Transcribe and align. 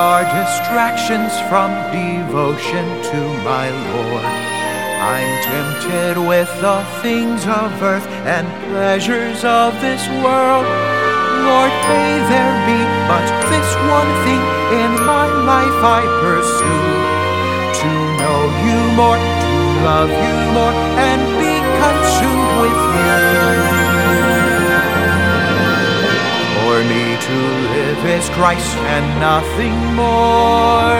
are 0.00 0.24
distractions 0.24 1.32
from 1.50 1.68
devotion 1.92 2.86
to 3.12 3.20
my 3.44 3.68
Lord. 3.92 4.24
I'm 5.12 5.32
tempted 5.44 6.16
with 6.16 6.48
the 6.64 6.80
things 7.02 7.44
of 7.44 7.68
earth 7.82 8.08
and 8.24 8.46
pleasures 8.72 9.44
of 9.44 9.76
this 9.84 10.00
world. 10.24 10.64
Lord, 11.44 11.74
may 11.92 12.12
there 12.32 12.56
be 12.64 12.80
but 13.12 13.28
this 13.52 13.70
one 13.98 14.12
thing 14.24 14.44
in 14.80 14.92
my 15.04 15.26
life 15.52 15.80
I 15.84 16.00
pursue 16.24 16.88
to 17.80 17.90
know 18.20 18.40
you 18.64 18.80
more, 18.96 19.20
to 19.44 19.52
love 19.84 20.12
you 20.24 20.36
more, 20.56 20.74
and 21.08 21.20
be 21.44 21.54
consumed 21.82 22.52
with 22.62 22.80
you. 22.96 23.69
Me 26.90 27.16
to 27.28 27.38
live 27.74 28.02
is 28.18 28.28
Christ 28.30 28.76
and 28.94 29.06
nothing 29.20 29.76
more. 29.94 30.98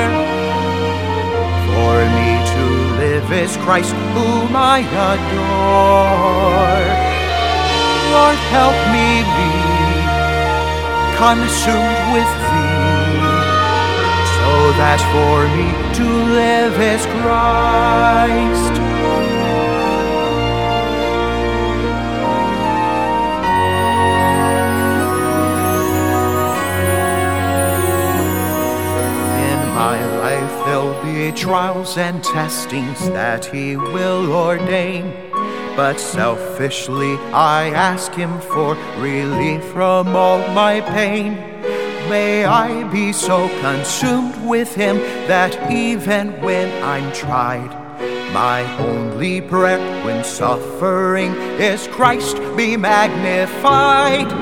For 1.67 1.97
me 2.19 2.31
to 2.55 2.65
live 3.03 3.29
is 3.33 3.57
Christ 3.65 3.93
whom 4.15 4.51
I 4.55 4.79
adore. 5.11 6.87
Lord, 8.13 8.39
help 8.55 8.79
me 8.95 9.09
be 9.39 9.55
consumed 11.25 12.03
with 12.15 12.33
thee, 12.51 13.19
so 14.37 14.53
that 14.81 15.01
for 15.13 15.39
me 15.59 15.69
to 15.99 16.07
live 16.39 16.75
is 16.95 17.03
Christ. 17.19 18.80
Life 30.41 30.65
there'll 30.65 31.03
be 31.03 31.33
trials 31.33 31.97
and 31.97 32.23
testings 32.25 33.01
that 33.11 33.45
he 33.45 33.77
will 33.77 34.33
ordain. 34.33 35.13
But 35.77 35.99
selfishly 35.99 37.15
I 37.33 37.71
ask 37.75 38.13
him 38.13 38.41
for 38.41 38.75
relief 38.99 39.65
from 39.73 40.09
all 40.09 40.39
my 40.53 40.81
pain. 40.81 41.35
May 42.09 42.45
I 42.45 42.85
be 42.91 43.13
so 43.13 43.49
consumed 43.61 44.37
with 44.49 44.75
him 44.75 44.97
that 45.29 45.71
even 45.71 46.41
when 46.41 46.69
I'm 46.83 47.13
tried, 47.13 47.71
my 48.33 48.63
only 48.79 49.41
prayer 49.41 49.79
when 50.05 50.25
suffering 50.25 51.33
is 51.61 51.87
Christ 51.89 52.37
be 52.57 52.77
magnified. 52.77 54.33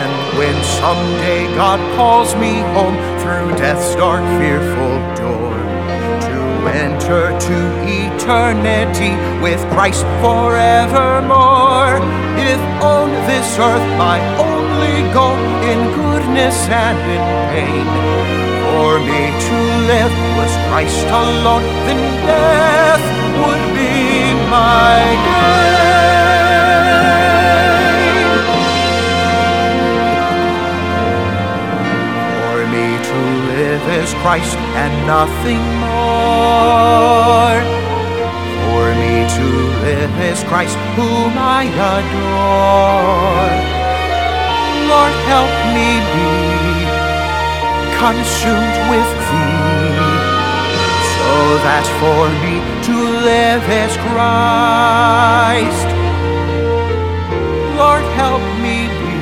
And 0.00 0.38
when 0.38 0.56
someday 0.80 1.54
God 1.54 1.80
calls 1.96 2.34
me 2.36 2.60
home 2.76 2.96
through 3.20 3.58
death's 3.58 3.94
dark, 3.96 4.22
fearful 4.40 4.91
enter 6.72 7.38
to 7.38 7.58
eternity 7.84 9.12
with 9.42 9.60
Christ 9.72 10.04
forevermore. 10.24 12.00
If 12.40 12.60
on 12.82 13.10
this 13.28 13.58
earth 13.58 13.88
my 13.98 14.18
only 14.40 15.12
goal 15.12 15.36
in 15.70 15.78
goodness 15.94 16.56
and 16.68 16.98
in 17.16 17.24
pain, 17.52 17.86
for 18.72 18.98
me 18.98 19.22
to 19.46 19.56
live 19.92 20.14
was 20.38 20.52
Christ 20.68 21.06
alone, 21.06 21.62
then 21.86 22.00
death 22.26 23.04
would 23.40 23.64
be 23.76 24.32
my 24.48 25.00
gain. 25.26 25.72
For 32.40 32.58
me 32.74 32.86
to 33.08 33.18
live 33.52 33.84
is 34.02 34.10
Christ 34.22 34.56
and 34.82 34.92
nothing 35.06 35.81
more. 36.52 37.60
For 38.64 38.84
me 39.02 39.14
to 39.36 39.46
live 39.86 40.14
is 40.30 40.40
Christ 40.50 40.76
whom 40.96 41.32
I 41.36 41.62
adore. 41.94 43.52
Lord, 44.90 45.14
help 45.32 45.54
me 45.76 45.90
be 46.14 46.30
consumed 48.02 48.78
with 48.92 49.10
thee, 49.28 49.96
so 51.14 51.32
that 51.66 51.86
for 52.00 52.22
me 52.44 52.54
to 52.88 52.96
live 53.30 53.64
is 53.84 53.92
Christ. 54.08 55.88
Lord, 57.80 58.04
help 58.20 58.44
me 58.64 58.76
be 59.02 59.18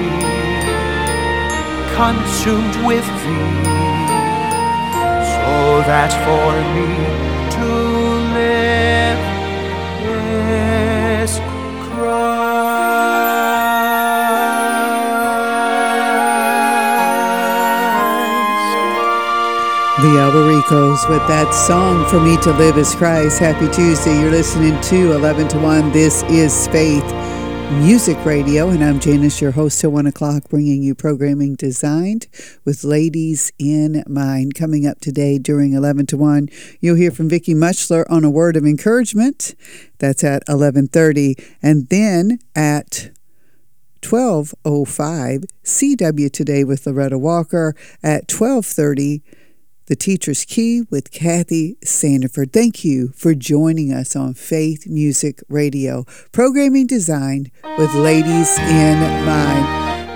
consumed 2.01 2.77
with 2.89 3.07
thee, 3.23 3.70
that 5.87 6.13
for 6.25 6.53
me 6.75 6.89
to 7.57 7.67
live 8.35 9.21
is 11.25 11.39
Christ. 11.89 12.61
The 20.01 20.13
Albericos 20.17 21.09
with 21.09 21.27
that 21.29 21.53
song 21.53 22.09
for 22.09 22.21
me 22.21 22.37
to 22.43 22.53
live 22.53 22.77
is 22.79 22.95
Christ. 22.95 23.39
Happy 23.39 23.69
Tuesday. 23.69 24.19
You're 24.21 24.31
listening 24.31 24.81
to 24.83 25.13
11 25.13 25.49
to 25.49 25.59
1. 25.59 25.93
This 25.93 26.23
is 26.25 26.67
Faith 26.69 27.20
Music 27.71 28.17
Radio, 28.25 28.69
and 28.69 28.83
I'm 28.83 28.99
Janice, 28.99 29.41
your 29.41 29.53
host 29.53 29.81
till 29.81 29.93
1 29.93 30.05
o'clock, 30.05 30.49
bringing 30.49 30.83
you 30.83 30.93
programming 30.97 31.55
designed 31.55 32.27
with 32.65 32.83
ladies 32.83 33.53
in 33.61 34.03
mind. 34.09 34.57
Coming 34.57 34.89
up 34.89 34.99
today 34.99 35.39
during 35.39 35.73
11 35.73 36.07
to 36.07 36.17
1, 36.17 36.49
you'll 36.81 36.97
hear 36.97 37.13
from 37.13 37.29
Vicki 37.29 37.55
Muchler 37.55 38.05
on 38.11 38.25
a 38.25 38.31
word 38.31 38.57
of 38.57 38.67
encouragement. 38.67 39.55
That's 39.99 40.25
at 40.25 40.43
11:30, 40.49 41.37
and 41.63 41.89
then 41.91 42.41
at 42.57 43.13
1205 44.03 45.45
CW 45.63 46.29
today 46.29 46.65
with 46.65 46.87
Loretta 46.87 47.19
Walker 47.19 47.77
at 48.03 48.29
1230 48.29 49.23
the 49.91 49.97
Teacher's 49.97 50.45
Key 50.45 50.83
with 50.89 51.11
Kathy 51.11 51.75
Sandiford. 51.85 52.53
Thank 52.53 52.85
you 52.85 53.09
for 53.17 53.35
joining 53.35 53.93
us 53.93 54.15
on 54.15 54.35
Faith 54.35 54.87
Music 54.87 55.43
Radio, 55.49 56.05
programming 56.31 56.87
designed 56.87 57.51
with 57.77 57.93
ladies 57.97 58.57
in 58.57 59.01
mind. 59.27 59.67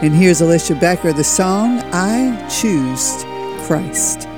And 0.01 0.15
here's 0.15 0.41
Alicia 0.41 0.77
Becker, 0.77 1.13
the 1.13 1.25
song 1.25 1.81
I 1.93 2.49
Choose 2.49 3.25
Christ. 3.67 4.29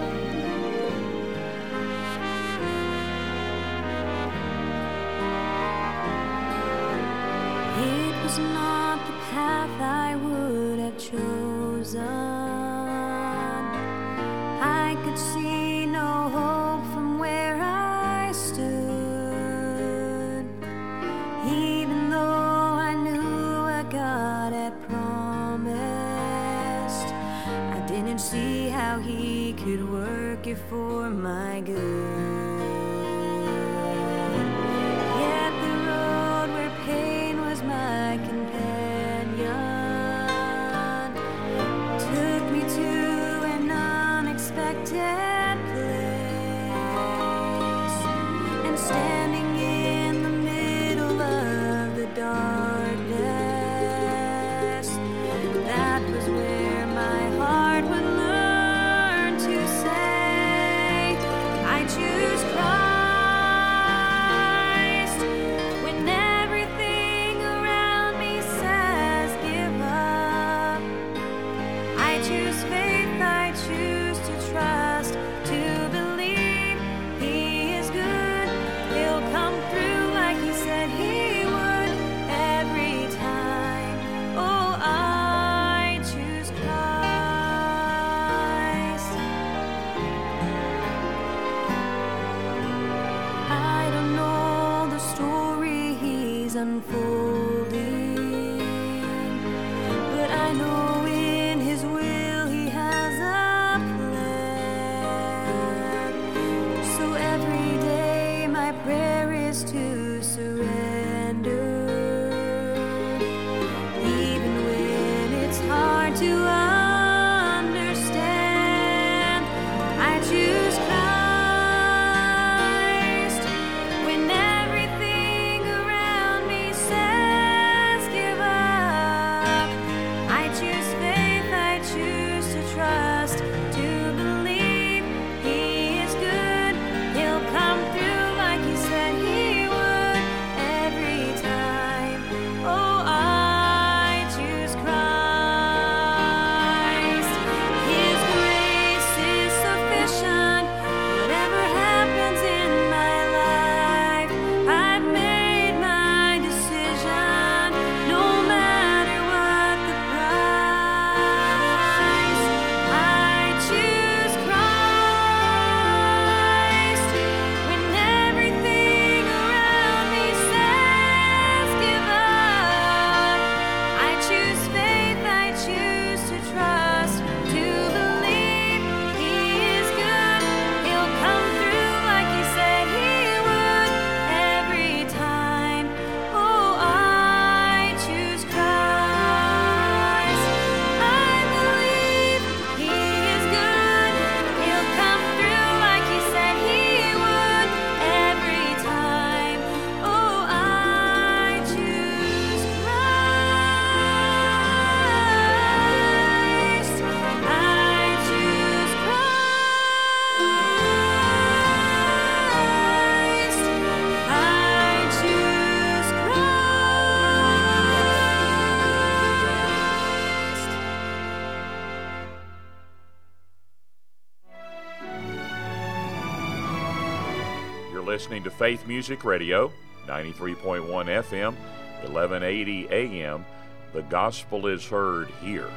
Listening 228.27 228.43
to 228.43 228.51
Faith 228.51 228.85
Music 228.89 229.25
Radio, 229.25 229.71
93.1 230.09 230.83
FM, 230.83 231.55
1180 232.03 232.89
AM. 232.91 233.45
The 233.93 234.03
gospel 234.03 234.67
is 234.67 234.85
heard 234.85 235.29
here. 235.41 235.69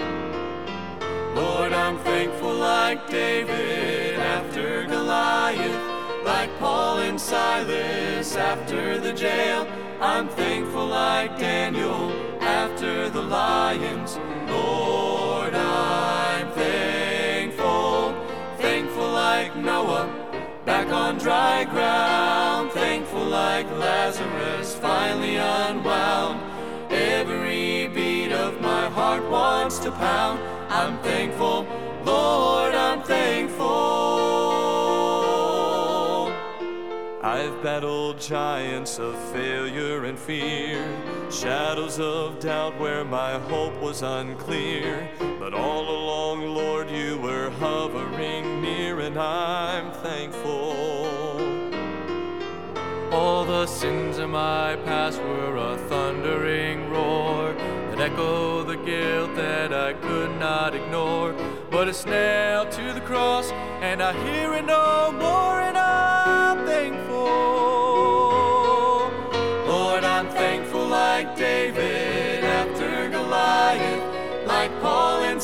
Lord, 1.33 1.71
I'm 1.71 1.97
thankful 1.99 2.53
like 2.55 3.09
David 3.09 4.19
after 4.19 4.87
Goliath, 4.87 6.25
like 6.25 6.49
Paul 6.59 6.97
and 6.97 7.17
Silas 7.21 8.35
after 8.35 8.99
the 8.99 9.13
jail. 9.13 9.65
I'm 10.01 10.27
thankful 10.27 10.87
like 10.87 11.39
Daniel 11.39 12.11
after 12.41 13.09
the 13.09 13.21
lions. 13.21 14.19
On 21.13 21.19
dry 21.19 21.63
ground, 21.65 22.71
thankful 22.71 23.23
like 23.23 23.69
Lazarus 23.71 24.75
finally 24.75 25.35
unwound. 25.35 26.39
Every 26.91 27.87
beat 27.87 28.31
of 28.31 28.61
my 28.61 28.89
heart 28.89 29.23
wants 29.29 29.79
to 29.79 29.91
pound. 29.91 30.39
I'm 30.69 30.97
thankful, 30.99 31.67
Lord, 32.05 32.73
I'm 32.73 33.01
thankful. 33.03 34.12
I've 37.23 37.63
battled 37.63 38.19
giants 38.19 38.99
of 38.99 39.17
failure 39.31 40.03
and 40.03 40.19
fear, 40.19 40.85
shadows 41.31 41.97
of 41.97 42.41
doubt 42.41 42.77
where 42.77 43.05
my 43.05 43.39
hope 43.39 43.79
was 43.81 44.01
unclear. 44.01 45.09
But 45.39 45.53
all 45.53 45.87
along, 45.89 46.53
Lord, 46.53 46.91
you 46.91 47.17
were 47.19 47.49
hovering 47.49 48.61
near, 48.61 48.99
and 48.99 49.17
I'm 49.17 49.93
thankful. 49.93 50.73
All 53.13 53.45
the 53.45 53.67
sins 53.67 54.17
of 54.17 54.29
my 54.29 54.75
past 54.83 55.21
were 55.21 55.55
a 55.55 55.77
thundering 55.87 56.89
roar 56.89 57.53
that 57.53 58.01
echo 58.01 58.63
the 58.63 58.75
guilt 58.75 59.33
that 59.35 59.71
I 59.71 59.93
could 59.93 60.37
not 60.41 60.75
ignore. 60.75 61.33
But 61.71 61.87
it's 61.87 62.05
nailed 62.05 62.71
to 62.71 62.91
the 62.91 63.01
cross, 63.01 63.49
and 63.81 64.03
I 64.03 64.11
hear 64.25 64.53
it 64.55 64.65
no 64.65 65.13
more, 65.13 65.61
and 65.61 65.77
I'm 65.77 66.62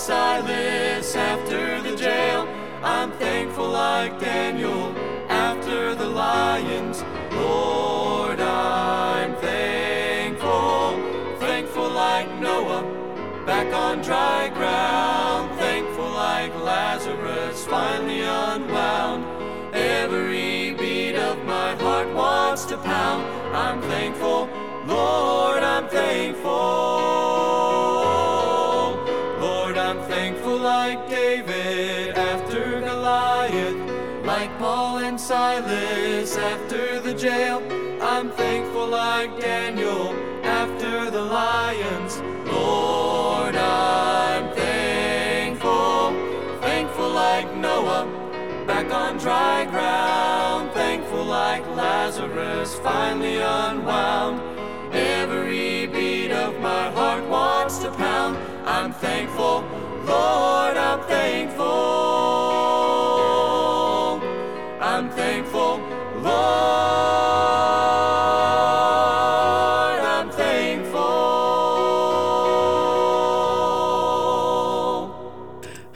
Silas 0.10 1.16
after 1.16 1.84
the 1.84 1.96
jail. 1.96 2.48
I'm 2.82 3.12
thankful 3.12 3.70
like 3.70 4.20
Daniel 4.20 4.98
after 5.30 5.94
the 5.94 6.10
lions. 6.10 7.04
Lord, 7.32 8.40
I'm 8.40 9.36
thankful 9.36 9.70
thankful 11.38 11.90
like 11.92 12.28
Noah, 12.40 12.84
back 13.46 13.72
on 13.72 14.02
dry 14.02 14.50
ground, 14.50 15.60
thankful 15.60 16.10
like 16.10 16.56
Lazarus, 16.56 17.68
finally 17.68 18.22
unwound. 18.22 19.26
Every 19.76 20.74
beat 20.74 21.18
of 21.18 21.38
my 21.46 21.76
heart 21.76 22.12
wants 22.16 22.66
to 22.66 22.78
pound. 22.78 23.24
I'm 23.56 23.80
thankful, 23.84 24.50
Lord, 24.88 25.62
I'm 25.62 25.88
thankful. 25.88 27.29
Silas 35.30 36.36
after 36.38 37.00
the 37.00 37.14
jail. 37.14 37.62
I'm 38.02 38.32
thankful 38.32 38.88
like 38.88 39.40
Daniel 39.40 40.16
after 40.44 41.12
the 41.12 41.22
lions. 41.22 42.20
Lord, 42.52 43.56
I'm 43.56 44.52
thankful, 44.56 46.14
thankful 46.62 47.10
like 47.12 47.56
Noah, 47.56 48.08
back 48.66 48.92
on 48.92 49.20
dry 49.20 49.66
ground, 49.66 50.72
thankful 50.72 51.26
like 51.26 51.64
Lazarus, 51.76 52.74
finally 52.80 53.38
unwound. 53.38 54.42
Every 54.96 55.86
beat 55.86 56.32
of 56.32 56.60
my 56.60 56.90
heart 56.90 57.24
wants 57.30 57.78
to 57.84 57.92
pound. 57.92 58.36
I'm 58.66 58.92
thankful, 58.94 59.64
Lord, 60.08 60.76
I'm 60.76 61.02
thankful. 61.04 62.09
I'm 65.30 65.44
thankful, 65.44 65.78
Lord. 66.24 66.50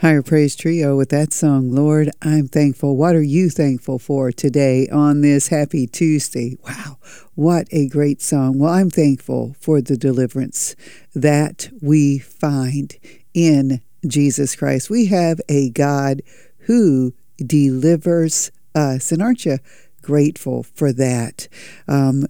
Higher 0.00 0.22
Praise 0.22 0.54
Trio 0.54 0.96
with 0.96 1.08
that 1.08 1.32
song, 1.32 1.72
Lord, 1.72 2.10
I'm 2.22 2.46
thankful. 2.46 2.96
What 2.96 3.16
are 3.16 3.22
you 3.22 3.50
thankful 3.50 3.98
for 3.98 4.30
today 4.30 4.88
on 4.88 5.22
this 5.22 5.48
happy 5.48 5.88
Tuesday? 5.88 6.56
Wow, 6.64 6.98
what 7.34 7.66
a 7.72 7.88
great 7.88 8.22
song. 8.22 8.60
Well, 8.60 8.72
I'm 8.72 8.90
thankful 8.90 9.56
for 9.58 9.80
the 9.80 9.96
deliverance 9.96 10.76
that 11.12 11.70
we 11.82 12.18
find 12.18 12.94
in 13.34 13.80
Jesus 14.06 14.54
Christ. 14.54 14.90
We 14.90 15.06
have 15.06 15.40
a 15.48 15.70
God 15.70 16.22
who 16.66 17.14
delivers 17.44 18.52
us. 18.74 19.12
And 19.12 19.22
aren't 19.22 19.44
you 19.44 19.58
grateful 20.02 20.62
for 20.62 20.92
that? 20.92 21.48
Um, 21.88 22.26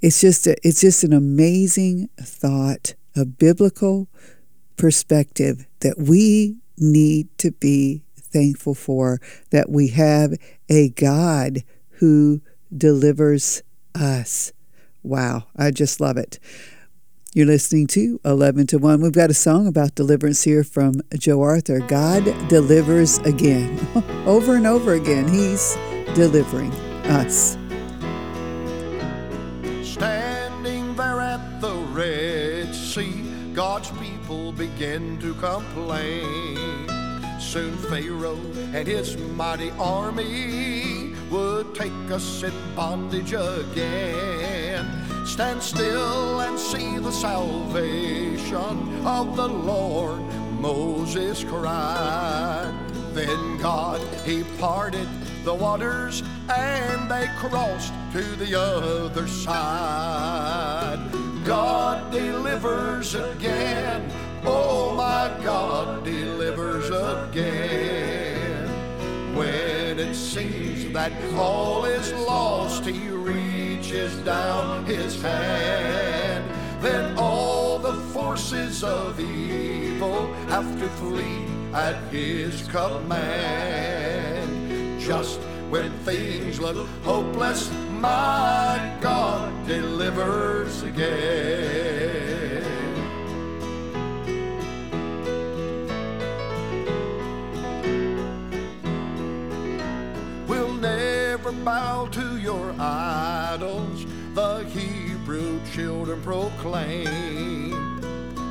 it's 0.00 0.20
just 0.20 0.46
a, 0.46 0.56
it's 0.66 0.80
just 0.80 1.04
an 1.04 1.12
amazing 1.12 2.08
thought, 2.20 2.94
a 3.16 3.24
biblical 3.24 4.08
perspective 4.76 5.66
that 5.80 5.98
we 5.98 6.56
need 6.76 7.28
to 7.38 7.52
be 7.52 8.02
thankful 8.16 8.74
for 8.74 9.20
that 9.50 9.70
we 9.70 9.88
have 9.88 10.34
a 10.68 10.88
God 10.90 11.62
who 11.98 12.40
delivers 12.76 13.62
us. 13.94 14.52
Wow, 15.02 15.44
I 15.56 15.70
just 15.70 16.00
love 16.00 16.16
it. 16.16 16.38
You're 17.36 17.46
listening 17.46 17.88
to 17.88 18.20
11 18.24 18.68
to 18.68 18.78
1. 18.78 19.00
We've 19.00 19.10
got 19.10 19.28
a 19.28 19.34
song 19.34 19.66
about 19.66 19.96
deliverance 19.96 20.44
here 20.44 20.62
from 20.62 21.02
Joe 21.18 21.42
Arthur. 21.42 21.80
God 21.80 22.22
delivers 22.48 23.18
again. 23.18 23.76
over 24.24 24.54
and 24.54 24.68
over 24.68 24.92
again, 24.92 25.26
He's 25.26 25.74
delivering 26.14 26.70
us. 27.10 27.58
Standing 29.82 30.94
there 30.94 31.20
at 31.20 31.60
the 31.60 31.74
Red 31.90 32.72
Sea, 32.72 33.24
God's 33.52 33.90
people 33.98 34.52
begin 34.52 35.18
to 35.18 35.34
complain. 35.34 36.86
Soon 37.40 37.76
Pharaoh 37.88 38.38
and 38.72 38.86
his 38.86 39.16
mighty 39.16 39.72
army 39.72 41.13
would 41.34 41.74
take 41.74 42.10
us 42.12 42.44
in 42.44 42.52
bondage 42.76 43.32
again. 43.32 44.86
Stand 45.26 45.60
still 45.60 46.40
and 46.40 46.56
see 46.56 46.98
the 46.98 47.10
salvation 47.10 49.04
of 49.04 49.34
the 49.34 49.48
Lord, 49.48 50.20
Moses 50.60 51.42
cried. 51.42 52.72
Then 53.14 53.58
God, 53.58 54.00
he 54.24 54.44
parted 54.60 55.08
the 55.42 55.54
waters 55.54 56.22
and 56.48 57.10
they 57.10 57.26
crossed 57.38 57.92
to 58.12 58.22
the 58.36 58.54
other 58.56 59.26
side. 59.26 61.00
God 61.44 62.12
delivers 62.12 63.16
again. 63.16 64.08
Oh 64.44 64.94
my 64.94 65.32
God 65.42 66.04
delivers 66.04 66.88
again. 66.90 68.68
When 69.34 69.83
it 70.04 70.14
seems 70.14 70.92
that 70.92 71.12
all 71.34 71.84
is 71.86 72.12
lost, 72.12 72.84
He 72.84 73.08
reaches 73.08 74.16
down 74.18 74.84
His 74.84 75.20
hand. 75.22 76.44
Then 76.82 77.16
all 77.16 77.78
the 77.78 77.94
forces 78.12 78.84
of 78.84 79.18
evil 79.18 80.32
have 80.48 80.78
to 80.78 80.88
flee 81.00 81.46
at 81.72 81.96
His 82.12 82.68
command. 82.68 84.50
Just 85.00 85.40
when 85.70 85.90
things 86.00 86.60
look 86.60 86.86
hopeless, 87.02 87.70
my 87.90 88.98
God 89.00 89.66
delivers 89.66 90.82
again. 90.82 92.43
Bow 101.64 102.06
to 102.12 102.38
your 102.38 102.74
idols, 102.78 104.04
the 104.34 104.64
Hebrew 104.64 105.60
children 105.72 106.20
proclaim. 106.22 107.72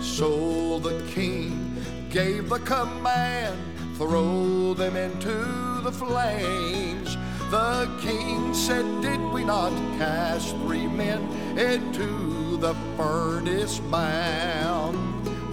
So 0.01 0.79
the 0.79 1.05
king 1.13 1.75
gave 2.09 2.49
the 2.49 2.59
command 2.59 3.59
throw 3.97 4.73
them 4.73 4.97
into 4.97 5.81
the 5.81 5.91
flames. 5.91 7.15
The 7.51 7.87
king 8.01 8.53
said, 8.53 8.85
Did 9.01 9.21
we 9.31 9.43
not 9.43 9.71
cast 9.99 10.55
three 10.57 10.87
men 10.87 11.21
into 11.57 12.57
the 12.57 12.73
furnace 12.97 13.79
bound? 13.79 14.97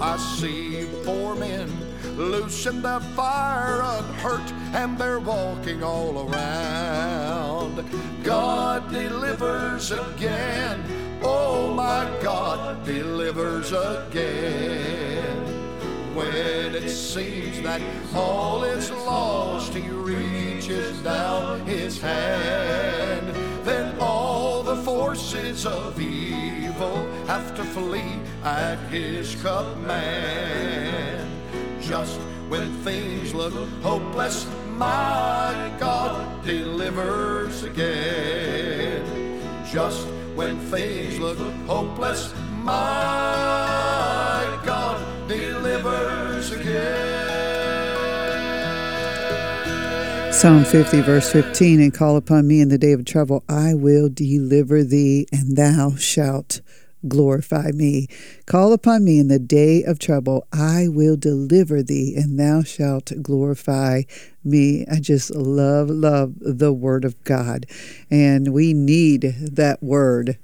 I 0.00 0.16
see 0.16 0.84
four 1.04 1.34
men 1.34 1.70
loose 2.16 2.66
in 2.66 2.80
the 2.80 3.00
fire 3.14 3.82
unhurt, 3.82 4.52
and 4.74 4.96
they're 4.96 5.20
walking 5.20 5.82
all 5.82 6.26
around. 6.26 7.39
God 8.22 8.90
delivers 8.92 9.92
again. 9.92 10.84
Oh 11.22 11.72
my 11.74 12.10
God 12.22 12.84
delivers 12.84 13.72
again. 13.72 15.36
When 16.14 16.74
it 16.74 16.88
seems 16.88 17.62
that 17.62 17.80
all 18.14 18.64
is 18.64 18.90
lost, 18.90 19.74
He 19.74 19.88
reaches 19.88 21.00
down 21.02 21.60
His 21.66 22.00
hand. 22.00 23.34
Then 23.64 23.96
all 24.00 24.62
the 24.62 24.76
forces 24.76 25.66
of 25.66 26.00
evil 26.00 27.06
have 27.26 27.54
to 27.56 27.64
flee 27.64 28.18
at 28.42 28.78
His 28.88 29.34
command. 29.42 31.28
Just 31.80 32.18
when 32.48 32.72
things 32.82 33.34
look 33.34 33.54
hopeless, 33.82 34.46
my 34.80 35.70
God 35.78 36.42
delivers 36.42 37.64
again. 37.64 39.04
Just 39.70 40.06
when 40.34 40.58
things 40.58 41.18
look 41.20 41.36
hopeless, 41.66 42.32
my 42.62 42.72
God 44.64 45.28
delivers 45.28 46.50
again. 46.52 47.20
Psalm 50.32 50.64
50, 50.64 51.02
verse 51.02 51.30
15 51.30 51.80
And 51.82 51.92
call 51.92 52.16
upon 52.16 52.48
me 52.48 52.62
in 52.62 52.70
the 52.70 52.78
day 52.78 52.92
of 52.92 53.04
trouble, 53.04 53.44
I 53.50 53.74
will 53.74 54.08
deliver 54.08 54.82
thee, 54.82 55.26
and 55.30 55.58
thou 55.58 55.94
shalt 55.96 56.62
glorify 57.08 57.70
me. 57.72 58.08
Call 58.46 58.72
upon 58.72 59.04
me 59.04 59.18
in 59.18 59.28
the 59.28 59.38
day 59.38 59.82
of 59.82 59.98
trouble, 59.98 60.46
I 60.52 60.88
will 60.88 61.16
deliver 61.16 61.82
thee, 61.82 62.14
and 62.16 62.38
thou 62.38 62.62
shalt 62.62 63.12
glorify 63.22 64.02
me. 64.44 64.84
I 64.90 65.00
just 65.00 65.34
love, 65.34 65.90
love 65.90 66.34
the 66.40 66.72
Word 66.72 67.04
of 67.04 67.22
God. 67.24 67.66
And 68.10 68.52
we 68.52 68.74
need 68.74 69.22
that 69.40 69.82
Word 69.82 70.38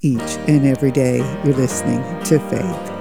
each 0.00 0.20
and 0.48 0.66
every 0.66 0.92
day. 0.92 1.18
You're 1.44 1.54
listening 1.54 2.02
to 2.24 2.38
Faith. 2.50 2.93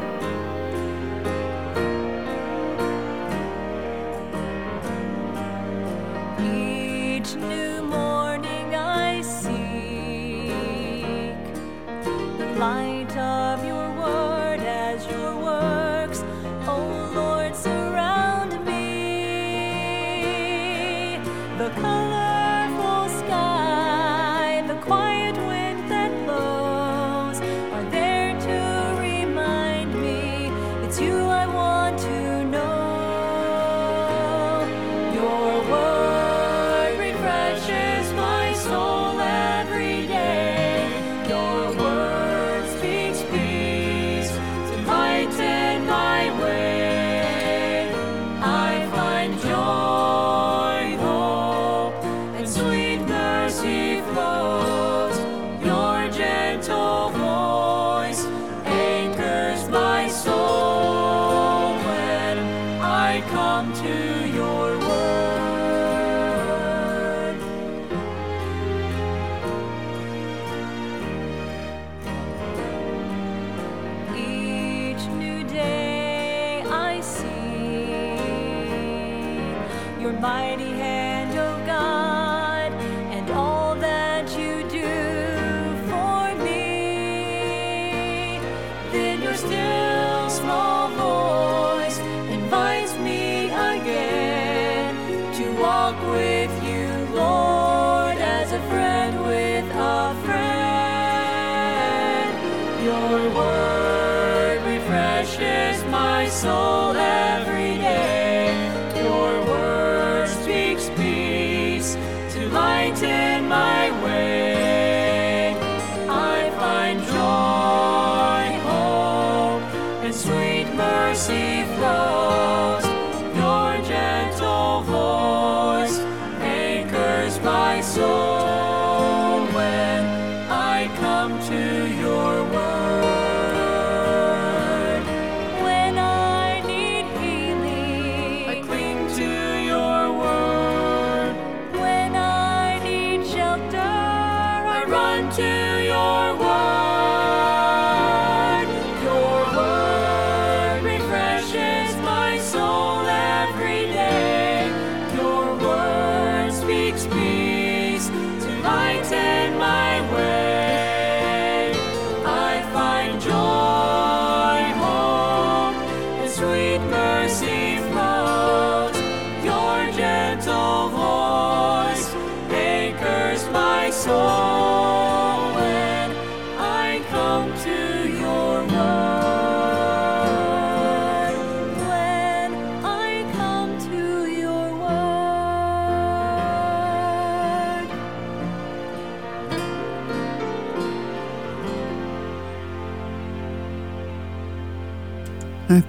My 106.24 106.30
soul 106.30 106.83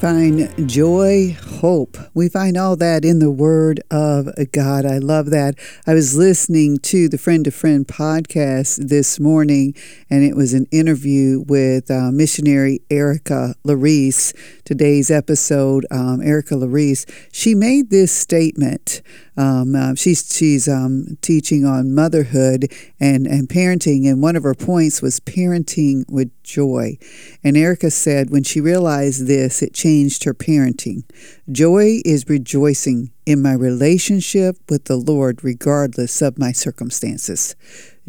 find 0.05 0.69
joy, 0.69 1.35
hope. 1.63 1.97
We 2.13 2.29
find 2.29 2.59
all 2.59 2.77
that 2.77 3.07
in 3.07 3.21
the 3.21 3.31
Word 3.31 3.81
of 3.91 4.29
God. 4.53 4.85
I 4.85 4.99
love 4.99 5.31
that. 5.31 5.55
I 5.87 5.95
was 5.95 6.15
listening 6.15 6.77
to 6.81 7.09
the 7.09 7.17
Friend 7.17 7.43
to 7.47 7.51
Friend 7.51 7.89
podcast 7.89 8.91
this 8.91 9.19
morning, 9.19 9.75
and 10.11 10.23
it 10.23 10.37
was 10.37 10.53
an 10.53 10.67
interview 10.71 11.43
with 11.49 11.91
uh, 11.91 12.11
missionary 12.13 12.83
Erica 12.91 13.55
Larice. 13.67 14.37
Today's 14.67 15.11
episode, 15.11 15.87
um, 15.91 16.21
Erica 16.21 16.53
Larice, 16.53 17.11
she 17.33 17.55
made 17.55 17.89
this 17.89 18.13
statement. 18.13 19.01
Um, 19.37 19.75
uh, 19.75 19.95
she's 19.95 20.35
she's 20.35 20.69
um, 20.69 21.19
teaching 21.21 21.65
on 21.65 21.95
motherhood 21.95 22.73
and, 23.01 23.27
and 23.27 23.49
parenting, 23.49 24.09
and 24.09 24.23
one 24.23 24.37
of 24.37 24.45
her 24.45 24.55
points 24.55 25.03
was 25.03 25.21
parenting 25.21 26.05
with 26.09 26.31
joy. 26.43 26.99
And 27.43 27.57
Erica 27.57 27.91
said 27.91 28.31
when 28.31 28.45
she 28.45 28.61
realized 28.61 29.27
this, 29.27 29.63
it 29.63 29.75
changed 29.75 30.25
her 30.25 30.35
parenting. 30.35 31.03
Joy 31.51 32.01
is 32.05 32.29
rejoicing 32.29 33.11
in 33.27 33.43
my 33.43 33.53
relationship 33.53 34.57
with 34.69 34.85
the 34.85 34.97
Lord, 34.97 35.43
regardless 35.43 36.23
of 36.23 36.39
my 36.39 36.53
circumstances. 36.53 37.57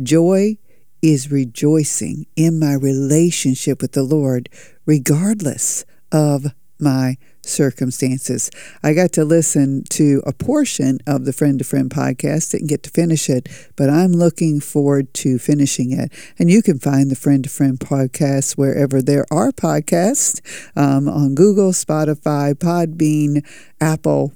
Joy 0.02 0.58
is 1.02 1.32
rejoicing 1.32 2.26
in 2.36 2.60
my 2.60 2.74
relationship 2.74 3.82
with 3.82 3.94
the 3.94 4.04
Lord, 4.04 4.50
regardless 4.86 5.86
of 6.12 6.48
my 6.80 7.18
circumstances. 7.48 8.50
I 8.84 8.94
got 8.94 9.12
to 9.14 9.26
listen 9.26 9.84
to 9.92 10.22
a 10.26 10.34
portion 10.34 11.00
of 11.08 11.26
the 11.26 11.34
Friend 11.34 11.58
to 11.60 11.66
Friend 11.66 11.90
podcast, 11.90 12.52
didn't 12.52 12.68
get 12.68 12.84
to 12.84 12.90
finish 12.90 13.30
it, 13.30 13.48
but 13.76 13.90
I'm 13.90 14.12
looking 14.12 14.60
forward 14.60 15.14
to 15.16 15.38
finishing 15.38 15.92
it. 15.92 16.12
And 16.40 16.50
you 16.50 16.62
can 16.62 16.80
find 16.80 17.10
the 17.10 17.16
Friend 17.16 17.44
to 17.44 17.50
Friend 17.50 17.80
podcast 17.80 18.58
wherever 18.58 19.02
there 19.02 19.26
are 19.32 19.52
podcasts 19.52 20.42
um, 20.76 21.08
on 21.08 21.36
Google, 21.36 21.72
Spotify, 21.72 22.54
Podbean, 22.54 23.46
Apple, 23.80 24.34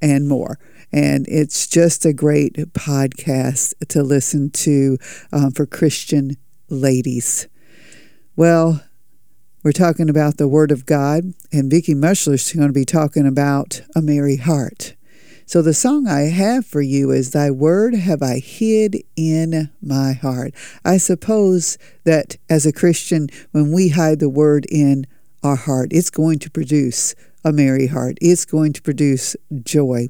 and 0.00 0.28
more. 0.28 0.58
And 0.92 1.26
it's 1.28 1.66
just 1.66 2.04
a 2.04 2.12
great 2.12 2.54
podcast 2.72 3.74
to 3.88 4.02
listen 4.02 4.50
to 4.50 4.98
um, 5.32 5.52
for 5.52 5.64
Christian 5.64 6.36
ladies. 6.68 7.48
Well, 8.36 8.82
we're 9.62 9.72
talking 9.72 10.10
about 10.10 10.38
the 10.38 10.48
Word 10.48 10.72
of 10.72 10.86
God, 10.86 11.34
and 11.52 11.70
Vicki 11.70 11.94
Muchler's 11.94 12.52
going 12.52 12.66
to 12.66 12.72
be 12.72 12.84
talking 12.84 13.26
about 13.26 13.82
a 13.94 14.02
merry 14.02 14.36
heart. 14.36 14.96
So 15.46 15.62
the 15.62 15.74
song 15.74 16.08
I 16.08 16.22
have 16.22 16.66
for 16.66 16.82
you 16.82 17.12
is 17.12 17.30
Thy 17.30 17.50
Word 17.50 17.94
Have 17.94 18.22
I 18.22 18.38
Hid 18.40 19.04
in 19.14 19.70
My 19.80 20.14
Heart. 20.14 20.54
I 20.84 20.96
suppose 20.96 21.78
that 22.04 22.36
as 22.50 22.66
a 22.66 22.72
Christian, 22.72 23.28
when 23.52 23.70
we 23.70 23.90
hide 23.90 24.18
the 24.18 24.28
Word 24.28 24.66
in 24.68 25.06
our 25.44 25.56
heart, 25.56 25.90
it's 25.92 26.10
going 26.10 26.40
to 26.40 26.50
produce 26.50 27.14
a 27.44 27.52
merry 27.52 27.86
heart. 27.86 28.18
It's 28.20 28.44
going 28.44 28.72
to 28.72 28.82
produce 28.82 29.36
joy. 29.62 30.08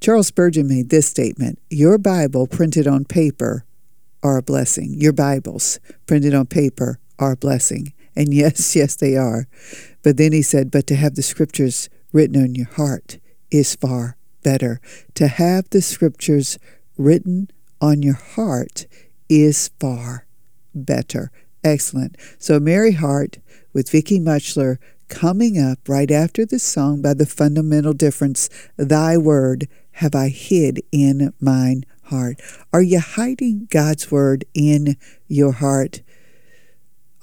Charles 0.00 0.28
Spurgeon 0.28 0.66
made 0.66 0.88
this 0.88 1.06
statement 1.06 1.58
Your 1.68 1.98
Bible 1.98 2.46
printed 2.46 2.86
on 2.86 3.04
paper 3.04 3.66
are 4.22 4.38
a 4.38 4.42
blessing. 4.42 4.94
Your 4.94 5.12
Bibles 5.12 5.78
printed 6.06 6.34
on 6.34 6.46
paper 6.46 6.98
are 7.18 7.32
a 7.32 7.36
blessing. 7.36 7.92
And 8.18 8.34
yes, 8.34 8.74
yes, 8.76 8.96
they 8.96 9.16
are. 9.16 9.46
But 10.02 10.16
then 10.16 10.32
he 10.32 10.42
said, 10.42 10.70
But 10.70 10.86
to 10.88 10.96
have 10.96 11.14
the 11.14 11.22
scriptures 11.22 11.88
written 12.12 12.42
on 12.42 12.54
your 12.54 12.66
heart 12.66 13.18
is 13.50 13.76
far 13.76 14.16
better. 14.42 14.80
To 15.14 15.28
have 15.28 15.70
the 15.70 15.80
scriptures 15.80 16.58
written 16.98 17.48
on 17.80 18.02
your 18.02 18.14
heart 18.16 18.86
is 19.28 19.70
far 19.80 20.26
better. 20.74 21.30
Excellent. 21.62 22.16
So, 22.38 22.58
Merry 22.58 22.92
Heart 22.92 23.38
with 23.72 23.90
Vicki 23.90 24.18
Muchler 24.18 24.78
coming 25.08 25.58
up 25.58 25.78
right 25.88 26.10
after 26.10 26.44
this 26.44 26.62
song 26.62 27.00
by 27.00 27.14
the 27.14 27.26
fundamental 27.26 27.94
difference 27.94 28.48
Thy 28.76 29.16
word 29.16 29.68
have 29.92 30.14
I 30.14 30.28
hid 30.28 30.82
in 30.92 31.32
mine 31.40 31.84
heart. 32.04 32.40
Are 32.72 32.82
you 32.82 33.00
hiding 33.00 33.68
God's 33.70 34.10
word 34.10 34.44
in 34.54 34.96
your 35.28 35.52
heart? 35.52 36.02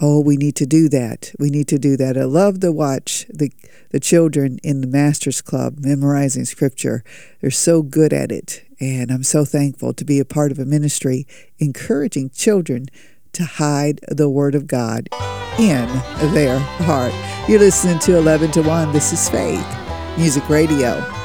Oh, 0.08 0.20
we 0.20 0.38
need 0.38 0.56
to 0.58 0.68
do 0.68 0.88
that. 0.90 1.32
We 1.40 1.50
need 1.50 1.68
to 1.70 1.80
do 1.80 1.98
that. 1.98 2.16
I 2.16 2.26
love 2.26 2.60
to 2.60 2.72
watch 2.72 3.26
the 3.28 3.52
the 3.90 4.00
children 4.00 4.60
in 4.62 4.82
the 4.82 4.88
Masters 4.88 5.42
Club 5.42 5.80
memorizing 5.80 6.46
scripture. 6.46 7.04
They're 7.42 7.50
so 7.50 7.82
good 7.82 8.14
at 8.14 8.32
it. 8.32 8.64
And 8.80 9.10
I'm 9.10 9.24
so 9.24 9.46
thankful 9.46 9.94
to 9.94 10.06
be 10.06 10.20
a 10.20 10.26
part 10.26 10.52
of 10.52 10.60
a 10.60 10.66
ministry 10.66 11.26
encouraging 11.58 12.30
children 12.30 12.86
to 13.34 13.46
hide 13.46 14.00
the 14.08 14.30
Word 14.30 14.54
of 14.54 14.68
God 14.68 15.10
in 15.58 15.88
their 16.36 16.60
heart. 16.60 17.14
You're 17.50 17.58
listening 17.58 17.98
to 18.00 18.16
11 18.16 18.52
to 18.52 18.62
1. 18.62 18.94
This 18.94 19.12
is 19.12 19.28
Faith 19.28 19.66
Music 20.20 20.48
Radio. 20.50 21.25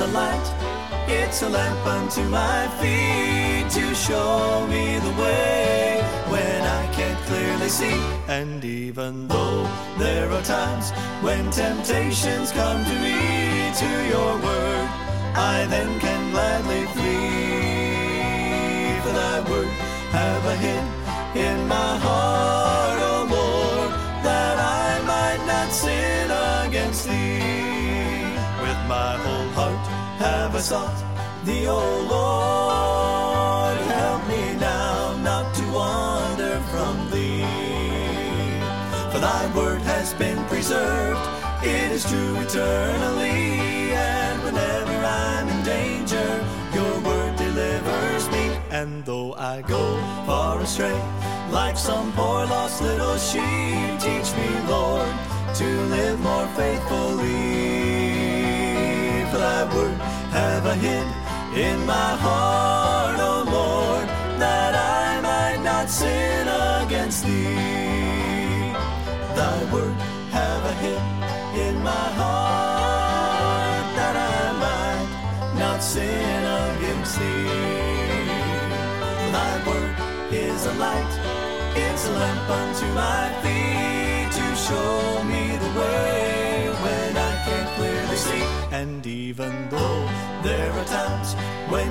A 0.00 0.06
light, 0.08 0.54
it's 1.08 1.42
a 1.42 1.48
lamp 1.48 1.86
unto 1.86 2.22
my 2.28 2.68
feet 2.80 3.68
to 3.70 3.94
show 3.94 4.66
me 4.68 4.98
the 4.98 5.10
way 5.20 6.00
when 6.28 6.62
I 6.62 6.86
can't 6.92 7.18
clearly 7.26 7.68
see. 7.68 8.00
And 8.28 8.64
even 8.64 9.26
though 9.26 9.66
there 9.98 10.30
are 10.30 10.42
times 10.42 10.92
when 11.20 11.50
temptations 11.50 12.52
come 12.52 12.84
to 12.84 12.94
me 13.06 13.72
to 13.82 13.90
your 14.12 14.38
word, 14.46 14.88
I 15.34 15.66
then 15.68 15.98
can 15.98 16.30
gladly 16.30 16.84
flee. 16.94 17.90
For 19.02 19.12
thy 19.20 19.40
word 19.50 19.72
have 20.16 20.46
I 20.46 20.56
hid 20.66 20.84
in 21.46 21.66
my 21.66 21.98
heart, 21.98 22.77
have 30.58 30.66
I 30.66 30.70
sought 30.70 31.44
thee, 31.44 31.66
O 31.68 31.78
Lord. 32.14 33.78
Help 33.86 34.22
me 34.26 34.58
now 34.58 35.16
not 35.22 35.54
to 35.54 35.64
wander 35.72 36.58
from 36.72 37.10
thee. 37.12 37.44
For 39.12 39.20
thy 39.20 39.42
word 39.54 39.82
has 39.82 40.14
been 40.14 40.44
preserved, 40.46 41.20
it 41.62 41.92
is 41.92 42.04
true 42.04 42.40
eternally. 42.40 43.92
And 43.94 44.42
whenever 44.42 44.96
I'm 45.04 45.48
in 45.48 45.64
danger, 45.64 46.28
your 46.74 46.94
word 47.02 47.36
delivers 47.36 48.28
me. 48.30 48.58
And 48.70 49.04
though 49.04 49.34
I 49.34 49.62
go 49.62 49.84
far 50.26 50.60
astray, 50.60 51.00
like 51.50 51.76
some 51.76 52.12
poor 52.12 52.46
lost 52.46 52.82
little 52.82 53.16
sheep, 53.16 54.00
teach 54.00 54.30
me, 54.34 54.50
Lord, 54.68 55.14
to 55.54 55.68
live 55.94 56.18
more 56.20 56.48
faithfully. 56.56 57.57
Thy 59.58 59.74
word 59.74 59.98
have 60.38 60.66
I 60.66 60.74
hid 60.76 61.08
in 61.58 61.84
my 61.84 62.10
heart, 62.24 63.18
O 63.18 63.34
Lord. 63.50 64.06
That 64.38 64.72
I 64.76 65.20
might 65.20 65.60
not 65.64 65.90
sin 65.90 66.46
against 66.46 67.24
thee. 67.26 68.70
Thy 69.34 69.58
word 69.72 69.96
have 70.30 70.62
I 70.64 70.74
hid 70.84 71.02
in 71.66 71.82
my 71.82 72.06
heart 72.20 73.86
that 73.98 74.16
I 74.36 74.44
might 74.64 75.58
not 75.58 75.82
sin 75.82 76.40
against 76.62 77.18
thee. 77.18 77.48
Thy 79.34 79.52
word 79.66 79.94
is 80.32 80.66
a 80.66 80.74
light, 80.74 81.12
it's 81.74 82.06
a 82.06 82.12
lamp 82.12 82.48
unto 82.62 82.86
my 82.94 83.24
feet 83.42 84.30
to 84.38 84.46
show 84.54 85.24
me 85.24 85.56
the 85.56 85.80
way 85.80 86.17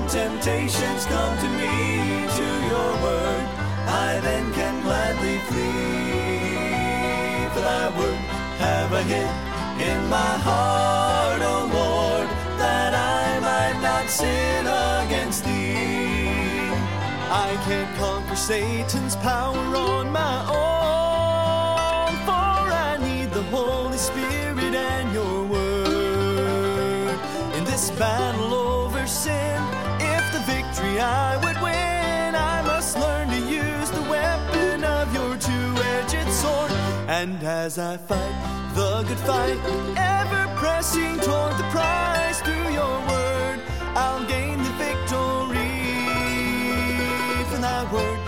temptations 0.10 1.06
come 1.06 1.38
to 1.38 1.50
me 1.50 2.28
to 2.38 2.46
your 2.72 2.92
word, 3.04 3.46
I 3.88 4.20
then 4.22 4.54
can 4.54 4.82
gladly 4.84 5.38
flee. 5.50 6.68
For 7.54 7.60
thy 7.60 7.90
word 7.98 8.16
have 8.64 8.94
I 8.94 9.02
hid 9.02 9.30
in 9.90 10.10
my 10.10 10.34
heart, 10.48 11.42
O 11.42 11.70
Lord, 11.74 12.30
that 12.58 12.94
I 12.94 13.40
might 13.40 13.82
not 13.82 14.10
sin 14.10 14.66
against 14.66 15.44
thee. 15.44 16.72
I 17.30 17.58
can't 17.66 17.94
conquer 17.98 18.36
Satan's 18.36 19.16
power 19.18 19.76
on 19.76 20.10
my 20.10 20.40
own, 20.48 22.16
for 22.26 22.72
I 22.88 22.98
need 23.02 23.32
the 23.32 23.44
Holy 23.44 23.98
Spirit 23.98 24.74
and 24.74 25.14
your 25.14 25.44
word. 25.44 27.20
In 27.58 27.66
this 27.66 27.92
battle 27.92 28.54
over 28.54 29.06
sin, 29.06 29.67
victory 30.78 31.00
I 31.00 31.38
would 31.38 31.62
win, 31.62 32.36
I 32.36 32.62
must 32.62 32.98
learn 32.98 33.30
to 33.30 33.40
use 33.40 33.90
the 33.92 34.02
weapon 34.04 34.84
of 34.84 35.14
your 35.14 35.36
two-edged 35.38 36.32
sword. 36.32 36.72
And 37.08 37.42
as 37.44 37.80
I 37.80 37.98
fight 37.98 38.74
the 38.76 39.04
good 39.08 39.18
fight, 39.20 39.58
ever 39.98 40.48
pressing 40.56 41.20
toward 41.20 41.58
the 41.58 41.68
prize 41.72 42.40
through 42.42 42.70
your 42.74 42.98
word, 43.10 43.62
I'll 43.96 44.26
gain 44.28 44.58
the 44.60 44.74
victory. 44.86 45.74
For 47.50 47.58
thy 47.58 47.92
word 47.92 48.27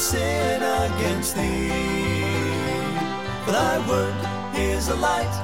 sin 0.00 0.62
against 0.62 1.36
thee. 1.36 1.68
For 3.44 3.52
thy 3.52 3.76
word 3.86 4.14
is 4.56 4.88
a 4.88 4.96
light, 4.96 5.34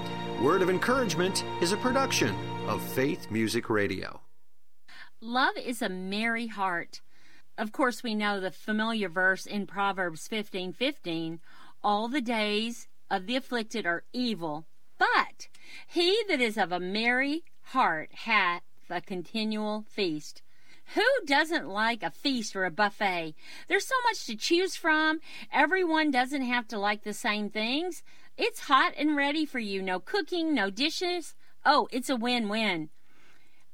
Word 0.40 0.62
of 0.62 0.70
Encouragement 0.70 1.44
is 1.60 1.72
a 1.72 1.76
production 1.78 2.47
of 2.68 2.82
Faith 2.82 3.30
Music 3.30 3.70
Radio. 3.70 4.20
Love 5.22 5.56
is 5.56 5.80
a 5.80 5.88
merry 5.88 6.48
heart. 6.48 7.00
Of 7.56 7.72
course, 7.72 8.02
we 8.02 8.14
know 8.14 8.40
the 8.40 8.50
familiar 8.50 9.08
verse 9.08 9.46
in 9.46 9.66
Proverbs 9.66 10.28
15 10.28 10.74
15 10.74 11.40
all 11.82 12.08
the 12.08 12.20
days 12.20 12.86
of 13.10 13.26
the 13.26 13.36
afflicted 13.36 13.86
are 13.86 14.04
evil, 14.12 14.66
but 14.98 15.48
he 15.86 16.22
that 16.28 16.42
is 16.42 16.58
of 16.58 16.70
a 16.70 16.78
merry 16.78 17.42
heart 17.72 18.10
hath 18.12 18.62
a 18.90 19.00
continual 19.00 19.86
feast. 19.88 20.42
Who 20.94 21.06
doesn't 21.24 21.68
like 21.68 22.02
a 22.02 22.10
feast 22.10 22.54
or 22.54 22.66
a 22.66 22.70
buffet? 22.70 23.34
There's 23.68 23.86
so 23.86 23.96
much 24.04 24.26
to 24.26 24.36
choose 24.36 24.76
from. 24.76 25.20
Everyone 25.50 26.10
doesn't 26.10 26.42
have 26.42 26.68
to 26.68 26.78
like 26.78 27.02
the 27.02 27.14
same 27.14 27.48
things. 27.48 28.02
It's 28.36 28.60
hot 28.60 28.92
and 28.98 29.16
ready 29.16 29.46
for 29.46 29.58
you. 29.58 29.80
No 29.80 30.00
cooking, 30.00 30.54
no 30.54 30.68
dishes. 30.68 31.34
Oh, 31.64 31.88
it's 31.90 32.10
a 32.10 32.16
win 32.16 32.48
win. 32.48 32.90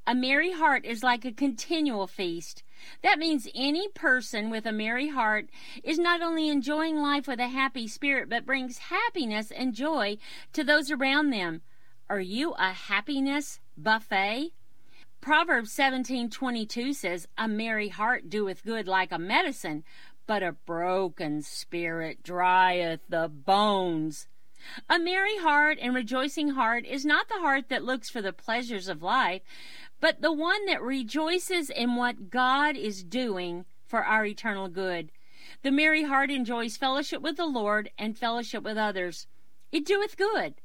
A 0.07 0.13
merry 0.13 0.51
heart 0.51 0.85
is 0.85 1.01
like 1.01 1.25
a 1.25 1.31
continual 1.31 2.05
feast. 2.05 2.61
That 3.01 3.17
means 3.17 3.47
any 3.55 3.87
person 3.87 4.51
with 4.51 4.67
a 4.67 4.71
merry 4.71 5.07
heart 5.07 5.49
is 5.83 5.97
not 5.97 6.21
only 6.21 6.47
enjoying 6.47 6.97
life 6.97 7.27
with 7.27 7.39
a 7.39 7.47
happy 7.47 7.87
spirit, 7.87 8.29
but 8.29 8.45
brings 8.45 8.77
happiness 8.77 9.49
and 9.49 9.73
joy 9.73 10.17
to 10.53 10.63
those 10.63 10.91
around 10.91 11.31
them. 11.31 11.61
Are 12.07 12.19
you 12.19 12.53
a 12.53 12.71
happiness 12.71 13.59
buffet? 13.75 14.51
Proverbs 15.21 15.71
17:22 15.71 16.93
says, 16.93 17.27
"A 17.35 17.47
merry 17.47 17.89
heart 17.89 18.29
doeth 18.29 18.63
good 18.63 18.87
like 18.87 19.11
a 19.11 19.17
medicine, 19.17 19.83
but 20.27 20.43
a 20.43 20.51
broken 20.51 21.41
spirit 21.41 22.21
drieth 22.21 23.01
the 23.09 23.27
bones." 23.27 24.27
A 24.89 24.99
merry 24.99 25.37
heart 25.37 25.77
and 25.81 25.93
rejoicing 25.93 26.49
heart 26.49 26.85
is 26.85 27.05
not 27.05 27.27
the 27.27 27.39
heart 27.39 27.69
that 27.69 27.83
looks 27.83 28.09
for 28.09 28.21
the 28.21 28.33
pleasures 28.33 28.87
of 28.87 29.01
life, 29.01 29.41
but 29.99 30.21
the 30.21 30.33
one 30.33 30.65
that 30.65 30.81
rejoices 30.81 31.69
in 31.69 31.95
what 31.95 32.29
God 32.29 32.75
is 32.75 33.03
doing 33.03 33.65
for 33.85 34.03
our 34.03 34.25
eternal 34.25 34.67
good. 34.67 35.11
The 35.61 35.71
merry 35.71 36.03
heart 36.03 36.31
enjoys 36.31 36.77
fellowship 36.77 37.21
with 37.21 37.37
the 37.37 37.45
Lord 37.45 37.89
and 37.97 38.17
fellowship 38.17 38.63
with 38.63 38.77
others. 38.77 39.27
It 39.71 39.85
doeth 39.85 40.17
good. 40.17 40.55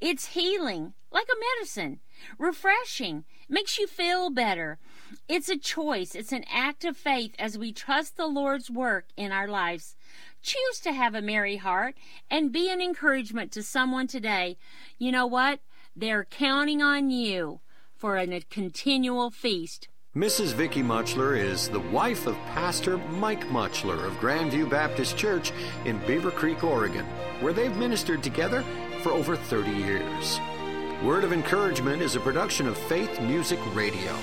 It's 0.00 0.28
healing, 0.28 0.94
like 1.10 1.28
a 1.28 1.40
medicine, 1.58 2.00
refreshing, 2.38 3.24
makes 3.48 3.78
you 3.78 3.86
feel 3.86 4.30
better. 4.30 4.78
It's 5.28 5.48
a 5.48 5.58
choice, 5.58 6.14
it's 6.14 6.32
an 6.32 6.44
act 6.52 6.84
of 6.84 6.96
faith 6.96 7.34
as 7.38 7.58
we 7.58 7.72
trust 7.72 8.16
the 8.16 8.26
Lord's 8.26 8.70
work 8.70 9.06
in 9.16 9.32
our 9.32 9.48
lives. 9.48 9.96
Choose 10.42 10.80
to 10.80 10.92
have 10.92 11.14
a 11.14 11.22
merry 11.22 11.56
heart 11.56 11.94
and 12.30 12.52
be 12.52 12.70
an 12.70 12.80
encouragement 12.80 13.52
to 13.52 13.62
someone 13.62 14.06
today. 14.06 14.56
You 14.98 15.12
know 15.12 15.26
what? 15.26 15.60
They're 15.94 16.24
counting 16.24 16.80
on 16.82 17.10
you 17.10 17.60
for 17.96 18.16
a 18.16 18.40
continual 18.48 19.30
feast. 19.30 19.88
Mrs. 20.16 20.54
Vicky 20.54 20.82
Muchler 20.82 21.36
is 21.36 21.68
the 21.68 21.78
wife 21.78 22.26
of 22.26 22.34
Pastor 22.46 22.98
Mike 22.98 23.46
Muchler 23.48 24.04
of 24.04 24.14
Grandview 24.14 24.68
Baptist 24.68 25.16
Church 25.16 25.52
in 25.84 25.98
Beaver 26.06 26.32
Creek, 26.32 26.64
Oregon, 26.64 27.04
where 27.40 27.52
they've 27.52 27.76
ministered 27.76 28.22
together 28.22 28.64
for 29.02 29.10
over 29.10 29.36
30 29.36 29.70
years. 29.70 30.40
Word 31.04 31.22
of 31.22 31.32
Encouragement 31.32 32.02
is 32.02 32.16
a 32.16 32.20
production 32.20 32.66
of 32.66 32.76
Faith 32.76 33.20
Music 33.20 33.60
Radio. 33.74 34.16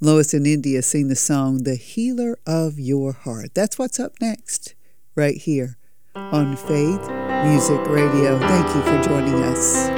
Lois 0.00 0.32
in 0.32 0.46
India 0.46 0.80
sing 0.80 1.08
the 1.08 1.16
song, 1.16 1.64
The 1.64 1.76
Healer 1.76 2.38
of 2.46 2.80
Your 2.80 3.12
Heart. 3.12 3.52
That's 3.52 3.78
what's 3.78 4.00
up 4.00 4.14
next, 4.22 4.74
right 5.14 5.36
here 5.36 5.76
on 6.14 6.56
Faith 6.56 7.08
Music 7.44 7.80
Radio. 7.88 8.38
Thank 8.38 8.66
you 8.74 8.82
for 8.82 9.02
joining 9.02 9.42
us. 9.44 9.88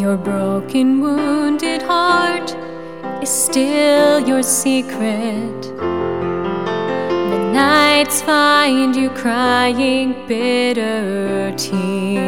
Your 0.00 0.16
broken, 0.16 1.00
wounded 1.00 1.82
heart 1.82 2.56
is 3.22 3.30
still 3.30 4.26
your 4.26 4.42
secret. 4.42 5.62
The 7.30 7.50
nights 7.52 8.22
find 8.22 8.96
you 8.96 9.08
crying 9.10 10.26
bitter 10.26 11.54
tears. 11.56 12.24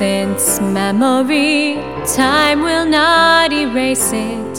Since 0.00 0.62
memory, 0.62 1.74
time 2.16 2.62
will 2.62 2.86
not 2.86 3.52
erase 3.52 4.12
it. 4.14 4.58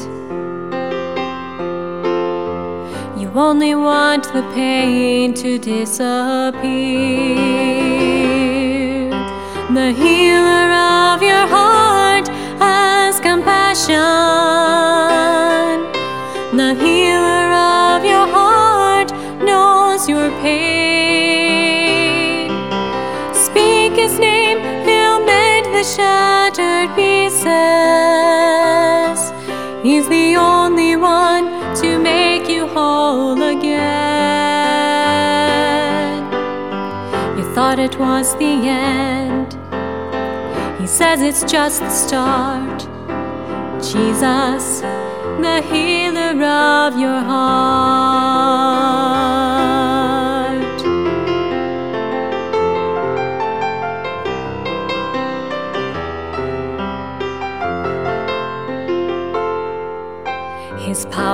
You 3.20 3.28
only 3.34 3.74
want 3.74 4.26
the 4.34 4.44
pain 4.54 5.34
to 5.34 5.58
disappear. 5.58 6.62
The 9.74 9.92
healer 10.02 10.70
of 11.10 11.24
your 11.24 11.48
heart 11.56 12.28
has 12.60 13.20
compassion. 13.20 13.98
The 16.56 16.76
healer 16.76 17.48
of 17.96 18.06
your 18.06 18.28
heart 18.28 19.12
knows 19.44 20.08
your 20.08 20.30
pain. 20.44 20.81
Shattered 25.84 26.96
pieces. 26.96 27.42
He's 29.84 30.08
the 30.10 30.36
only 30.36 30.96
one 30.96 31.76
to 31.78 31.98
make 32.00 32.48
you 32.48 32.68
whole 32.68 33.42
again. 33.42 33.82
You 37.38 37.44
thought 37.56 37.80
it 37.80 37.98
was 37.98 38.36
the 38.36 38.70
end. 38.70 39.58
He 40.80 40.86
says 40.88 41.22
it's 41.22 41.44
just 41.52 41.82
the 41.82 41.90
start. 41.90 42.88
Jesus, 43.82 44.82
the 45.42 45.62
healer 45.72 46.44
of 46.44 47.00
your 47.00 47.22
heart. 47.22 49.31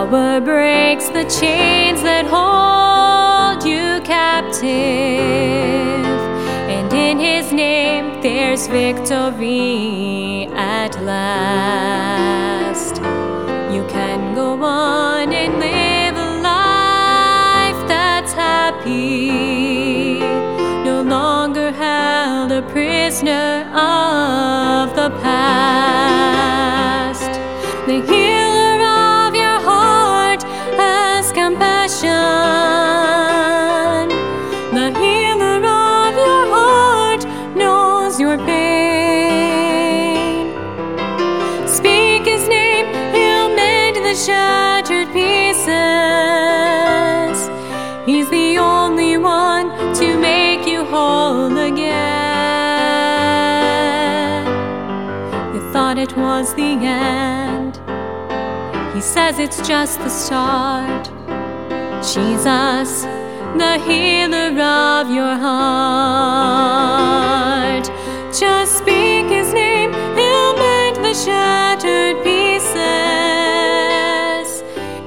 Power 0.10 0.40
breaks 0.40 1.10
the 1.10 1.24
chains 1.24 2.02
that 2.02 2.26
hold 2.26 3.64
you 3.66 4.00
captive. 4.04 4.68
And 6.70 6.94
in 6.94 7.20
his 7.20 7.52
name 7.52 8.22
there's 8.22 8.68
victory 8.68 10.48
at 10.54 11.02
last. 11.04 12.98
You 13.74 13.86
can 13.88 14.36
go 14.36 14.64
on 14.64 15.34
and 15.34 15.60
live 15.60 16.16
a 16.16 16.40
life 16.42 17.88
that's 17.88 18.34
happy. 18.34 20.20
No 20.84 21.02
longer 21.02 21.72
held 21.72 22.52
a 22.52 22.62
prisoner 22.62 23.66
of 23.74 24.96
the 24.96 25.10
past. 25.22 26.48
The 27.88 28.17
was 56.40 56.54
the 56.54 56.78
end. 56.86 57.74
He 58.94 59.02
says 59.02 59.40
it's 59.40 59.60
just 59.68 59.98
the 60.00 60.10
start. 60.10 61.06
Jesus, 62.14 62.92
the 63.62 63.80
healer 63.88 64.52
of 64.78 65.10
your 65.10 65.36
heart. 65.46 66.28
Just 68.42 68.78
speak 68.78 69.26
his 69.38 69.52
name, 69.52 69.92
he'll 70.18 70.54
mend 70.62 70.98
the 71.08 71.16
shattered 71.26 72.18
pieces. 72.24 72.78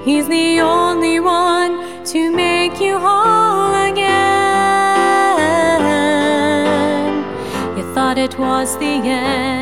He's 0.04 0.26
the 0.26 0.58
only 0.60 1.20
one 1.20 1.72
to 2.06 2.20
make 2.32 2.80
you 2.80 2.98
whole 2.98 3.74
again. 3.92 4.10
You 7.78 7.84
thought 7.94 8.18
it 8.18 8.36
was 8.36 8.76
the 8.78 8.94
end. 9.24 9.59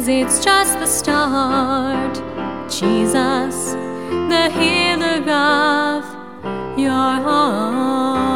Says 0.00 0.08
it's 0.08 0.42
just 0.42 0.78
the 0.78 0.86
start. 0.86 2.14
Jesus, 2.70 3.72
the 4.30 4.48
healer 4.50 5.20
of 5.30 6.78
your 6.78 6.88
heart. 6.88 8.29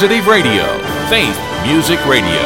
Positive 0.00 0.26
Radio. 0.28 0.78
Faith 1.10 1.38
Music 1.62 2.02
Radio. 2.06 2.40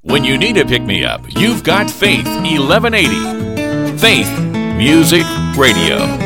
When 0.00 0.24
you 0.24 0.38
need 0.38 0.56
a 0.56 0.64
pick 0.64 0.80
me 0.80 1.04
up, 1.04 1.20
you've 1.36 1.62
got 1.62 1.90
Faith 1.90 2.24
1180. 2.24 3.98
Faith 3.98 4.40
Music 4.78 5.26
Radio. 5.58 6.23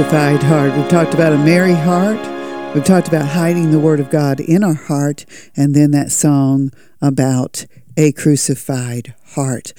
Crucified 0.00 0.42
heart. 0.42 0.74
We've 0.74 0.88
talked 0.88 1.12
about 1.12 1.34
a 1.34 1.36
merry 1.36 1.74
heart. 1.74 2.74
We've 2.74 2.82
talked 2.82 3.06
about 3.06 3.26
hiding 3.26 3.70
the 3.70 3.78
Word 3.78 4.00
of 4.00 4.08
God 4.08 4.40
in 4.40 4.64
our 4.64 4.72
heart, 4.72 5.26
and 5.54 5.74
then 5.74 5.90
that 5.90 6.10
song 6.10 6.70
about 7.02 7.66
a 7.98 8.10
crucified 8.12 9.14
heart. 9.34 9.74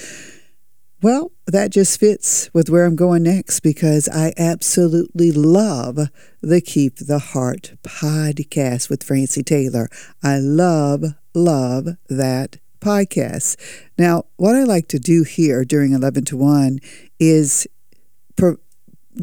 Well, 1.02 1.32
that 1.48 1.72
just 1.72 2.00
fits 2.00 2.52
with 2.54 2.70
where 2.70 2.86
I'm 2.86 2.96
going 2.96 3.24
next 3.24 3.62
because 3.62 4.08
I 4.10 4.32
absolutely 4.38 5.32
love 5.32 5.98
the 6.40 6.62
Keep 6.62 6.98
the 6.98 7.18
Heart 7.18 7.74
podcast 7.82 8.92
with 8.92 9.02
Francie 9.02 9.42
Taylor. 9.42 9.90
I 10.22 10.38
love, 10.38 11.04
love 11.34 11.88
that 12.10 12.60
podcast. 12.80 13.56
Now, 13.98 14.26
what 14.36 14.56
I 14.56 14.66
like 14.66 14.88
to 14.90 15.00
do 15.00 15.24
here 15.24 15.66
during 15.66 15.94
11 15.94 16.26
to 16.26 16.38
1 16.38 16.78
is 17.20 17.66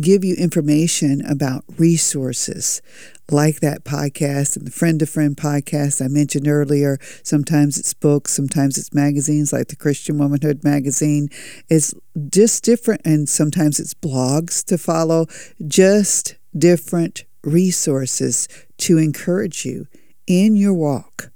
give 0.01 0.25
you 0.25 0.35
information 0.37 1.25
about 1.25 1.65
resources 1.79 2.83
like 3.31 3.61
that 3.61 3.85
podcast 3.85 4.57
and 4.57 4.67
the 4.67 4.71
friend 4.71 5.01
to 5.01 5.07
friend 5.07 5.37
podcast 5.37 6.03
I 6.05 6.09
mentioned 6.09 6.49
earlier. 6.49 6.99
Sometimes 7.23 7.79
it's 7.79 7.95
books, 7.95 8.33
sometimes 8.33 8.79
it's 8.79 8.95
magazines 8.95 9.53
like 9.53 9.69
the 9.69 9.77
Christian 9.77 10.19
Womanhood 10.19 10.65
magazine. 10.65 11.29
It's 11.69 11.95
just 12.31 12.65
different, 12.65 13.03
and 13.05 13.29
sometimes 13.29 13.81
it's 13.81 13.95
blogs 13.95 14.65
to 14.67 14.79
follow, 14.79 15.27
just 15.67 16.37
different 16.57 17.25
resources 17.45 18.49
to 18.79 18.99
encourage 18.99 19.65
you 19.65 19.87
in 20.27 20.57
your 20.57 20.75
walk 20.75 21.31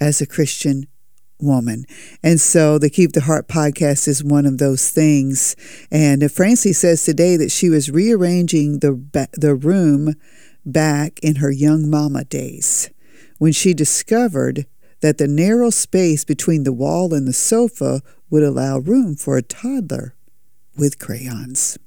as 0.00 0.20
a 0.20 0.26
Christian 0.26 0.86
woman. 1.40 1.84
And 2.22 2.40
so 2.40 2.78
the 2.78 2.90
Keep 2.90 3.12
the 3.12 3.22
Heart 3.22 3.48
podcast 3.48 4.08
is 4.08 4.24
one 4.24 4.46
of 4.46 4.58
those 4.58 4.90
things. 4.90 5.56
And 5.90 6.30
Francie 6.30 6.72
says 6.72 7.04
today 7.04 7.36
that 7.36 7.50
she 7.50 7.68
was 7.68 7.90
rearranging 7.90 8.80
the 8.80 9.28
the 9.32 9.54
room 9.54 10.14
back 10.64 11.20
in 11.22 11.36
her 11.36 11.50
young 11.50 11.88
mama 11.88 12.24
days 12.24 12.90
when 13.38 13.52
she 13.52 13.74
discovered 13.74 14.66
that 15.00 15.18
the 15.18 15.28
narrow 15.28 15.70
space 15.70 16.24
between 16.24 16.64
the 16.64 16.72
wall 16.72 17.12
and 17.14 17.28
the 17.28 17.32
sofa 17.32 18.02
would 18.30 18.42
allow 18.42 18.78
room 18.78 19.14
for 19.14 19.36
a 19.36 19.42
toddler 19.42 20.14
with 20.76 20.98
crayons. 20.98 21.78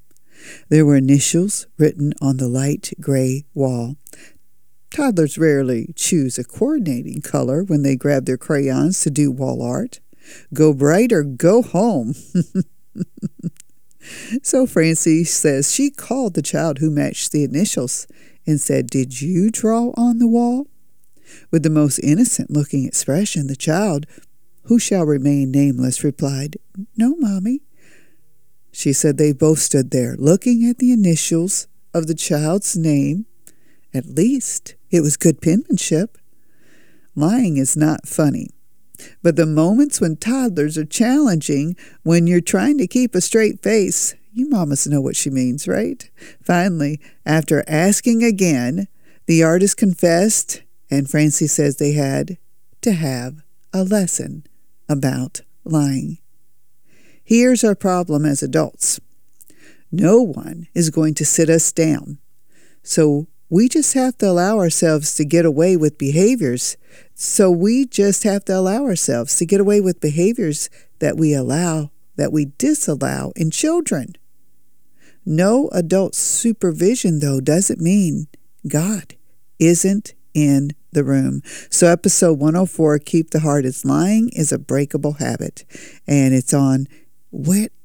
There 0.69 0.85
were 0.85 0.95
initials 0.95 1.67
written 1.77 2.13
on 2.21 2.37
the 2.37 2.47
light 2.47 2.93
gray 2.99 3.45
wall. 3.53 3.95
Toddlers 4.91 5.37
rarely 5.37 5.93
choose 5.95 6.37
a 6.37 6.43
coordinating 6.43 7.21
color 7.21 7.63
when 7.63 7.83
they 7.83 7.95
grab 7.95 8.25
their 8.25 8.37
crayons 8.37 9.01
to 9.01 9.09
do 9.09 9.31
wall 9.31 9.61
art. 9.61 9.99
Go 10.53 10.73
bright 10.73 11.11
or 11.11 11.23
go 11.23 11.61
home. 11.61 12.15
so 14.43 14.65
Francie 14.65 15.23
says 15.23 15.73
she 15.73 15.89
called 15.89 16.33
the 16.33 16.41
child 16.41 16.79
who 16.79 16.89
matched 16.89 17.31
the 17.31 17.43
initials 17.43 18.07
and 18.45 18.59
said, 18.59 18.87
Did 18.87 19.21
you 19.21 19.51
draw 19.51 19.91
on 19.95 20.17
the 20.17 20.27
wall? 20.27 20.67
With 21.51 21.63
the 21.63 21.69
most 21.69 21.99
innocent 21.99 22.49
looking 22.49 22.85
expression, 22.85 23.47
the 23.47 23.55
child, 23.55 24.05
who 24.63 24.79
shall 24.79 25.05
remain 25.05 25.51
nameless, 25.51 26.03
replied, 26.03 26.57
No, 26.97 27.15
Mommy. 27.15 27.61
She 28.71 28.93
said 28.93 29.17
they 29.17 29.33
both 29.33 29.59
stood 29.59 29.91
there, 29.91 30.15
looking 30.17 30.63
at 30.65 30.77
the 30.77 30.91
initials 30.91 31.67
of 31.93 32.07
the 32.07 32.15
child's 32.15 32.75
name. 32.77 33.25
At 33.93 34.05
least 34.05 34.75
it 34.91 35.01
was 35.01 35.17
good 35.17 35.41
penmanship. 35.41 36.17
Lying 37.15 37.57
is 37.57 37.75
not 37.75 38.07
funny. 38.07 38.49
But 39.23 39.35
the 39.35 39.45
moments 39.45 40.01
when 40.01 40.17
toddlers 40.17 40.77
are 40.77 40.85
challenging, 40.85 41.75
when 42.03 42.27
you're 42.27 42.41
trying 42.41 42.77
to 42.79 42.87
keep 42.87 43.15
a 43.15 43.21
straight 43.21 43.61
face, 43.61 44.15
you 44.33 44.49
mamas 44.49 44.87
know 44.87 45.01
what 45.01 45.15
she 45.15 45.29
means, 45.29 45.67
right? 45.67 46.09
Finally, 46.43 46.99
after 47.25 47.63
asking 47.67 48.23
again, 48.23 48.87
the 49.25 49.43
artist 49.43 49.77
confessed, 49.77 50.63
and 50.89 51.09
Francie 51.09 51.47
says 51.47 51.77
they 51.77 51.93
had 51.93 52.37
to 52.81 52.93
have 52.93 53.41
a 53.73 53.83
lesson 53.83 54.45
about 54.87 55.41
lying. 55.63 56.17
Here's 57.23 57.63
our 57.63 57.75
problem 57.75 58.25
as 58.25 58.41
adults 58.41 58.99
no 59.91 60.21
one 60.21 60.67
is 60.75 60.89
going 60.89 61.15
to 61.15 61.25
sit 61.25 61.49
us 61.49 61.71
down. 61.71 62.19
So 62.83 63.27
we 63.49 63.67
just 63.67 63.93
have 63.93 64.17
to 64.19 64.29
allow 64.29 64.57
ourselves 64.57 65.15
to 65.15 65.25
get 65.25 65.45
away 65.45 65.75
with 65.75 65.97
behaviors. 65.97 66.77
So 67.15 67.49
we 67.49 67.85
just 67.85 68.23
have 68.23 68.45
to 68.45 68.55
allow 68.55 68.83
ourselves 68.83 69.35
to 69.37 69.45
get 69.45 69.59
away 69.59 69.81
with 69.81 70.01
behaviors 70.01 70.69
that 70.99 71.17
we 71.17 71.33
allow, 71.33 71.91
that 72.15 72.31
we 72.31 72.45
disallow 72.57 73.31
in 73.35 73.51
children. 73.51 74.15
No 75.25 75.69
adult 75.69 76.15
supervision, 76.15 77.19
though, 77.19 77.41
doesn't 77.41 77.81
mean 77.81 78.27
God 78.67 79.15
isn't 79.59 80.13
in 80.33 80.71
the 80.91 81.03
room. 81.03 81.41
So, 81.69 81.87
episode 81.87 82.39
104, 82.39 82.99
Keep 82.99 83.31
the 83.31 83.41
Heart 83.41 83.65
is 83.65 83.85
Lying, 83.85 84.29
is 84.33 84.51
a 84.51 84.59
breakable 84.59 85.13
habit. 85.13 85.65
And 86.07 86.33
it's 86.33 86.53
on 86.53 86.87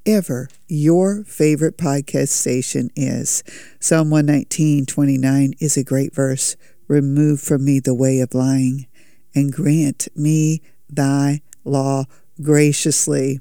whatever 0.04 0.48
your 0.68 1.24
favorite 1.24 1.78
podcast 1.78 2.28
station 2.28 2.90
is. 2.94 3.42
Psalm 3.80 4.10
119, 4.10 4.84
29 4.84 5.54
is 5.60 5.78
a 5.78 5.84
great 5.84 6.14
verse. 6.14 6.56
Remove 6.88 7.40
from 7.40 7.64
me 7.64 7.80
the 7.80 7.94
way 7.94 8.20
of 8.20 8.34
lying, 8.34 8.86
and 9.34 9.50
grant 9.50 10.08
me 10.14 10.60
thy 10.90 11.40
law 11.64 12.04
graciously. 12.42 13.40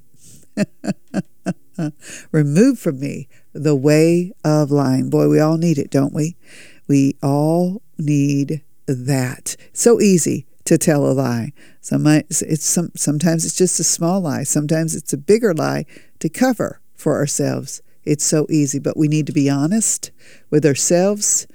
Remove 2.31 2.79
from 2.79 2.99
me 2.99 3.27
the 3.51 3.75
way 3.75 4.31
of 4.45 4.71
lying. 4.71 5.09
Boy, 5.09 5.27
we 5.27 5.41
all 5.41 5.57
need 5.57 5.77
it, 5.77 5.91
don't 5.91 6.13
we? 6.13 6.37
We 6.87 7.17
all 7.21 7.81
need 7.97 8.63
that. 8.87 9.57
So 9.73 9.99
easy 9.99 10.45
to 10.63 10.77
tell 10.77 11.05
a 11.05 11.11
lie. 11.11 11.51
Sometimes 11.81 12.41
it's 12.41 12.63
some, 12.63 12.91
sometimes 12.95 13.45
it's 13.45 13.57
just 13.57 13.81
a 13.81 13.83
small 13.83 14.21
lie. 14.21 14.43
Sometimes 14.43 14.95
it's 14.95 15.11
a 15.11 15.17
bigger 15.17 15.53
lie 15.53 15.85
to 16.23 16.29
cover 16.29 16.79
for 16.95 17.17
ourselves. 17.17 17.81
It's 18.05 18.23
so 18.23 18.47
easy, 18.49 18.79
but 18.79 18.95
we 18.95 19.09
need 19.09 19.27
to 19.27 19.33
be 19.33 19.49
honest 19.49 20.09
with 20.49 20.65
ourselves. 20.65 21.47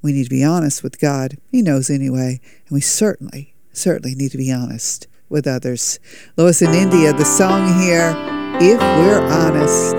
We 0.00 0.12
need 0.12 0.22
to 0.24 0.30
be 0.30 0.44
honest 0.44 0.84
with 0.84 1.00
God. 1.00 1.38
He 1.50 1.60
knows 1.60 1.90
anyway, 1.90 2.40
and 2.68 2.70
we 2.70 2.80
certainly, 2.80 3.56
certainly 3.72 4.14
need 4.14 4.30
to 4.30 4.38
be 4.38 4.52
honest 4.52 5.08
with 5.28 5.44
others. 5.44 5.98
Lois 6.36 6.62
in 6.62 6.72
India, 6.72 7.12
the 7.12 7.24
song 7.24 7.66
here, 7.82 8.14
If 8.60 8.78
We're 8.78 9.22
Honest. 9.22 9.96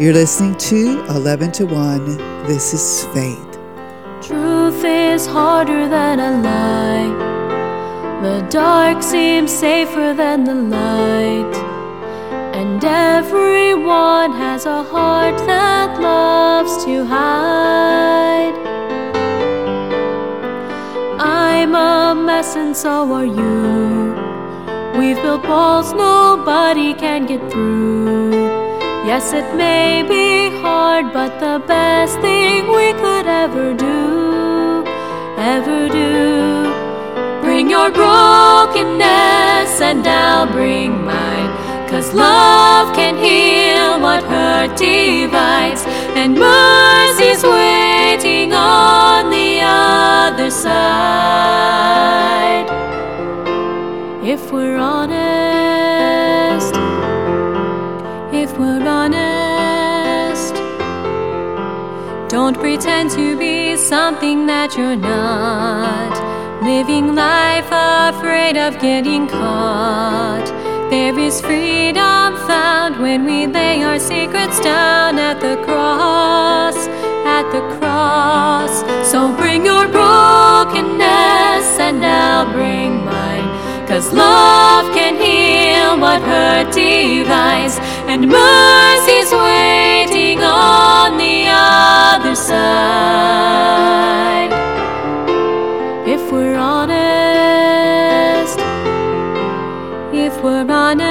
You're 0.00 0.14
listening 0.14 0.56
to 0.58 1.04
11 1.08 1.50
to 1.52 1.66
1. 1.66 2.16
This 2.46 2.72
is 2.72 3.04
Faith. 3.06 3.58
Truth 4.22 4.84
is 4.84 5.26
harder 5.26 5.88
than 5.88 6.20
a 6.20 6.40
lie. 6.42 8.22
The 8.22 8.46
dark 8.50 9.02
seems 9.02 9.50
safer 9.50 10.14
than 10.14 10.44
the 10.44 10.54
light. 10.54 11.79
And 12.60 12.84
everyone 12.84 14.32
has 14.32 14.66
a 14.66 14.82
heart 14.82 15.38
that 15.46 15.98
loves 15.98 16.84
to 16.84 17.06
hide. 17.06 18.54
I'm 21.18 21.74
a 21.74 22.14
mess 22.14 22.56
and 22.56 22.76
so 22.76 23.10
are 23.14 23.24
you. 23.24 24.12
We've 24.98 25.16
built 25.22 25.42
walls 25.48 25.94
nobody 25.94 26.92
can 26.92 27.24
get 27.24 27.40
through. 27.50 28.32
Yes, 29.08 29.32
it 29.32 29.54
may 29.56 30.02
be 30.02 30.50
hard, 30.60 31.14
but 31.14 31.40
the 31.40 31.64
best 31.66 32.20
thing 32.20 32.68
we 32.68 32.92
could 32.92 33.26
ever 33.26 33.72
do, 33.72 34.84
ever 35.38 35.88
do. 35.88 37.40
Bring 37.40 37.70
your 37.70 37.90
brokenness 37.90 39.80
and 39.80 40.06
I'll 40.06 40.46
bring 40.52 41.06
mine. 41.06 41.59
Cause 42.00 42.14
love 42.14 42.96
can 42.96 43.14
heal 43.18 44.00
what 44.00 44.22
hurt 44.24 44.74
divides, 44.78 45.84
and 46.16 46.34
mercy's 46.34 47.42
waiting 47.42 48.54
on 48.54 49.28
the 49.28 49.60
other 49.62 50.50
side. 50.50 50.70
If 54.24 54.50
we're 54.50 54.78
honest, 54.78 55.14
if 58.32 58.58
we're 58.58 58.88
honest, 58.88 60.54
don't 62.30 62.58
pretend 62.58 63.10
to 63.10 63.36
be 63.36 63.76
something 63.76 64.46
that 64.46 64.74
you're 64.74 64.96
not. 64.96 66.30
living 66.62 67.14
life 67.14 67.68
afraid 67.70 68.56
of 68.56 68.78
getting 68.80 69.26
caught. 69.26 70.59
There 70.90 71.16
is 71.20 71.40
freedom 71.40 72.36
found 72.48 73.00
when 73.00 73.24
we 73.24 73.46
lay 73.46 73.80
our 73.84 74.00
secrets 74.00 74.58
down 74.58 75.20
at 75.20 75.38
the 75.40 75.56
cross, 75.64 76.74
at 77.24 77.48
the 77.52 77.60
cross. 77.78 78.82
So 79.08 79.32
bring 79.36 79.64
your 79.64 79.86
brokenness 79.86 81.78
and 81.78 82.04
I'll 82.04 82.52
bring 82.52 83.04
mine. 83.04 83.46
Cause 83.86 84.12
love 84.12 84.92
can 84.92 85.14
heal 85.14 85.96
what 86.00 86.22
hurt 86.22 86.72
divides, 86.74 87.78
and 88.10 88.26
mercy's 88.26 89.30
waiting 89.30 90.42
on 90.42 91.16
the 91.18 91.46
other 91.48 92.34
side. 92.34 92.60
If 96.04 96.32
we're 96.32 96.56
honest, 96.56 97.09
we're 100.42 100.70
honest, 100.70 101.08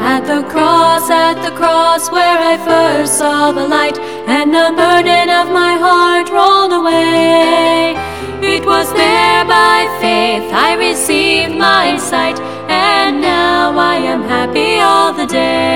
at 0.00 0.22
the 0.26 0.42
cross, 0.48 1.08
at 1.10 1.42
the 1.42 1.50
cross 1.56 2.10
where 2.10 2.38
I 2.38 2.56
first 2.58 3.18
saw 3.18 3.52
the 3.52 3.66
light, 3.66 3.98
and 4.28 4.52
the 4.52 4.72
burden 4.76 5.30
of 5.30 5.48
my 5.50 5.76
heart 5.76 6.28
rolled 6.30 6.72
away. 6.72 7.96
It 8.42 8.66
was 8.66 8.92
there 8.92 9.44
by 9.44 9.86
faith 10.00 10.52
I 10.52 10.74
received 10.74 11.54
my 11.56 11.96
sight, 11.96 12.38
and 12.68 13.20
now 13.20 13.76
I 13.76 13.96
am 13.96 14.22
happy 14.22 14.80
all 14.80 15.12
the 15.12 15.26
day. 15.26 15.72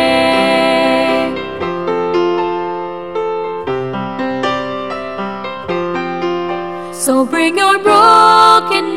So 6.93 7.24
bring 7.24 7.57
your 7.57 7.78
brokenness, 7.78 8.95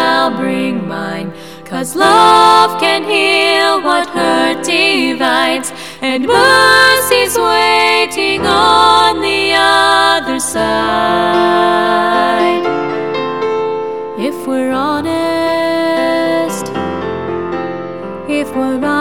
I'll 0.00 0.34
bring 0.36 0.88
mine. 0.88 1.32
Cause 1.70 1.94
love 1.94 2.80
can 2.80 3.02
heal 3.04 3.80
what 3.86 4.08
hurt 4.08 4.64
divides, 4.64 5.72
and 6.00 6.26
mercy's 6.26 7.36
waiting 7.38 8.44
on 8.44 9.20
the 9.20 9.52
other 9.54 10.40
side. 10.40 11.80
If 14.18 14.46
we're 14.48 14.72
honest, 14.72 16.66
if 18.28 18.48
we're 18.56 18.84
honest, 18.84 18.99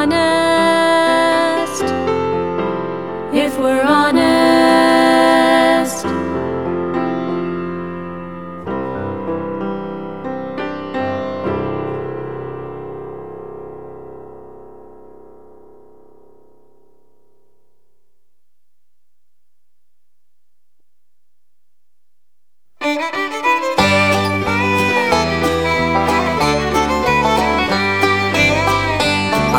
I've 22.82 22.96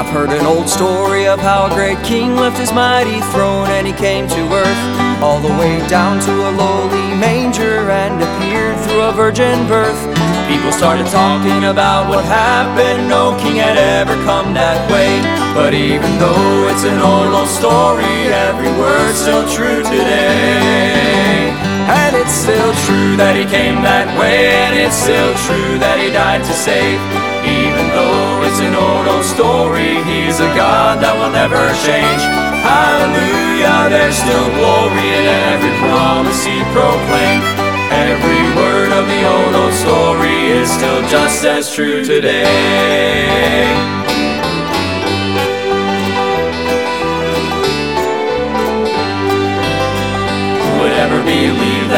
heard 0.08 0.30
an 0.30 0.46
old 0.46 0.66
story 0.68 1.26
of 1.28 1.38
how 1.38 1.66
a 1.66 1.74
great 1.74 2.02
king 2.02 2.36
left 2.36 2.58
his 2.58 2.72
mighty 2.72 3.20
throne 3.32 3.68
and 3.68 3.86
he 3.86 3.92
came 3.92 4.26
to 4.26 4.54
earth, 4.54 5.22
all 5.22 5.38
the 5.38 5.48
way 5.48 5.86
down 5.88 6.18
to 6.20 6.32
a 6.32 6.50
lowly 6.56 7.14
manger 7.20 7.90
and 7.90 8.22
appeared 8.22 8.78
through 8.80 9.02
a 9.02 9.12
virgin 9.12 9.68
birth. 9.68 10.00
People 10.48 10.72
started 10.72 11.06
talking 11.08 11.64
about 11.64 12.08
what 12.08 12.24
happened, 12.24 13.06
no 13.06 13.36
king 13.38 13.56
had 13.56 13.76
ever 13.76 14.14
come 14.24 14.54
that 14.54 14.90
way. 14.90 15.20
But 15.52 15.74
even 15.74 16.18
though 16.18 16.68
it's 16.68 16.84
an 16.84 16.98
old, 17.00 17.34
old 17.34 17.48
story, 17.48 18.32
every 18.32 18.72
word's 18.80 19.18
still 19.18 19.46
true 19.46 19.82
today. 19.82 21.09
And 21.91 22.14
it's 22.14 22.30
still 22.30 22.70
true 22.86 23.18
that 23.18 23.34
he 23.34 23.43
came 23.43 23.82
that 23.82 24.07
way, 24.14 24.55
and 24.62 24.78
it's 24.78 24.95
still 24.95 25.34
true 25.51 25.74
that 25.82 25.99
he 25.99 26.14
died 26.14 26.47
to 26.47 26.55
save. 26.55 27.03
Even 27.43 27.91
though 27.91 28.47
it's 28.47 28.62
an 28.62 28.78
old, 28.78 29.11
old 29.11 29.26
story, 29.26 29.99
he's 30.07 30.38
a 30.38 30.51
God 30.55 31.03
that 31.03 31.18
will 31.18 31.34
never 31.34 31.59
change. 31.82 32.22
Hallelujah, 32.62 33.91
there's 33.91 34.14
still 34.14 34.49
glory 34.55 35.03
in 35.03 35.26
every 35.51 35.74
promise 35.82 36.47
he 36.47 36.62
proclaimed. 36.70 37.43
Every 37.91 38.43
word 38.55 38.95
of 38.95 39.11
the 39.11 39.20
old, 39.26 39.55
old 39.59 39.74
story 39.74 40.62
is 40.62 40.70
still 40.70 41.03
just 41.11 41.43
as 41.43 41.74
true 41.74 42.05
today. 42.07 43.99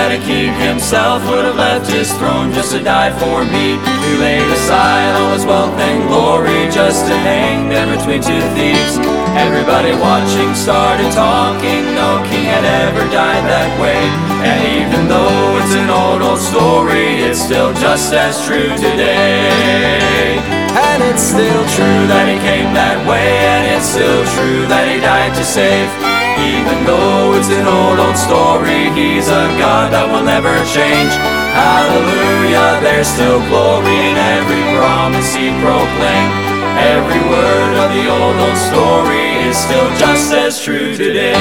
That 0.02 0.18
a 0.18 0.22
king 0.26 0.50
himself 0.58 1.22
would 1.30 1.46
have 1.46 1.54
left 1.54 1.86
his 1.86 2.10
throne 2.18 2.50
just 2.50 2.74
to 2.74 2.82
die 2.82 3.14
for 3.22 3.46
me? 3.46 3.78
He 4.02 4.12
laid 4.18 4.42
aside 4.50 5.14
all 5.14 5.30
his 5.30 5.46
wealth 5.46 5.78
and 5.78 6.02
glory 6.10 6.66
just 6.74 7.06
to 7.06 7.14
hang 7.22 7.70
there 7.70 7.86
between 7.86 8.18
two 8.18 8.42
thieves. 8.58 8.98
Everybody 9.38 9.94
watching 10.02 10.58
started 10.58 11.06
talking, 11.14 11.94
no 11.94 12.18
king 12.26 12.50
had 12.50 12.66
ever 12.82 13.06
died 13.14 13.46
that 13.46 13.70
way. 13.78 14.02
And 14.42 14.58
even 14.82 15.06
though 15.06 15.62
it's 15.62 15.74
an 15.78 15.86
old, 15.86 16.18
old 16.18 16.42
story, 16.42 17.22
it's 17.22 17.38
still 17.38 17.70
just 17.78 18.10
as 18.10 18.34
true 18.42 18.74
today. 18.74 20.42
And 20.74 20.98
it's 21.14 21.22
still 21.22 21.62
true 21.78 22.02
that 22.10 22.26
he 22.26 22.42
came 22.42 22.74
that 22.74 22.98
way, 23.06 23.38
and 23.54 23.70
it's 23.70 23.86
still 23.86 24.26
true 24.34 24.66
that 24.66 24.90
he 24.90 24.98
died 24.98 25.30
to 25.38 25.44
save. 25.46 26.21
Even 26.40 26.84
though 26.84 27.34
it's 27.36 27.50
an 27.50 27.66
old, 27.66 27.98
old 27.98 28.16
story, 28.16 28.88
he's 28.96 29.28
a 29.28 29.44
God 29.60 29.92
that 29.92 30.08
will 30.08 30.24
never 30.24 30.52
change. 30.72 31.12
Hallelujah, 31.52 32.80
there's 32.80 33.08
still 33.08 33.40
glory 33.52 33.92
in 33.92 34.16
every 34.16 34.62
promise 34.78 35.36
he 35.36 35.52
proclaimed. 35.60 36.32
Every 36.80 37.20
word 37.28 37.72
of 37.76 37.92
the 37.92 38.08
old, 38.08 38.36
old 38.40 38.58
story 38.72 39.44
is 39.44 39.56
still 39.60 39.88
just 40.00 40.32
as 40.32 40.56
true 40.56 40.96
today. 40.96 41.36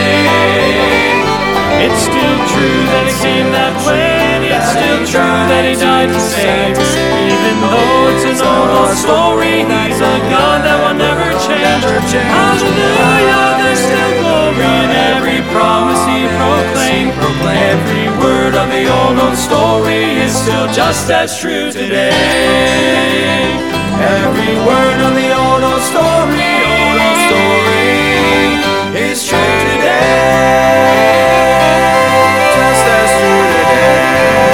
It's 1.82 2.04
still 2.04 2.38
true 2.54 2.84
that 2.94 3.10
he 3.10 3.16
came 3.26 3.50
that 3.56 3.74
way, 3.88 4.52
it's 4.54 4.70
still 4.76 5.02
true 5.08 5.40
that 5.50 5.66
he 5.66 5.74
died 5.74 6.14
to 6.14 6.22
save. 6.22 6.78
Even 6.78 7.58
though 7.64 8.12
it's 8.12 8.26
an 8.28 8.38
old, 8.44 8.70
old 8.70 8.94
story, 9.00 9.66
he's 9.66 9.98
a 9.98 10.16
God 10.30 10.62
that 10.62 10.78
will 10.78 11.00
never 11.00 11.32
change. 11.42 11.82
Hallelujah, 12.12 13.66
there's 13.66 13.82
still 13.82 14.31
in 14.58 14.90
every 14.92 15.42
promise 15.54 16.02
he 16.08 16.28
proclaimed. 16.40 17.14
Every 17.72 18.08
word 18.24 18.56
of 18.56 18.70
the 18.70 18.88
old, 18.88 19.18
old 19.18 19.38
story 19.38 20.04
is 20.26 20.34
still 20.36 20.68
just 20.74 21.10
as 21.10 21.40
true 21.40 21.72
today. 21.72 22.12
Every 24.00 24.56
word 24.68 25.00
of 25.08 25.14
the 25.16 25.30
old, 25.32 25.64
old 25.64 25.82
story, 25.82 26.52
old, 26.68 26.98
old 27.06 27.20
story 27.30 27.92
is 29.10 29.24
true 29.28 29.54
today. 29.72 30.22
Just 32.56 32.86
as 33.00 33.10
true 33.20 33.46
today. 33.56 34.51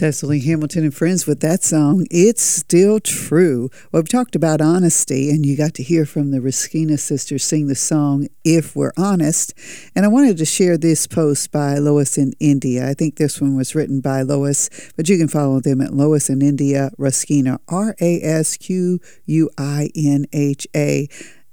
Cecily 0.00 0.40
Hamilton 0.40 0.84
and 0.84 0.94
friends 0.94 1.26
with 1.26 1.40
that 1.40 1.62
song, 1.62 2.06
It's 2.10 2.40
Still 2.40 3.00
True. 3.00 3.68
Well, 3.92 4.00
we've 4.00 4.08
talked 4.08 4.34
about 4.34 4.62
honesty, 4.62 5.28
and 5.28 5.44
you 5.44 5.58
got 5.58 5.74
to 5.74 5.82
hear 5.82 6.06
from 6.06 6.30
the 6.30 6.38
Rasquinha 6.38 6.98
sisters 6.98 7.44
sing 7.44 7.66
the 7.66 7.74
song, 7.74 8.26
If 8.42 8.74
We're 8.74 8.94
Honest. 8.96 9.52
And 9.94 10.06
I 10.06 10.08
wanted 10.08 10.38
to 10.38 10.46
share 10.46 10.78
this 10.78 11.06
post 11.06 11.52
by 11.52 11.74
Lois 11.74 12.16
in 12.16 12.32
India. 12.40 12.88
I 12.88 12.94
think 12.94 13.16
this 13.16 13.42
one 13.42 13.58
was 13.58 13.74
written 13.74 14.00
by 14.00 14.22
Lois, 14.22 14.70
but 14.96 15.10
you 15.10 15.18
can 15.18 15.28
follow 15.28 15.60
them 15.60 15.82
at 15.82 15.92
Lois 15.92 16.30
in 16.30 16.40
India 16.40 16.92
Rasquinha, 16.98 17.58
R 17.68 17.94
A 18.00 18.22
S 18.22 18.56
Q 18.56 19.00
U 19.26 19.50
I 19.58 19.90
N 19.94 20.24
H 20.32 20.66
A, 20.74 21.08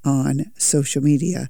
on 0.06 0.46
social 0.58 1.04
media. 1.04 1.50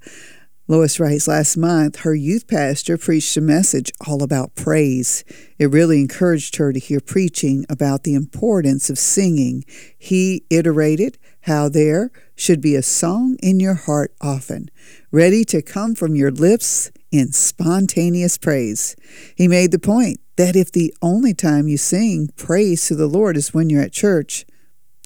Lois 0.70 1.00
writes, 1.00 1.30
last 1.30 1.56
month, 1.56 2.00
her 2.00 2.14
youth 2.14 2.46
pastor 2.46 2.98
preached 2.98 3.38
a 3.38 3.42
message 3.42 3.90
all 4.06 4.22
about 4.22 4.54
praise. 4.54 5.24
It 5.58 5.72
really 5.72 6.02
encouraged 6.02 6.58
her 6.58 6.74
to 6.74 6.80
hear 6.80 7.00
preaching 7.00 7.66
about 7.70 8.04
the 8.04 8.14
importance 8.14 8.90
of 8.90 9.00
singing. 9.00 9.64
He 9.98 10.44
iterated 10.50 11.18
how 11.42 11.70
there 11.70 12.12
should 12.36 12.60
be 12.60 12.76
a 12.76 12.82
song 12.82 13.38
in 13.42 13.62
your 13.62 13.76
heart 13.76 14.14
often, 14.20 14.70
ready 15.10 15.46
to 15.46 15.62
come 15.62 15.96
from 15.96 16.16
your 16.16 16.32
lips 16.32 16.92
in 17.14 17.32
spontaneous 17.32 18.38
praise. 18.38 18.98
He 19.38 19.48
made 19.48 19.72
the 19.72 19.80
point 19.80 20.20
that 20.36 20.58
if 20.58 20.70
the 20.70 20.94
only 21.02 21.34
time 21.34 21.70
you 21.70 21.78
sing 21.78 22.30
praise 22.36 22.88
to 22.88 22.96
the 22.96 23.08
Lord 23.08 23.38
is 23.38 23.54
when 23.54 23.70
you're 23.70 23.82
at 23.82 23.94
church, 23.94 24.46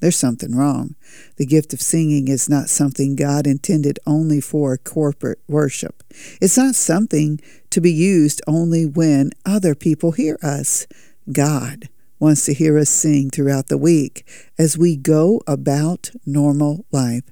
there's 0.01 0.17
something 0.17 0.55
wrong. 0.55 0.95
The 1.37 1.45
gift 1.45 1.73
of 1.73 1.81
singing 1.81 2.27
is 2.27 2.49
not 2.49 2.69
something 2.69 3.15
God 3.15 3.45
intended 3.45 3.99
only 4.05 4.41
for 4.41 4.75
corporate 4.77 5.39
worship. 5.47 6.03
It's 6.41 6.57
not 6.57 6.75
something 6.75 7.39
to 7.69 7.79
be 7.79 7.91
used 7.91 8.41
only 8.47 8.85
when 8.85 9.31
other 9.45 9.75
people 9.75 10.11
hear 10.11 10.37
us. 10.41 10.87
God 11.31 11.87
wants 12.19 12.45
to 12.45 12.53
hear 12.53 12.77
us 12.77 12.89
sing 12.89 13.29
throughout 13.29 13.67
the 13.67 13.77
week 13.77 14.27
as 14.57 14.77
we 14.77 14.95
go 14.95 15.41
about 15.47 16.11
normal 16.25 16.85
life. 16.91 17.23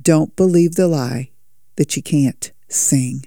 Don't 0.00 0.34
believe 0.36 0.76
the 0.76 0.88
lie 0.88 1.30
that 1.76 1.96
you 1.96 2.02
can't 2.02 2.52
sing. 2.68 3.24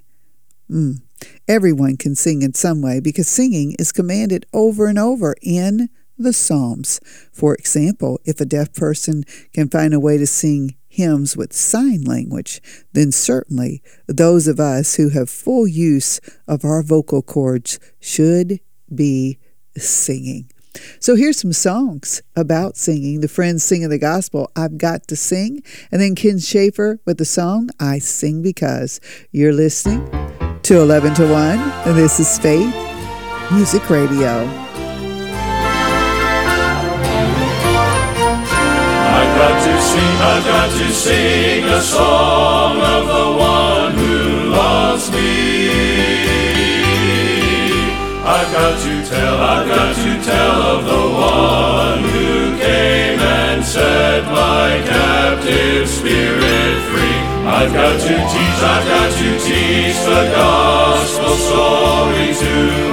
Mm. 0.70 1.02
Everyone 1.48 1.98
can 1.98 2.16
sing 2.16 2.42
in 2.42 2.54
some 2.54 2.82
way 2.82 3.02
because 3.02 3.28
singing 3.28 3.76
is 3.78 3.92
commanded 3.92 4.46
over 4.54 4.88
and 4.88 4.98
over 4.98 5.36
in 5.42 5.90
the 6.24 6.34
Psalms. 6.34 7.00
For 7.32 7.54
example, 7.54 8.20
if 8.26 8.40
a 8.40 8.46
deaf 8.46 8.74
person 8.74 9.24
can 9.54 9.70
find 9.70 9.94
a 9.94 10.00
way 10.00 10.18
to 10.18 10.28
sing 10.28 10.76
hymns 10.88 11.38
with 11.38 11.54
sign 11.54 12.04
language, 12.04 12.62
then 12.94 13.12
certainly 13.12 13.82
those 14.08 14.48
of 14.48 14.60
us 14.60 14.96
who 14.96 15.10
have 15.10 15.30
full 15.30 15.68
use 15.68 16.20
of 16.48 16.66
our 16.66 16.84
vocal 16.84 17.22
cords 17.22 17.80
should 18.00 18.60
be 18.94 19.40
singing. 19.78 20.52
So 21.00 21.16
here's 21.16 21.40
some 21.40 21.54
songs 21.54 22.22
about 22.36 22.78
singing. 22.78 23.22
The 23.22 23.28
Friends 23.28 23.64
singing 23.64 23.90
the 23.90 23.98
gospel, 23.98 24.52
I've 24.56 24.78
Got 24.78 25.08
to 25.08 25.16
Sing. 25.16 25.64
And 25.92 26.02
then 26.02 26.16
Ken 26.16 26.40
Schaefer 26.40 27.00
with 27.06 27.18
the 27.18 27.26
song, 27.26 27.70
I 27.80 28.00
Sing 28.00 28.42
Because. 28.42 29.00
You're 29.32 29.54
listening 29.54 30.10
to 30.64 30.80
11 30.80 31.16
to 31.16 31.24
1, 31.30 31.60
and 31.60 31.98
this 31.98 32.20
is 32.20 32.38
Faith 32.40 32.74
Music 33.52 33.90
Radio. 33.90 34.71
I've 39.94 40.46
got 40.46 40.70
to 40.72 40.92
sing 40.94 41.66
a 41.66 41.82
song 41.82 42.78
of 42.80 43.08
the 43.08 43.28
one 43.38 43.92
who 43.94 44.50
loves 44.50 45.12
me. 45.12 45.72
I've 48.24 48.52
got 48.54 48.80
to 48.80 49.06
tell, 49.10 49.38
I've 49.42 49.68
got 49.68 49.96
to 49.96 50.24
tell 50.24 50.62
of 50.62 50.86
the 50.86 51.06
one 51.20 52.04
who 52.10 52.58
came 52.58 53.20
and 53.20 53.66
set 53.66 54.24
my 54.26 54.82
captive 54.88 55.90
spirit 55.90 56.76
free. 56.88 57.18
I've 57.46 57.74
got 57.74 58.00
to 58.00 58.16
teach, 58.32 58.60
I've 58.74 58.88
got 58.88 59.12
to 59.12 59.30
teach 59.44 59.98
the 60.08 60.24
gospel 60.36 61.36
story 61.36 62.34
to 62.44 62.91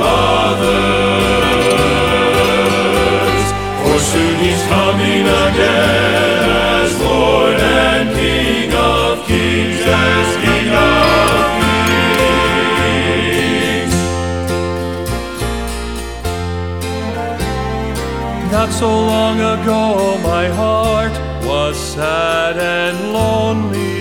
Not 18.50 18.70
so 18.70 18.88
long 18.88 19.38
ago, 19.38 20.18
my 20.22 20.48
heart 20.48 21.12
was 21.44 21.76
sad 21.76 22.56
and 22.58 23.12
lonely. 23.12 23.98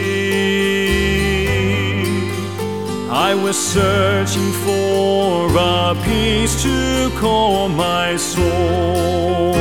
I 3.09 3.35
was 3.35 3.57
searching 3.57 4.51
for 4.63 5.49
a 5.57 5.95
peace 6.05 6.63
to 6.63 7.11
calm 7.19 7.75
my 7.75 8.15
soul. 8.15 9.57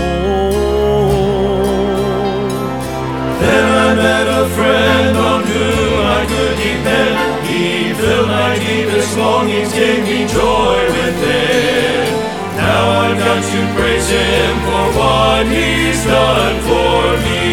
Then 3.47 3.67
I 3.87 3.95
met 3.95 4.27
a 4.27 4.45
friend 4.57 5.17
on 5.17 5.41
whom 5.51 5.93
I 6.19 6.23
could 6.31 6.57
depend. 6.67 7.15
He 7.47 7.95
filled 7.95 8.29
my 8.29 8.59
deepest 8.59 9.17
longings, 9.17 9.73
gave 9.73 10.03
me 10.03 10.27
joy 10.27 10.79
within. 10.99 12.11
Now 12.59 12.85
I've 13.05 13.19
got 13.27 13.41
to 13.53 13.61
praise 13.77 14.09
him 14.11 14.53
for 14.67 14.85
what 14.99 15.47
he's 15.47 16.01
done 16.05 16.57
for 16.69 17.03
me. 17.25 17.47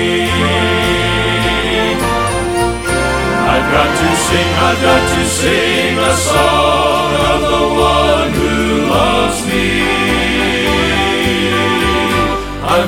I've 3.54 3.68
got 3.76 3.90
to 4.02 4.10
sing, 4.26 4.50
I've 4.68 4.82
got 4.90 5.04
to 5.14 5.22
sing 5.40 5.94
a 6.12 6.14
song 6.30 7.10
of 7.32 7.40
the 7.52 7.64
one 7.94 8.13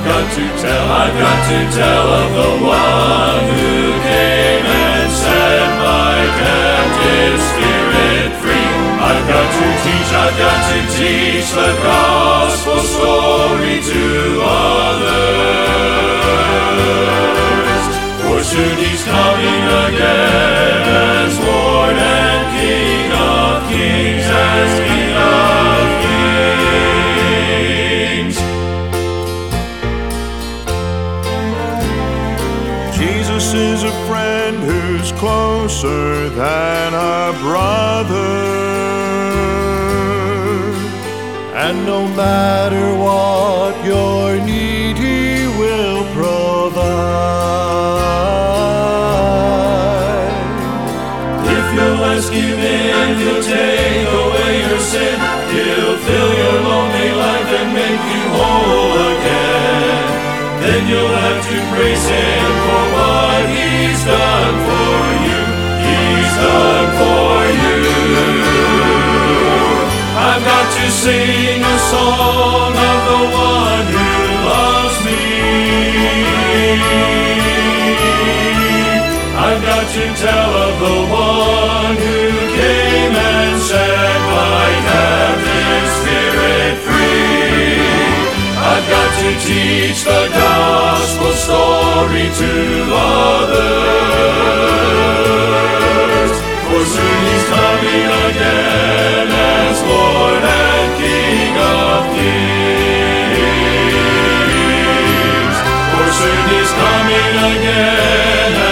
got 0.05 0.29
to 0.37 0.45
tell, 0.61 0.85
I've 0.85 1.17
got 1.17 1.39
to 1.49 1.59
tell 1.73 2.07
of 2.21 2.29
the 2.37 2.53
one 2.61 3.43
who 3.57 3.73
came 4.05 4.65
and 4.65 5.09
set 5.09 5.65
my 5.81 6.13
captive 6.45 7.41
spirit 7.49 8.29
free. 8.37 8.69
I've 9.01 9.25
got 9.25 9.49
to 9.49 9.67
teach, 9.81 10.11
I've 10.13 10.37
got 10.37 10.61
to 10.69 10.79
teach 10.93 11.49
the 11.57 11.71
gospel 11.81 12.79
story 12.85 13.81
to 13.81 14.05
others. 14.45 15.25
For 18.21 18.39
soon 18.45 18.77
he's 18.77 19.03
coming 19.03 19.63
again 19.89 20.85
as 20.85 21.33
Lord 21.39 21.97
and 21.97 22.45
King 22.53 23.09
of 23.09 23.65
kings, 23.73 24.27
as 24.29 24.84
closer 35.25 36.29
than 36.29 36.93
a 36.93 37.33
brother. 37.41 38.33
And 41.65 41.75
no 41.93 42.01
matter 42.23 42.85
what 43.05 43.73
your 43.83 44.37
need, 44.51 44.95
He 44.97 45.47
will 45.61 46.03
provide. 46.13 46.85
If 51.57 51.65
you'll 51.73 52.03
ask 52.13 52.31
Him 52.31 52.59
in, 52.77 53.09
He'll 53.21 53.45
take 53.57 54.07
away 54.25 54.53
your 54.69 54.83
sin. 54.93 55.17
He'll 55.55 55.97
fill 56.07 56.31
your 56.41 56.57
lonely 56.69 57.09
life 57.25 57.49
and 57.59 57.69
make 57.81 58.03
you 58.13 58.23
whole 58.37 58.93
again. 59.13 60.05
Then 60.61 60.81
you'll 60.89 61.17
have 61.25 61.39
to 61.49 61.57
praise 61.73 62.07
Him 62.13 62.44
Done 66.35 66.91
for 66.99 67.35
you. 67.63 67.79
I've 70.27 70.43
got 70.43 70.67
to 70.77 70.85
sing 70.91 71.61
a 71.63 71.77
song 71.91 72.73
of 72.75 72.99
the 73.11 73.21
one 73.31 73.85
who 73.95 74.09
loves 74.43 74.97
me. 75.05 75.23
I've 79.47 79.61
got 79.63 79.85
to 79.95 80.03
tell 80.25 80.51
of 80.67 80.73
the 80.85 80.99
one 81.09 81.95
who 82.03 82.19
came 82.59 83.15
and 83.15 83.55
set 83.61 84.19
my 84.35 84.67
captive 84.91 85.87
spirit 85.99 86.75
free. 86.83 87.79
I've 88.59 88.87
got 88.95 89.11
to 89.23 89.29
teach 89.47 89.99
the 90.03 90.23
gospel 90.35 91.31
story 91.31 92.27
to 92.41 92.53
others. 92.91 93.85
For 96.75 96.83
soon 96.83 97.23
he's 97.23 97.45
coming 97.47 98.05
again 98.27 99.31
as 99.31 99.79
Lord 99.83 100.43
and 100.43 100.97
King 100.99 101.55
of 101.55 102.03
kings. 102.11 103.15
For 105.95 106.07
soon 106.19 106.43
he's 106.51 106.71
coming 106.75 107.35
again 107.55 108.64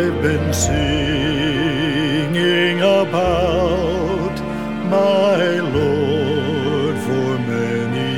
I've 0.00 0.22
been 0.22 0.48
singing 0.54 0.80
about 2.80 4.34
my 4.88 5.60
Lord 5.60 6.96
for 7.06 7.38
many 7.54 8.12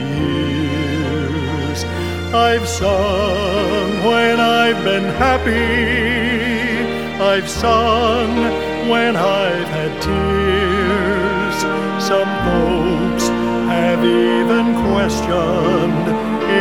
years. 0.63 1.79
I've 2.33 2.69
sung 2.69 4.05
when 4.07 4.39
I've 4.39 4.85
been 4.85 5.09
happy. 5.27 6.85
I've 7.21 7.49
sung 7.51 8.31
when 8.89 9.17
I've 9.17 9.69
had 9.79 10.01
tears. 10.07 11.57
Some 12.11 12.33
folks 12.47 13.25
have 13.75 14.05
even 14.05 14.75
questioned 14.87 16.07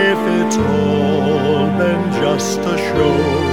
if 0.09 0.19
it's 0.39 0.57
all 0.57 1.67
been 1.78 2.11
just 2.13 2.59
a 2.61 2.78
show. 2.89 3.50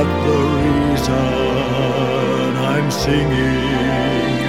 But 0.00 0.08
the 0.24 0.40
reason 0.64 1.14
I'm 2.56 2.90
singing, 2.90 4.40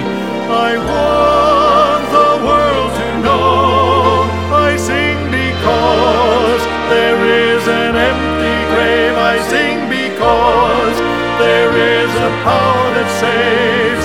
I 0.48 0.70
want 0.90 2.04
the 2.18 2.32
world 2.46 2.92
to 3.00 3.08
know 3.20 4.24
I 4.48 4.76
sing 4.78 5.18
because 5.28 6.62
there 6.88 7.20
is 7.44 7.68
an 7.68 7.94
empty 8.10 8.56
grave. 8.72 9.14
I 9.32 9.36
sing 9.52 9.78
because 9.92 10.96
there 11.44 11.72
is 12.00 12.10
a 12.16 12.30
power 12.48 12.86
that 12.96 13.10
saves. 13.20 14.04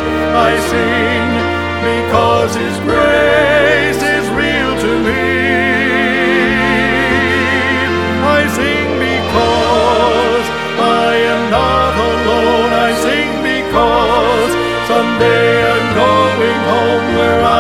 I 0.50 0.52
sing 0.72 1.28
because 1.88 2.56
His 2.58 2.78
grace 2.80 3.67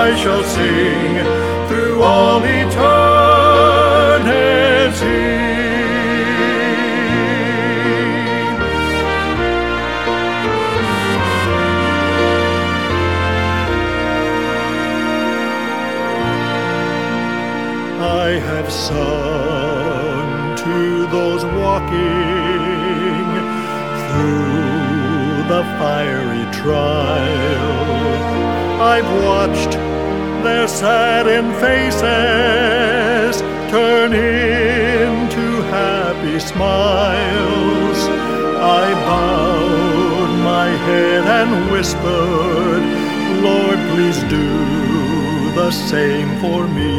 I 0.09 0.15
shall 0.15 0.41
sing 0.41 1.15
through 1.67 2.01
all 2.01 2.41
eternity. 2.41 2.77
I 17.99 18.39
have 18.49 18.71
sung 18.71 20.55
to 20.55 21.07
those 21.07 21.43
walking 21.43 21.97
through 24.07 25.43
the 25.51 25.63
fiery 25.77 26.45
trial. 26.53 27.87
I've 28.79 29.11
watched 29.25 29.96
their 30.47 30.67
saddened 30.67 31.53
faces 31.65 33.33
turn 33.73 34.09
into 34.13 35.45
happy 35.77 36.39
smiles. 36.39 37.99
I 38.81 38.85
bowed 39.07 40.33
my 40.53 40.69
head 40.87 41.23
and 41.39 41.51
whispered, 41.73 42.83
Lord, 43.47 43.79
please 43.91 44.19
do 44.37 44.49
the 45.59 45.71
same 45.91 46.29
for 46.43 46.61
me. 46.79 46.95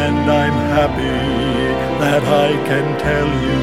And 0.00 0.18
I'm 0.42 0.58
happy 0.76 1.22
that 2.02 2.24
I 2.46 2.50
can 2.68 2.86
tell 3.06 3.30
you 3.46 3.58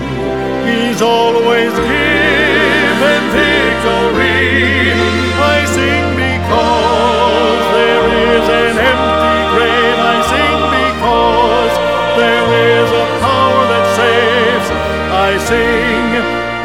He's 0.69 1.01
always 1.01 1.73
given 1.93 3.23
victory. 3.38 4.53
I 5.55 5.57
sing 5.75 6.05
because 6.23 6.92
because 10.93 11.73
there 12.17 12.47
is 12.77 12.89
a 12.91 13.05
power 13.21 13.63
that 13.73 13.86
saves. 13.99 14.67
I 15.27 15.31
sing 15.49 16.07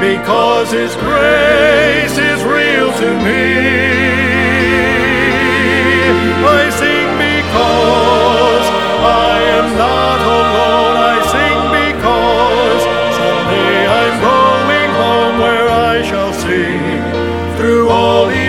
because 0.00 0.70
His 0.70 0.94
grace 0.96 2.16
is 2.18 2.40
real 2.44 2.90
to 3.02 3.08
me. 3.26 3.46
I 6.58 6.62
sing 6.80 7.08
because 7.28 8.66
I 9.28 9.34
am 9.58 9.68
not 9.76 10.20
alone. 10.40 10.96
I 11.12 11.16
sing 11.34 11.60
because 11.82 12.82
someday 13.20 13.78
I'm 14.00 14.16
going 14.32 14.90
home 15.02 15.36
where 15.44 15.68
I 15.68 16.02
shall 16.02 16.32
sing 16.32 16.82
through 17.56 17.88
all 17.88 18.28
eternity. 18.28 18.47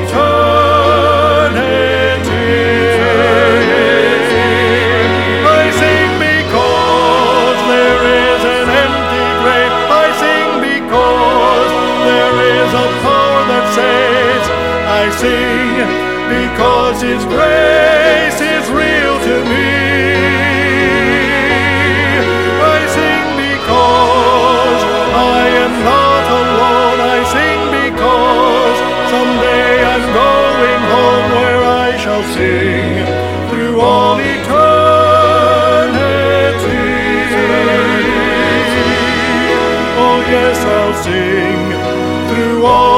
Sing 15.19 15.75
because 16.31 17.01
His 17.01 17.25
grace 17.25 18.39
is 18.39 18.65
real 18.71 19.15
to 19.27 19.35
me. 19.51 19.67
I 22.63 22.79
sing 22.95 23.27
because 23.43 24.81
I 25.35 25.43
am 25.65 25.73
not 25.91 26.23
alone. 26.41 26.99
I 27.15 27.19
sing 27.35 27.61
because 27.83 28.77
someday 29.11 29.73
I'm 29.91 30.05
going 30.23 30.83
home 30.95 31.27
where 31.35 31.63
I 31.83 31.89
shall 31.99 32.23
sing 32.37 33.03
through 33.49 33.75
all 33.81 34.15
eternity. 34.35 34.79
Oh, 39.99 40.17
yes, 40.35 40.57
I'll 40.77 40.95
sing 41.03 41.59
through 42.29 42.59
all 42.65 42.88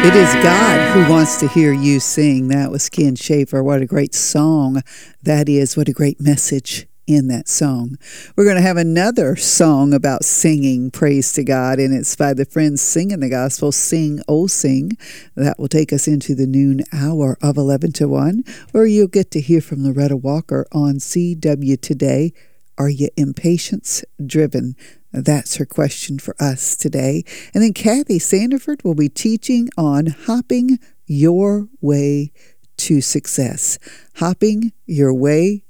It 0.00 0.14
is 0.14 0.32
God 0.44 0.94
who 0.94 1.12
wants 1.12 1.40
to 1.40 1.48
hear 1.48 1.72
you 1.72 1.98
sing. 1.98 2.48
That 2.48 2.70
was 2.70 2.88
Ken 2.88 3.16
Schaefer. 3.16 3.64
What 3.64 3.82
a 3.82 3.86
great 3.86 4.14
song 4.14 4.82
that 5.24 5.48
is. 5.48 5.76
What 5.76 5.88
a 5.88 5.92
great 5.92 6.20
message 6.20 6.86
in 7.08 7.26
that 7.28 7.48
song. 7.48 7.98
We're 8.36 8.44
going 8.44 8.56
to 8.56 8.62
have 8.62 8.76
another 8.76 9.34
song 9.34 9.92
about 9.92 10.24
singing 10.24 10.92
praise 10.92 11.32
to 11.32 11.42
God, 11.42 11.80
and 11.80 11.92
it's 11.92 12.14
by 12.14 12.32
the 12.32 12.44
Friends 12.44 12.80
Singing 12.80 13.18
the 13.18 13.28
Gospel, 13.28 13.72
Sing, 13.72 14.20
Oh 14.28 14.46
Sing. 14.46 14.92
That 15.34 15.58
will 15.58 15.68
take 15.68 15.92
us 15.92 16.06
into 16.06 16.36
the 16.36 16.46
noon 16.46 16.84
hour 16.92 17.36
of 17.42 17.56
11 17.56 17.92
to 17.94 18.08
1, 18.08 18.44
where 18.70 18.86
you'll 18.86 19.08
get 19.08 19.32
to 19.32 19.40
hear 19.40 19.60
from 19.60 19.82
Loretta 19.82 20.16
Walker 20.16 20.66
on 20.70 21.00
CW 21.00 21.80
Today. 21.80 22.32
Are 22.78 22.88
you 22.88 23.08
impatience 23.16 24.04
driven? 24.24 24.76
That's 25.12 25.56
her 25.56 25.66
question 25.66 26.18
for 26.18 26.34
us 26.38 26.76
today. 26.76 27.24
And 27.54 27.62
then 27.62 27.72
Kathy 27.72 28.18
Sandiford 28.18 28.84
will 28.84 28.94
be 28.94 29.08
teaching 29.08 29.68
on 29.76 30.06
hopping 30.06 30.78
your 31.06 31.68
way 31.80 32.32
to 32.78 33.00
success. 33.00 33.78
Hopping 34.16 34.72
your 34.86 35.12
way 35.14 35.64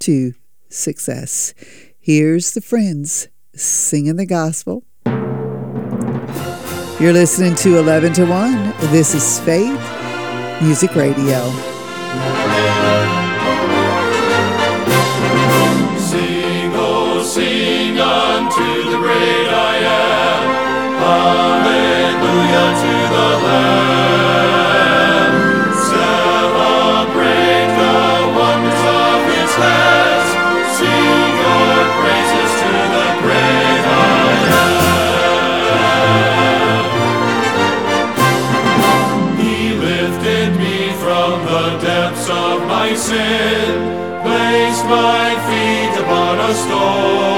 to 0.00 0.34
success. 0.68 1.54
Here's 1.98 2.52
the 2.52 2.60
friends 2.60 3.28
singing 3.54 4.16
the 4.16 4.26
gospel. 4.26 4.84
You're 7.00 7.12
listening 7.12 7.54
to 7.56 7.78
11 7.78 8.12
to 8.14 8.24
1. 8.24 8.74
This 8.92 9.14
is 9.14 9.40
Faith 9.40 9.80
Music 10.62 10.94
Radio. 10.94 12.43
great 19.04 19.48
I 19.52 19.76
am. 19.84 20.42
Hallelujah 21.04 22.68
to 22.82 22.94
the 23.14 23.28
Lamb. 23.46 25.34
Celebrate 25.92 27.70
the 27.82 28.00
wonders 28.38 28.84
of 29.04 29.18
His 29.34 29.52
hands. 29.64 30.28
Sing 30.76 31.32
your 31.44 31.76
praises 32.00 32.52
to 32.62 32.72
the 32.94 33.08
great 33.24 33.84
I 33.92 34.24
am. 34.64 34.88
He 39.42 39.56
lifted 39.88 40.50
me 40.64 40.78
from 41.02 41.32
the 41.50 41.64
depths 41.88 42.26
of 42.44 42.56
my 42.74 42.88
sin. 43.08 43.68
Placed 44.24 44.84
my 44.96 45.26
feet 45.46 45.94
upon 46.02 46.34
a 46.40 46.52
stone. 46.64 47.33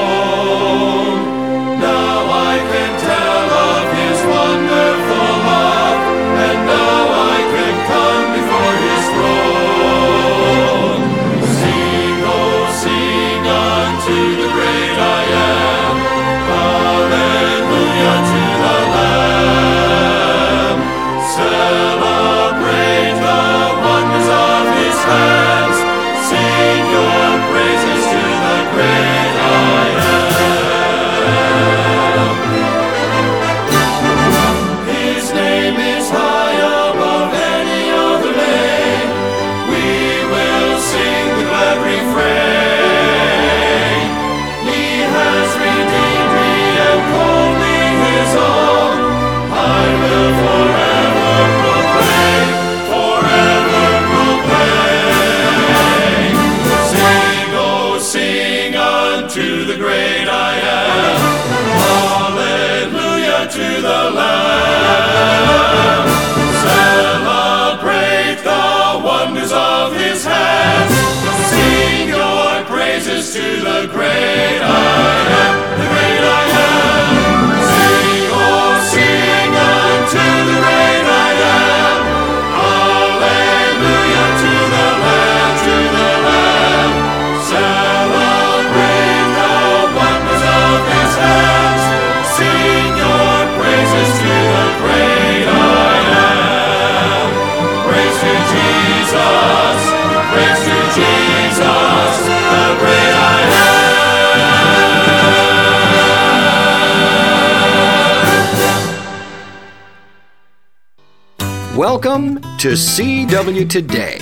Welcome 111.76 112.40
to 112.58 112.72
CW 112.72 113.68
Today, 113.68 114.18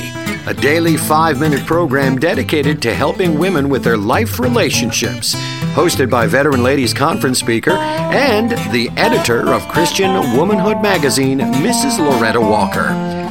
a 0.47 0.55
daily 0.55 0.97
five 0.97 1.39
minute 1.39 1.65
program 1.67 2.19
dedicated 2.19 2.83
to 2.83 2.93
helping 2.95 3.39
women 3.39 3.69
with 3.69 3.85
their 3.85 3.97
life 3.97 4.39
relationships. 4.39 5.35
Hosted 5.75 6.11
by 6.11 6.27
veteran 6.27 6.63
ladies 6.63 6.93
conference 6.93 7.39
speaker 7.39 7.73
and 7.73 8.51
the 8.73 8.91
editor 8.97 9.53
of 9.53 9.67
Christian 9.69 10.37
Womanhood 10.37 10.83
magazine, 10.83 11.39
Mrs. 11.39 11.99
Loretta 11.99 12.41
Walker. 12.41 13.24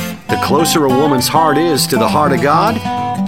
Closer 0.44 0.84
a 0.84 0.90
woman's 0.90 1.30
heart 1.30 1.58
is 1.58 1.88
to 1.88 1.96
the 1.96 2.08
heart 2.08 2.34
of 2.34 2.42
God, 2.42 2.76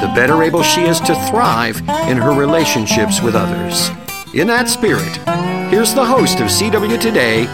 the 0.01 0.07
better 0.07 0.43
able 0.43 0.61
she 0.61 0.82
is 0.82 0.99
to 0.99 1.16
thrive 1.30 1.80
in 2.09 2.18
her 2.18 2.38
relationships 2.38 3.22
with 3.22 3.36
others. 3.36 3.89
In 4.34 4.47
that 4.47 4.68
spirit, 4.68 5.16
here's 5.70 5.93
the 5.93 6.03
host 6.03 6.41
of 6.41 6.47
CW 6.47 6.99
Today, 6.99 7.45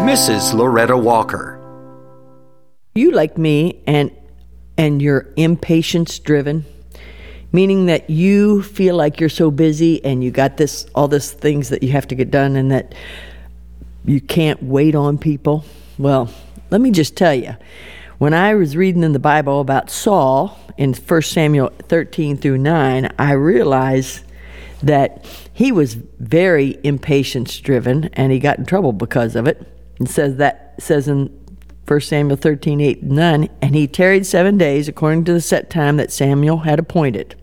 Mrs. 0.00 0.54
Loretta 0.54 0.96
Walker. 0.96 1.60
you 2.94 3.10
like 3.10 3.36
me 3.36 3.82
and 3.86 4.10
and 4.78 5.02
you're 5.02 5.28
impatience 5.36 6.18
driven 6.18 6.64
meaning 7.52 7.86
that 7.86 8.08
you 8.08 8.62
feel 8.62 8.96
like 8.96 9.20
you're 9.20 9.28
so 9.28 9.50
busy 9.50 10.02
and 10.02 10.24
you 10.24 10.30
got 10.30 10.56
this 10.56 10.86
all 10.94 11.08
this 11.08 11.30
things 11.30 11.68
that 11.68 11.82
you 11.82 11.92
have 11.92 12.08
to 12.08 12.14
get 12.14 12.30
done 12.30 12.56
and 12.56 12.70
that 12.70 12.94
you 14.06 14.18
can't 14.18 14.62
wait 14.62 14.94
on 14.94 15.18
people 15.18 15.62
well 15.98 16.30
let 16.70 16.80
me 16.80 16.90
just 16.90 17.16
tell 17.18 17.34
you 17.34 17.54
when 18.20 18.34
i 18.34 18.54
was 18.54 18.76
reading 18.76 19.02
in 19.02 19.12
the 19.12 19.18
bible 19.18 19.60
about 19.60 19.88
saul 19.88 20.58
in 20.76 20.92
1 20.92 21.22
samuel 21.22 21.72
13 21.88 22.36
through 22.36 22.58
9 22.58 23.10
i 23.18 23.32
realized 23.32 24.24
that 24.82 25.26
he 25.54 25.72
was 25.72 25.94
very 25.94 26.78
impatience 26.84 27.58
driven 27.60 28.04
and 28.12 28.30
he 28.30 28.38
got 28.38 28.58
in 28.58 28.66
trouble 28.66 28.92
because 28.92 29.34
of 29.34 29.46
it 29.46 29.66
it 29.98 30.08
says 30.08 30.36
that 30.36 30.74
says 30.78 31.08
in 31.08 31.34
1 31.86 32.00
Samuel 32.02 32.36
13, 32.36 32.80
8, 32.80 33.02
9, 33.02 33.48
and 33.60 33.74
he 33.74 33.88
tarried 33.88 34.24
seven 34.24 34.56
days 34.56 34.86
according 34.86 35.24
to 35.24 35.32
the 35.32 35.40
set 35.40 35.70
time 35.70 35.96
that 35.96 36.12
Samuel 36.12 36.58
had 36.58 36.78
appointed. 36.78 37.34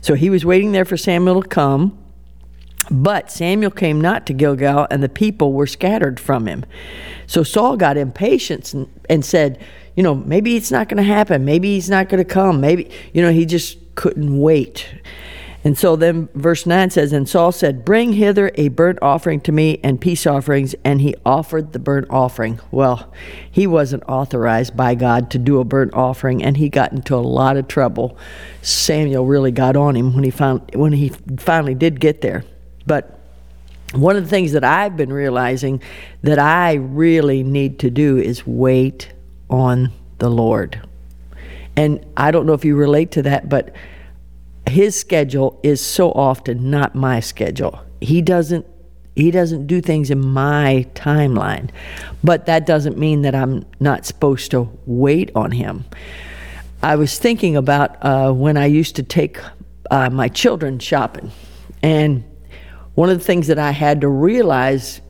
So 0.00 0.14
he 0.14 0.28
was 0.28 0.44
waiting 0.44 0.72
there 0.72 0.84
for 0.84 0.96
Samuel 0.96 1.42
to 1.42 1.48
come, 1.48 1.96
but 2.90 3.30
Samuel 3.30 3.70
came 3.70 4.00
not 4.00 4.26
to 4.26 4.32
Gilgal, 4.32 4.88
and 4.90 5.04
the 5.04 5.08
people 5.08 5.52
were 5.52 5.68
scattered 5.68 6.18
from 6.18 6.48
him. 6.48 6.64
So 7.28 7.44
Saul 7.44 7.76
got 7.76 7.96
impatient 7.96 8.74
and, 8.74 8.88
and 9.08 9.24
said, 9.24 9.64
You 9.96 10.02
know, 10.02 10.14
maybe 10.14 10.56
it's 10.56 10.70
not 10.70 10.88
going 10.88 10.98
to 10.98 11.02
happen. 11.02 11.44
Maybe 11.44 11.74
he's 11.74 11.90
not 11.90 12.08
going 12.08 12.24
to 12.24 12.30
come. 12.30 12.60
Maybe, 12.60 12.90
you 13.12 13.22
know, 13.22 13.32
he 13.32 13.46
just 13.46 13.78
couldn't 13.94 14.38
wait. 14.38 14.86
And 15.66 15.76
so 15.76 15.96
then 15.96 16.28
verse 16.32 16.64
9 16.64 16.90
says, 16.90 17.12
And 17.12 17.28
Saul 17.28 17.50
said, 17.50 17.84
Bring 17.84 18.12
hither 18.12 18.52
a 18.54 18.68
burnt 18.68 19.00
offering 19.02 19.40
to 19.40 19.52
me 19.52 19.80
and 19.82 20.00
peace 20.00 20.24
offerings. 20.24 20.76
And 20.84 21.00
he 21.00 21.16
offered 21.26 21.72
the 21.72 21.80
burnt 21.80 22.06
offering. 22.08 22.60
Well, 22.70 23.12
he 23.50 23.66
wasn't 23.66 24.04
authorized 24.06 24.76
by 24.76 24.94
God 24.94 25.28
to 25.32 25.38
do 25.38 25.58
a 25.58 25.64
burnt 25.64 25.92
offering, 25.92 26.40
and 26.44 26.56
he 26.56 26.68
got 26.68 26.92
into 26.92 27.16
a 27.16 27.18
lot 27.18 27.56
of 27.56 27.66
trouble. 27.66 28.16
Samuel 28.62 29.26
really 29.26 29.50
got 29.50 29.74
on 29.74 29.96
him 29.96 30.14
when 30.14 30.22
he 30.22 30.30
found 30.30 30.70
when 30.72 30.92
he 30.92 31.08
finally 31.38 31.74
did 31.74 31.98
get 31.98 32.20
there. 32.20 32.44
But 32.86 33.18
one 33.92 34.14
of 34.14 34.22
the 34.22 34.30
things 34.30 34.52
that 34.52 34.62
I've 34.62 34.96
been 34.96 35.12
realizing 35.12 35.82
that 36.22 36.38
I 36.38 36.74
really 36.74 37.42
need 37.42 37.80
to 37.80 37.90
do 37.90 38.18
is 38.18 38.46
wait 38.46 39.12
on 39.50 39.92
the 40.18 40.30
Lord. 40.30 40.80
And 41.76 42.04
I 42.16 42.30
don't 42.30 42.46
know 42.46 42.54
if 42.54 42.64
you 42.64 42.74
relate 42.74 43.10
to 43.12 43.22
that, 43.22 43.48
but 43.48 43.74
his 44.68 44.98
schedule 44.98 45.60
is 45.62 45.80
so 45.80 46.10
often 46.12 46.70
not 46.70 46.94
my 46.94 47.20
schedule. 47.20 47.80
He 48.00 48.22
doesn't 48.22 48.66
he 49.14 49.30
doesn't 49.30 49.66
do 49.66 49.80
things 49.80 50.10
in 50.10 50.20
my 50.20 50.86
timeline. 50.94 51.70
But 52.22 52.44
that 52.46 52.66
doesn't 52.66 52.98
mean 52.98 53.22
that 53.22 53.34
I'm 53.34 53.64
not 53.80 54.04
supposed 54.04 54.50
to 54.50 54.68
wait 54.84 55.30
on 55.34 55.52
him. 55.52 55.86
I 56.82 56.96
was 56.96 57.18
thinking 57.18 57.56
about 57.56 57.96
uh, 58.04 58.32
when 58.32 58.58
I 58.58 58.66
used 58.66 58.94
to 58.96 59.02
take 59.02 59.40
uh, 59.90 60.10
my 60.10 60.28
children 60.28 60.78
shopping. 60.78 61.32
And 61.82 62.24
one 62.94 63.08
of 63.08 63.18
the 63.18 63.24
things 63.24 63.46
that 63.46 63.58
I 63.58 63.70
had 63.70 64.02
to 64.02 64.08
realize 64.08 65.00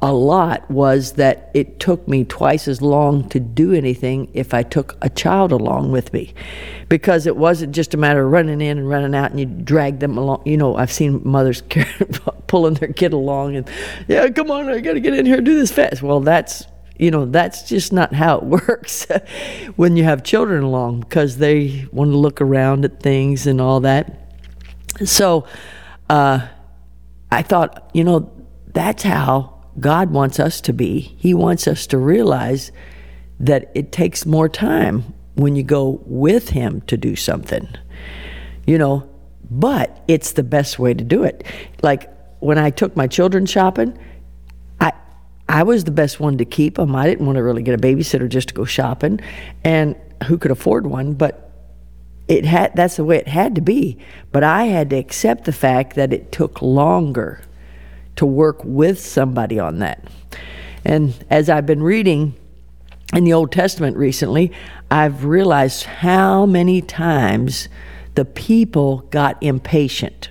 a 0.00 0.12
lot 0.12 0.70
was 0.70 1.14
that 1.14 1.50
it 1.54 1.80
took 1.80 2.06
me 2.06 2.24
twice 2.24 2.68
as 2.68 2.80
long 2.80 3.28
to 3.30 3.40
do 3.40 3.72
anything 3.72 4.30
if 4.32 4.54
I 4.54 4.62
took 4.62 4.96
a 5.02 5.10
child 5.10 5.50
along 5.50 5.90
with 5.90 6.12
me. 6.12 6.34
Because 6.88 7.26
it 7.26 7.36
wasn't 7.36 7.74
just 7.74 7.94
a 7.94 7.96
matter 7.96 8.24
of 8.24 8.30
running 8.30 8.60
in 8.60 8.78
and 8.78 8.88
running 8.88 9.14
out 9.14 9.32
and 9.32 9.40
you 9.40 9.46
drag 9.46 9.98
them 9.98 10.16
along. 10.16 10.42
You 10.44 10.56
know, 10.56 10.76
I've 10.76 10.92
seen 10.92 11.20
mothers 11.24 11.62
pulling 12.46 12.74
their 12.74 12.92
kid 12.92 13.12
along 13.12 13.56
and, 13.56 13.68
yeah, 14.06 14.28
come 14.28 14.52
on, 14.52 14.68
I 14.68 14.78
got 14.80 14.92
to 14.92 15.00
get 15.00 15.14
in 15.14 15.26
here 15.26 15.38
and 15.38 15.44
do 15.44 15.58
this 15.58 15.72
fast. 15.72 16.00
Well, 16.00 16.20
that's 16.20 16.64
you 16.98 17.12
know 17.12 17.26
that's 17.26 17.62
just 17.68 17.92
not 17.92 18.12
how 18.12 18.38
it 18.38 18.44
works 18.66 19.06
when 19.76 19.96
you 19.96 20.02
have 20.02 20.24
children 20.24 20.64
along 20.64 21.00
because 21.00 21.38
they 21.38 21.86
want 21.92 22.10
to 22.10 22.16
look 22.16 22.40
around 22.40 22.84
at 22.84 23.00
things 23.00 23.46
and 23.46 23.60
all 23.60 23.78
that 23.78 24.34
so 25.04 25.46
uh, 26.10 26.44
i 27.30 27.40
thought 27.40 27.88
you 27.94 28.02
know 28.02 28.32
that's 28.72 29.04
how 29.04 29.57
god 29.80 30.10
wants 30.10 30.40
us 30.40 30.60
to 30.60 30.72
be 30.72 31.00
he 31.18 31.34
wants 31.34 31.66
us 31.66 31.86
to 31.86 31.98
realize 31.98 32.72
that 33.40 33.70
it 33.74 33.92
takes 33.92 34.26
more 34.26 34.48
time 34.48 35.14
when 35.34 35.54
you 35.54 35.62
go 35.62 36.00
with 36.06 36.50
him 36.50 36.80
to 36.82 36.96
do 36.96 37.14
something 37.14 37.68
you 38.66 38.78
know 38.78 39.08
but 39.50 40.02
it's 40.08 40.32
the 40.32 40.42
best 40.42 40.78
way 40.78 40.92
to 40.92 41.04
do 41.04 41.22
it 41.22 41.44
like 41.82 42.10
when 42.40 42.58
i 42.58 42.70
took 42.70 42.96
my 42.96 43.06
children 43.06 43.46
shopping 43.46 43.96
I 44.80 44.92
I 45.48 45.62
was 45.62 45.84
the 45.84 45.90
best 45.90 46.20
one 46.20 46.38
to 46.38 46.44
keep 46.44 46.76
them. 46.76 46.94
I 46.94 47.06
didn't 47.06 47.26
want 47.26 47.36
to 47.36 47.42
really 47.42 47.62
get 47.62 47.74
a 47.74 47.78
babysitter 47.78 48.28
just 48.28 48.48
to 48.48 48.54
go 48.54 48.64
shopping, 48.64 49.20
and 49.64 49.96
who 50.24 50.38
could 50.38 50.50
afford 50.50 50.86
one? 50.86 51.14
But 51.14 51.50
it 52.28 52.44
had 52.44 52.76
that's 52.76 52.96
the 52.96 53.04
way 53.04 53.16
it 53.16 53.28
had 53.28 53.54
to 53.54 53.60
be. 53.60 53.98
But 54.30 54.44
I 54.44 54.64
had 54.64 54.90
to 54.90 54.96
accept 54.96 55.44
the 55.44 55.52
fact 55.52 55.94
that 55.96 56.12
it 56.12 56.30
took 56.30 56.60
longer 56.60 57.42
to 58.18 58.26
work 58.26 58.64
with 58.64 58.98
somebody 59.00 59.60
on 59.60 59.78
that. 59.78 60.02
And 60.84 61.14
as 61.30 61.48
I've 61.48 61.66
been 61.66 61.82
reading 61.82 62.34
in 63.14 63.22
the 63.22 63.32
Old 63.32 63.52
Testament 63.52 63.96
recently, 63.96 64.50
I've 64.90 65.24
realized 65.24 65.84
how 65.84 66.44
many 66.44 66.82
times 66.82 67.68
the 68.16 68.24
people 68.24 68.98
got 69.10 69.40
impatient. 69.40 70.30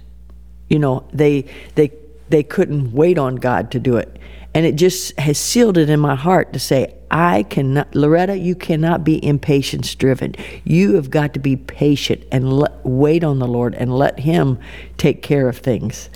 You 0.67 0.79
know, 0.79 1.07
they 1.13 1.45
they 1.75 1.93
they 2.27 2.43
couldn't 2.43 2.91
wait 2.91 3.17
on 3.17 3.37
God 3.37 3.71
to 3.71 3.79
do 3.79 3.95
it. 3.95 4.19
And 4.57 4.65
it 4.65 4.75
just 4.75 5.15
has 5.19 5.37
sealed 5.37 5.77
it 5.77 5.87
in 5.87 5.99
my 5.99 6.15
heart 6.15 6.51
to 6.53 6.57
say, 6.57 6.95
I 7.11 7.43
cannot, 7.43 7.93
Loretta, 7.93 8.39
you 8.39 8.55
cannot 8.55 9.03
be 9.03 9.23
impatience 9.23 9.93
driven. 9.93 10.33
You 10.63 10.95
have 10.95 11.11
got 11.11 11.35
to 11.35 11.39
be 11.39 11.57
patient 11.57 12.23
and 12.31 12.67
wait 12.83 13.23
on 13.23 13.37
the 13.37 13.45
Lord 13.45 13.75
and 13.75 13.95
let 13.95 14.21
Him 14.21 14.57
take 14.97 15.21
care 15.21 15.47
of 15.47 15.59
things 15.59 16.09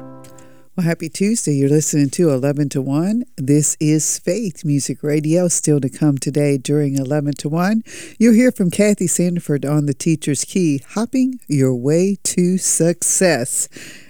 Well, 0.80 0.88
happy 0.88 1.10
Tuesday. 1.10 1.56
You're 1.56 1.68
listening 1.68 2.08
to 2.08 2.30
11 2.30 2.70
to 2.70 2.80
1. 2.80 3.24
This 3.36 3.76
is 3.80 4.18
Faith 4.18 4.64
Music 4.64 5.02
Radio, 5.02 5.46
still 5.46 5.78
to 5.78 5.90
come 5.90 6.16
today 6.16 6.56
during 6.56 6.96
11 6.96 7.34
to 7.40 7.50
1. 7.50 7.82
You'll 8.18 8.32
hear 8.32 8.50
from 8.50 8.70
Kathy 8.70 9.04
Sandiford 9.04 9.70
on 9.70 9.84
the 9.84 9.92
Teacher's 9.92 10.42
Key, 10.46 10.80
Hopping 10.92 11.38
Your 11.48 11.74
Way 11.74 12.16
to 12.22 12.56
Success. 12.56 13.68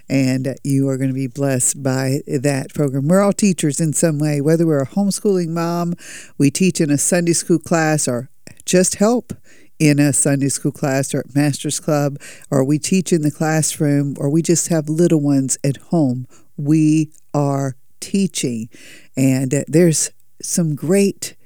And 0.09 0.55
you 0.63 0.89
are 0.89 0.97
going 0.97 1.11
to 1.11 1.15
be 1.15 1.27
blessed 1.27 1.83
by 1.83 2.21
that 2.29 2.73
program. 2.73 3.09
We're 3.09 3.21
all 3.21 3.33
teachers 3.33 3.81
in 3.81 3.93
some 3.93 4.21
way, 4.21 4.41
whether 4.41 4.65
we're 4.65 4.83
a 4.83 4.87
homeschooling 4.87 5.49
mom, 5.49 5.95
we 6.39 6.53
teach 6.53 6.81
in 6.81 6.89
a 6.89 6.99
Sunday 6.99 7.33
school 7.33 7.59
class, 7.59 8.07
or 8.07 8.31
just 8.65 8.95
help 8.95 9.33
in 9.81 9.99
a 9.99 10.13
Sunday 10.13 10.51
school 10.51 10.71
class 10.71 11.13
or 11.15 11.21
at 11.21 11.35
Master's 11.35 11.81
Club, 11.81 12.17
or 12.49 12.63
we 12.63 12.79
teach 12.79 13.13
in 13.13 13.23
the 13.23 13.33
classroom, 13.33 14.15
or 14.21 14.31
we 14.31 14.41
just 14.41 14.69
have 14.69 14.89
little 14.89 15.21
ones 15.21 15.59
at 15.65 15.79
home 15.79 16.29
we 16.61 17.13
are 17.35 17.77
teaching. 18.01 18.69
And 19.17 19.55
uh, 19.55 19.65
there's 19.69 20.11
some 20.43 20.75
great 20.75 21.37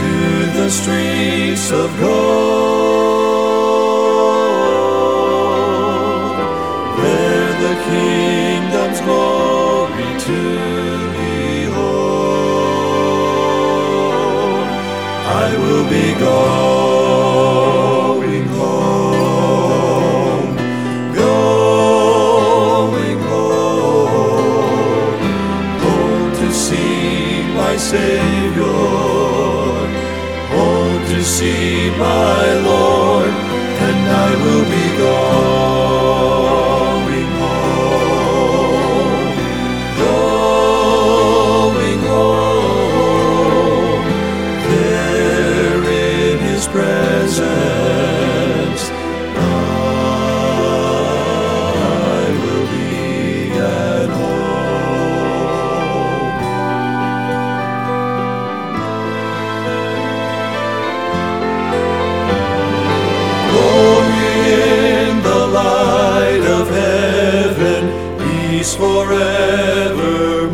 to 0.00 0.12
the 0.58 0.68
streets 0.70 1.70
of 1.70 1.88
gold. 2.00 2.71
Be 15.92 16.14
going 16.14 16.24
home, 18.60 20.56
going 21.12 23.20
home, 23.32 25.20
home 25.84 26.32
to 26.40 26.48
see 26.50 27.42
my 27.60 27.74
Savior, 27.76 28.88
home 30.54 31.02
to 31.12 31.20
see 31.22 31.90
my 31.98 32.42
Lord, 32.70 33.34
and 33.86 34.00
I 34.24 34.28
will 34.44 34.66
be 34.76 34.86
going 34.96 35.71
peace 68.62 68.76
forevermore. 68.76 70.52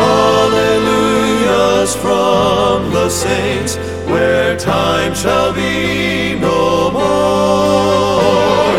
Hallelujahs 0.00 1.94
from 1.96 2.90
the 2.90 3.10
saints, 3.10 3.76
where 4.06 4.56
time 4.56 5.14
shall 5.14 5.52
be 5.52 6.38
no 6.40 6.90
more. 6.90 8.78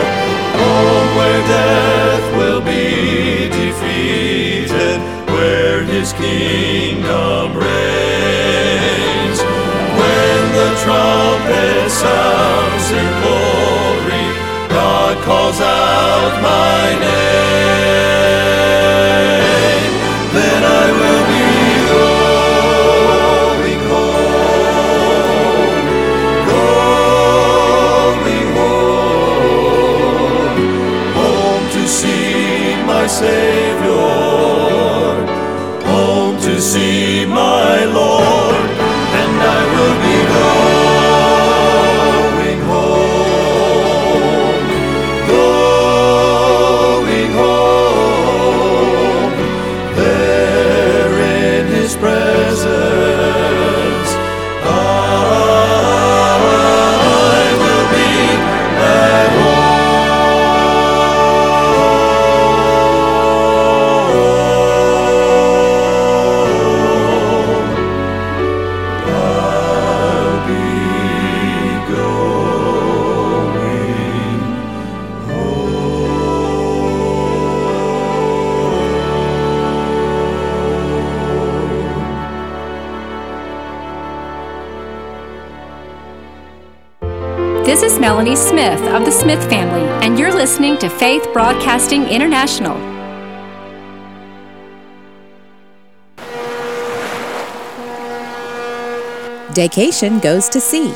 Home 0.61 1.15
where 1.17 1.43
death 1.47 2.35
will 2.37 2.61
be 2.61 3.49
defeated, 3.49 4.99
where 5.27 5.83
his 5.83 6.11
kingdom 6.13 7.55
reigns. 7.55 9.39
When 9.99 10.39
the 10.57 10.69
trumpet 10.83 11.91
sounds 11.91 12.38
calls 15.23 15.59
out 15.61 16.41
my 16.41 16.93
name. 16.99 17.09
Then 20.33 20.63
I 20.63 20.91
will 20.99 21.25
be 21.33 21.47
home, 21.89 23.65
home, 28.53 28.79
home 31.19 31.65
to 31.75 31.81
see 31.87 32.75
my 32.85 33.05
Savior, 33.07 33.48
Melanie 87.99 88.37
Smith 88.37 88.79
of 88.93 89.03
the 89.03 89.11
Smith 89.11 89.43
family, 89.49 89.81
and 90.05 90.17
you're 90.17 90.33
listening 90.33 90.77
to 90.77 90.89
Faith 90.89 91.27
Broadcasting 91.33 92.03
International. 92.03 92.77
Daycation 99.53 100.21
goes 100.21 100.47
to 100.47 100.61
sea. 100.61 100.93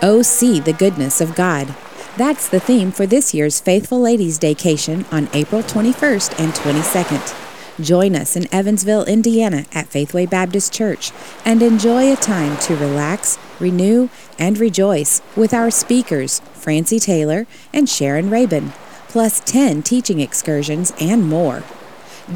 Oh, 0.00 0.22
see 0.22 0.58
the 0.58 0.72
goodness 0.72 1.20
of 1.20 1.34
God. 1.34 1.74
That's 2.16 2.48
the 2.48 2.60
theme 2.60 2.90
for 2.90 3.06
this 3.06 3.34
year's 3.34 3.60
Faithful 3.60 4.00
Ladies 4.00 4.38
Daycation 4.38 5.04
on 5.12 5.28
April 5.34 5.62
21st 5.62 6.40
and 6.40 6.54
22nd. 6.54 7.84
Join 7.84 8.16
us 8.16 8.36
in 8.36 8.52
Evansville, 8.54 9.04
Indiana 9.04 9.66
at 9.72 9.88
Faithway 9.88 10.24
Baptist 10.24 10.72
Church 10.72 11.12
and 11.44 11.62
enjoy 11.62 12.10
a 12.10 12.16
time 12.16 12.56
to 12.60 12.76
relax, 12.76 13.38
renew, 13.60 14.08
and 14.38 14.58
rejoice 14.58 15.22
with 15.36 15.54
our 15.54 15.70
speakers, 15.70 16.40
Francie 16.54 17.00
Taylor 17.00 17.46
and 17.72 17.88
Sharon 17.88 18.28
Rabin, 18.30 18.72
plus 19.08 19.40
10 19.40 19.82
teaching 19.82 20.20
excursions 20.20 20.92
and 21.00 21.28
more. 21.28 21.64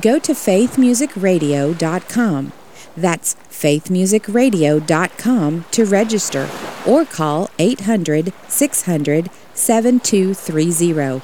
Go 0.01 0.19
to 0.19 0.33
faithmusicradio.com. 0.33 2.53
That's 2.97 3.35
faithmusicradio.com 3.35 5.65
to 5.71 5.85
register 5.85 6.49
or 6.87 7.05
call 7.05 7.51
800 7.59 8.33
600 8.49 9.31
7230. 9.55 11.21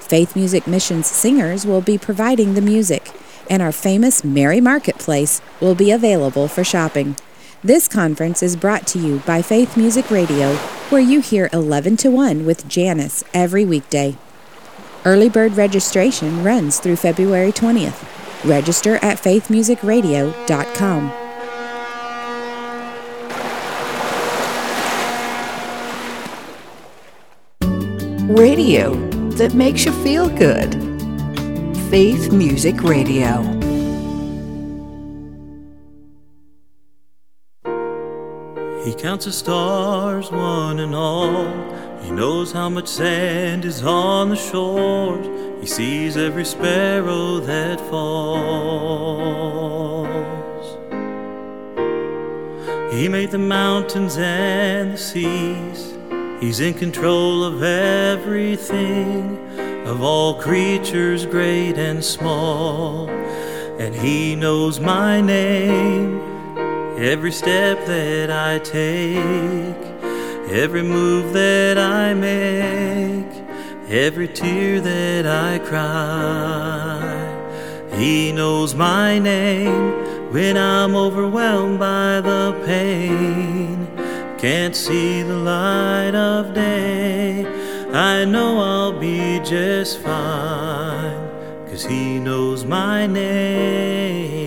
Faith 0.00 0.34
Music 0.36 0.66
Missions 0.66 1.06
singers 1.06 1.64
will 1.66 1.80
be 1.80 1.96
providing 1.98 2.54
the 2.54 2.60
music 2.60 3.12
and 3.48 3.62
our 3.62 3.72
famous 3.72 4.24
Mary 4.24 4.60
Marketplace 4.60 5.40
will 5.60 5.74
be 5.74 5.90
available 5.90 6.48
for 6.48 6.64
shopping. 6.64 7.16
This 7.64 7.88
conference 7.88 8.42
is 8.42 8.54
brought 8.54 8.86
to 8.88 8.98
you 8.98 9.20
by 9.20 9.40
Faith 9.40 9.78
Music 9.78 10.10
Radio, 10.10 10.54
where 10.90 11.00
you 11.00 11.20
hear 11.20 11.48
11 11.54 11.96
to 11.98 12.10
1 12.10 12.44
with 12.44 12.68
Janice 12.68 13.24
every 13.32 13.64
weekday. 13.64 14.16
Early 15.06 15.30
bird 15.30 15.56
registration 15.56 16.44
runs 16.44 16.78
through 16.78 16.96
February 16.96 17.52
20th. 17.52 18.44
Register 18.44 18.96
at 18.96 19.16
faithmusicradio.com. 19.18 21.12
Radio 28.36 28.94
that 29.30 29.54
makes 29.54 29.86
you 29.86 29.92
feel 30.04 30.28
good. 30.28 30.74
Faith 31.90 32.32
Music 32.32 32.82
Radio. 32.82 33.55
Counts 38.98 39.26
the 39.26 39.32
stars, 39.32 40.30
one 40.30 40.80
and 40.80 40.94
all. 40.94 41.46
He 42.02 42.10
knows 42.10 42.52
how 42.52 42.68
much 42.68 42.88
sand 42.88 43.64
is 43.64 43.82
on 43.82 44.30
the 44.30 44.36
shores. 44.36 45.26
He 45.60 45.66
sees 45.66 46.16
every 46.16 46.44
sparrow 46.44 47.40
that 47.40 47.80
falls. 47.90 48.66
He 52.94 53.08
made 53.08 53.30
the 53.30 53.38
mountains 53.38 54.16
and 54.16 54.94
the 54.94 54.98
seas. 54.98 55.92
He's 56.40 56.60
in 56.60 56.74
control 56.74 57.44
of 57.44 57.62
everything, 57.62 59.38
of 59.86 60.02
all 60.02 60.40
creatures 60.40 61.26
great 61.26 61.76
and 61.76 62.04
small. 62.04 63.08
And 63.78 63.94
He 63.94 64.34
knows 64.36 64.80
my 64.80 65.20
name, 65.20 66.20
every 66.98 67.32
step 67.32 67.86
that 67.86 68.30
I 68.30 68.58
take, 68.58 69.76
every 70.50 70.82
move 70.82 71.32
that 71.32 71.78
I 71.78 72.14
make, 72.14 73.32
every 73.88 74.28
tear 74.28 74.80
that 74.80 75.26
I 75.26 75.58
cry. 75.58 77.22
He 77.98 78.32
knows 78.32 78.74
my 78.74 79.18
name 79.18 80.32
when 80.32 80.56
I'm 80.56 80.94
overwhelmed 80.94 81.78
by 81.78 82.20
the 82.20 82.60
pain 82.66 83.86
can't 84.38 84.76
see 84.76 85.22
the 85.22 85.34
light 85.34 86.14
of 86.14 86.52
day, 86.52 87.44
I 87.92 88.24
know 88.26 88.58
I'll 88.58 88.98
be 88.98 89.40
just 89.40 89.98
fine, 90.00 91.28
cause 91.66 91.84
he 91.84 92.18
knows 92.20 92.64
my 92.64 93.06
name. 93.06 94.45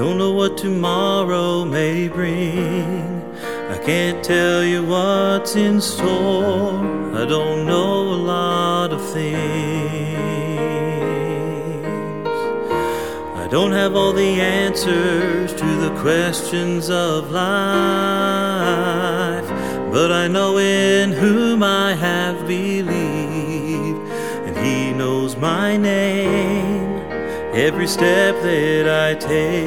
I 0.00 0.02
don't 0.02 0.16
know 0.16 0.32
what 0.32 0.56
tomorrow 0.56 1.66
may 1.66 2.08
bring, 2.08 3.22
I 3.68 3.76
can't 3.84 4.24
tell 4.24 4.64
you 4.64 4.82
what's 4.82 5.56
in 5.56 5.78
store, 5.82 6.72
I 7.14 7.26
don't 7.26 7.66
know 7.66 8.14
a 8.14 8.20
lot 8.34 8.92
of 8.94 9.02
things. 9.12 10.16
I 13.36 13.46
don't 13.50 13.72
have 13.72 13.94
all 13.94 14.14
the 14.14 14.40
answers 14.40 15.52
to 15.52 15.66
the 15.66 15.90
questions 16.00 16.88
of 16.88 17.30
life, 17.30 17.44
but 19.92 20.10
I 20.10 20.28
know 20.28 20.56
in 20.56 21.12
whom 21.12 21.62
I 21.62 21.92
have 21.92 22.46
believed, 22.48 24.00
and 24.46 24.56
He 24.66 24.92
knows 24.94 25.36
my 25.36 25.76
name, 25.76 26.69
every 27.52 27.86
step 27.86 28.36
that 28.42 28.88
I 28.88 29.14
take, 29.14 29.66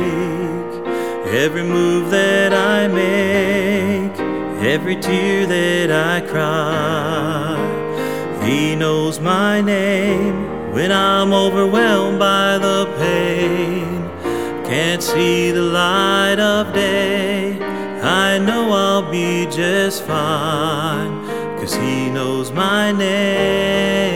every 1.33 1.63
move 1.63 2.09
that 2.11 2.53
I 2.53 2.87
make, 2.87 4.17
every 4.63 4.95
tear 4.95 5.45
that 5.47 5.91
I 5.91 6.21
cry. 6.27 7.73
He 8.47 8.75
knows 8.75 9.19
my 9.19 9.61
name 9.61 10.71
when 10.73 10.91
I'm 10.91 11.33
overwhelmed 11.33 12.19
by 12.19 12.57
the 12.57 12.85
pain. 12.97 14.09
Can't 14.65 15.03
see 15.03 15.51
the 15.51 15.61
light 15.61 16.39
of 16.39 16.73
day. 16.73 17.59
I 18.01 18.37
know 18.37 18.71
I'll 18.71 19.11
be 19.11 19.45
just 19.45 20.03
fine, 20.03 21.25
cause 21.57 21.75
He 21.75 22.09
knows 22.09 22.51
my 22.51 22.91
name. 22.91 24.12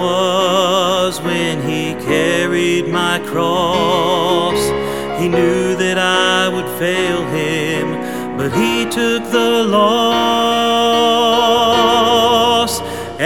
Was 0.00 1.20
when 1.20 1.54
He 1.70 1.94
carried 2.04 2.88
my 2.88 3.18
cross. 3.30 4.60
He 5.20 5.28
knew 5.28 5.76
that 5.76 5.98
I 5.98 6.48
would 6.54 6.68
fail 6.78 7.22
Him, 7.38 7.86
but 8.38 8.50
He 8.52 8.72
took 8.84 9.22
the 9.30 9.64
loss 9.64 10.20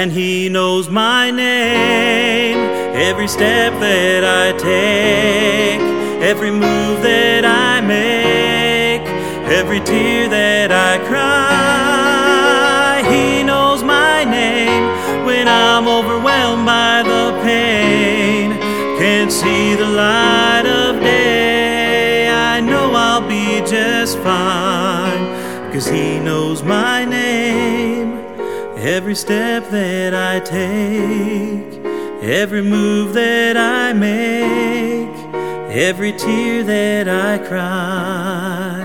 and 0.05 0.13
he 0.13 0.51
knows 0.51 0.91
my 0.91 1.31
name. 1.31 2.59
Every 2.95 3.27
step 3.27 3.73
that 3.81 4.23
I 4.23 4.53
take, 4.59 5.81
every 6.21 6.51
move 6.51 7.01
that 7.03 7.45
I 7.45 7.81
make, 7.81 9.09
every 9.51 9.81
tear 9.81 10.29
that 10.29 10.71
I 10.73 10.99
cry. 11.09 12.04
When 15.45 15.53
I'm 15.53 15.87
overwhelmed 15.87 16.65
by 16.65 17.03
the 17.03 17.39
pain. 17.43 18.53
Can't 18.99 19.31
see 19.31 19.75
the 19.75 19.87
light 19.87 20.65
of 20.65 21.03
day. 21.03 22.31
I 22.31 22.61
know 22.61 22.95
I'll 22.95 23.29
be 23.29 23.61
just 23.61 24.17
fine, 24.21 25.71
cause 25.71 25.87
he 25.87 26.19
knows 26.19 26.63
my 26.63 27.05
name. 27.05 28.15
Every 28.79 29.15
step 29.15 29.69
that 29.69 30.15
I 30.15 30.41
take, 30.41 31.85
every 32.23 32.63
move 32.63 33.13
that 33.13 33.59
I 33.59 33.93
make, 33.93 35.15
every 35.71 36.13
tear 36.13 36.65
that 36.65 37.07
I 37.07 37.37
cry, 37.47 38.81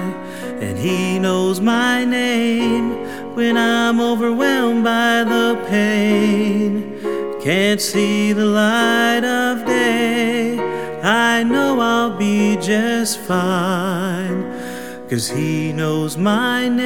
and 0.60 0.78
He 0.78 1.20
knows 1.20 1.62
my 1.62 2.04
name 2.04 3.09
when 3.40 3.56
I'm 3.56 4.02
overwhelmed 4.02 4.84
by 4.84 5.24
the 5.24 5.66
pain. 5.70 7.00
Can't 7.42 7.80
see 7.80 8.34
the 8.34 8.46
light 8.46 9.24
of 9.24 9.66
day. 9.66 10.60
I 11.02 11.44
know 11.44 11.80
I'll 11.80 12.18
be 12.18 12.58
just 12.58 13.18
fine, 13.18 14.44
cause 15.10 15.30
He 15.30 15.72
knows 15.72 16.18
my 16.18 16.68
name. 16.68 16.82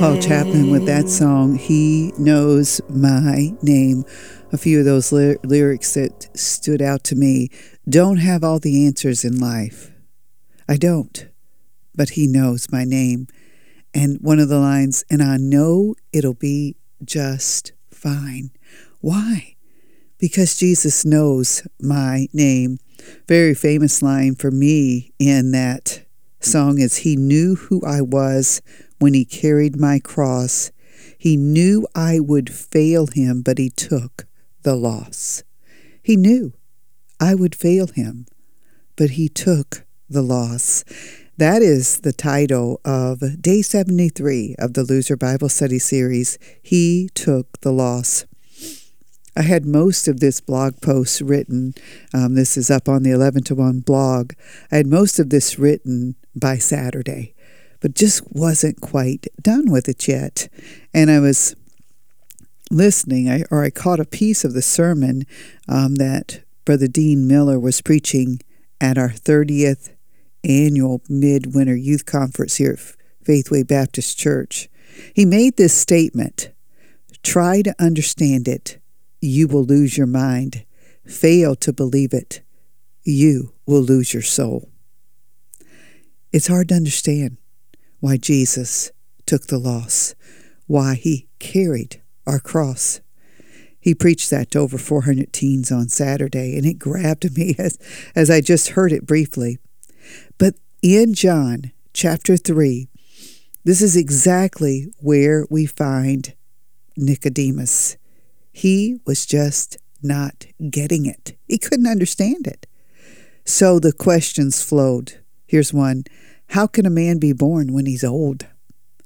Paul 0.00 0.18
Chapman 0.18 0.72
with 0.72 0.84
that 0.86 1.08
song, 1.08 1.54
He 1.54 2.12
Knows 2.18 2.80
My 2.88 3.54
Name. 3.62 4.04
A 4.52 4.58
few 4.58 4.80
of 4.80 4.84
those 4.84 5.12
ly- 5.12 5.36
lyrics 5.44 5.94
that 5.94 6.36
stood 6.36 6.82
out 6.82 7.04
to 7.04 7.14
me. 7.14 7.50
Don't 7.88 8.16
have 8.16 8.42
all 8.42 8.58
the 8.58 8.84
answers 8.84 9.24
in 9.24 9.38
life. 9.38 9.92
I 10.68 10.76
don't, 10.76 11.28
but 11.98 12.10
He 12.10 12.28
knows 12.28 12.70
my 12.70 12.84
name. 12.84 13.26
And 13.92 14.18
one 14.20 14.38
of 14.38 14.48
the 14.48 14.60
lines, 14.60 15.04
and 15.10 15.20
I 15.20 15.36
know 15.36 15.96
it'll 16.12 16.32
be 16.32 16.76
just 17.04 17.72
fine. 17.90 18.52
Why? 19.00 19.56
Because 20.18 20.56
Jesus 20.56 21.04
knows 21.04 21.66
my 21.80 22.28
name. 22.32 22.78
Very 23.26 23.54
famous 23.54 24.00
line 24.00 24.36
for 24.36 24.50
me 24.50 25.12
in 25.18 25.50
that 25.50 26.04
song 26.40 26.78
is 26.78 26.98
He 26.98 27.16
knew 27.16 27.56
who 27.56 27.82
I 27.84 28.00
was 28.00 28.62
when 29.00 29.12
He 29.12 29.24
carried 29.24 29.76
my 29.76 29.98
cross. 29.98 30.70
He 31.18 31.36
knew 31.36 31.86
I 31.96 32.20
would 32.20 32.48
fail 32.48 33.08
Him, 33.08 33.42
but 33.42 33.58
He 33.58 33.70
took 33.70 34.26
the 34.62 34.76
loss. 34.76 35.42
He 36.00 36.16
knew 36.16 36.52
I 37.18 37.34
would 37.34 37.56
fail 37.56 37.88
Him, 37.88 38.26
but 38.94 39.10
He 39.10 39.28
took 39.28 39.84
the 40.08 40.22
loss. 40.22 40.84
That 41.38 41.62
is 41.62 42.00
the 42.00 42.12
title 42.12 42.80
of 42.84 43.40
Day 43.40 43.62
73 43.62 44.56
of 44.58 44.74
the 44.74 44.82
Loser 44.82 45.16
Bible 45.16 45.48
Study 45.48 45.78
Series. 45.78 46.36
He 46.60 47.10
took 47.14 47.60
the 47.60 47.70
loss. 47.70 48.26
I 49.36 49.42
had 49.42 49.64
most 49.64 50.08
of 50.08 50.18
this 50.18 50.40
blog 50.40 50.80
post 50.80 51.20
written. 51.20 51.74
Um, 52.12 52.34
this 52.34 52.56
is 52.56 52.72
up 52.72 52.88
on 52.88 53.04
the 53.04 53.12
11 53.12 53.44
to 53.44 53.54
1 53.54 53.78
blog. 53.86 54.32
I 54.72 54.78
had 54.78 54.88
most 54.88 55.20
of 55.20 55.30
this 55.30 55.60
written 55.60 56.16
by 56.34 56.58
Saturday, 56.58 57.36
but 57.78 57.94
just 57.94 58.24
wasn't 58.32 58.80
quite 58.80 59.28
done 59.40 59.70
with 59.70 59.88
it 59.88 60.08
yet. 60.08 60.48
And 60.92 61.08
I 61.08 61.20
was 61.20 61.54
listening, 62.68 63.30
I, 63.30 63.44
or 63.48 63.62
I 63.62 63.70
caught 63.70 64.00
a 64.00 64.04
piece 64.04 64.44
of 64.44 64.54
the 64.54 64.62
sermon 64.62 65.22
um, 65.68 65.94
that 65.94 66.42
Brother 66.64 66.88
Dean 66.88 67.28
Miller 67.28 67.60
was 67.60 67.80
preaching 67.80 68.40
at 68.80 68.98
our 68.98 69.10
30th 69.10 69.90
annual 70.44 71.02
midwinter 71.08 71.76
youth 71.76 72.06
conference 72.06 72.56
here 72.56 72.72
at 72.72 72.96
Faithway 73.24 73.62
Baptist 73.62 74.18
Church. 74.18 74.68
He 75.14 75.24
made 75.24 75.56
this 75.56 75.74
statement 75.74 76.50
Try 77.22 77.62
to 77.62 77.74
understand 77.78 78.48
it, 78.48 78.78
you 79.20 79.48
will 79.48 79.64
lose 79.64 79.98
your 79.98 80.06
mind. 80.06 80.64
Fail 81.04 81.56
to 81.56 81.72
believe 81.72 82.12
it, 82.12 82.42
you 83.02 83.52
will 83.66 83.80
lose 83.80 84.12
your 84.12 84.22
soul. 84.22 84.70
It's 86.32 86.46
hard 86.46 86.68
to 86.68 86.74
understand 86.74 87.38
why 88.00 88.18
Jesus 88.18 88.92
took 89.26 89.46
the 89.46 89.58
loss, 89.58 90.14
why 90.66 90.94
he 90.94 91.28
carried 91.38 92.02
our 92.26 92.38
cross. 92.38 93.00
He 93.80 93.94
preached 93.94 94.30
that 94.30 94.50
to 94.50 94.58
over 94.58 94.76
400 94.76 95.32
teens 95.32 95.72
on 95.72 95.88
Saturday, 95.88 96.56
and 96.56 96.66
it 96.66 96.78
grabbed 96.78 97.36
me 97.36 97.54
as, 97.58 97.78
as 98.14 98.30
I 98.30 98.40
just 98.40 98.70
heard 98.70 98.92
it 98.92 99.06
briefly. 99.06 99.58
In 100.82 101.12
John 101.12 101.72
chapter 101.92 102.36
3, 102.36 102.88
this 103.64 103.82
is 103.82 103.96
exactly 103.96 104.86
where 105.00 105.44
we 105.50 105.66
find 105.66 106.34
Nicodemus. 106.96 107.96
He 108.52 109.00
was 109.04 109.26
just 109.26 109.78
not 110.04 110.46
getting 110.70 111.04
it, 111.04 111.36
he 111.48 111.58
couldn't 111.58 111.88
understand 111.88 112.46
it. 112.46 112.68
So 113.44 113.80
the 113.80 113.92
questions 113.92 114.62
flowed. 114.62 115.14
Here's 115.48 115.74
one 115.74 116.04
How 116.50 116.68
can 116.68 116.86
a 116.86 116.90
man 116.90 117.18
be 117.18 117.32
born 117.32 117.72
when 117.72 117.86
he's 117.86 118.04
old? 118.04 118.46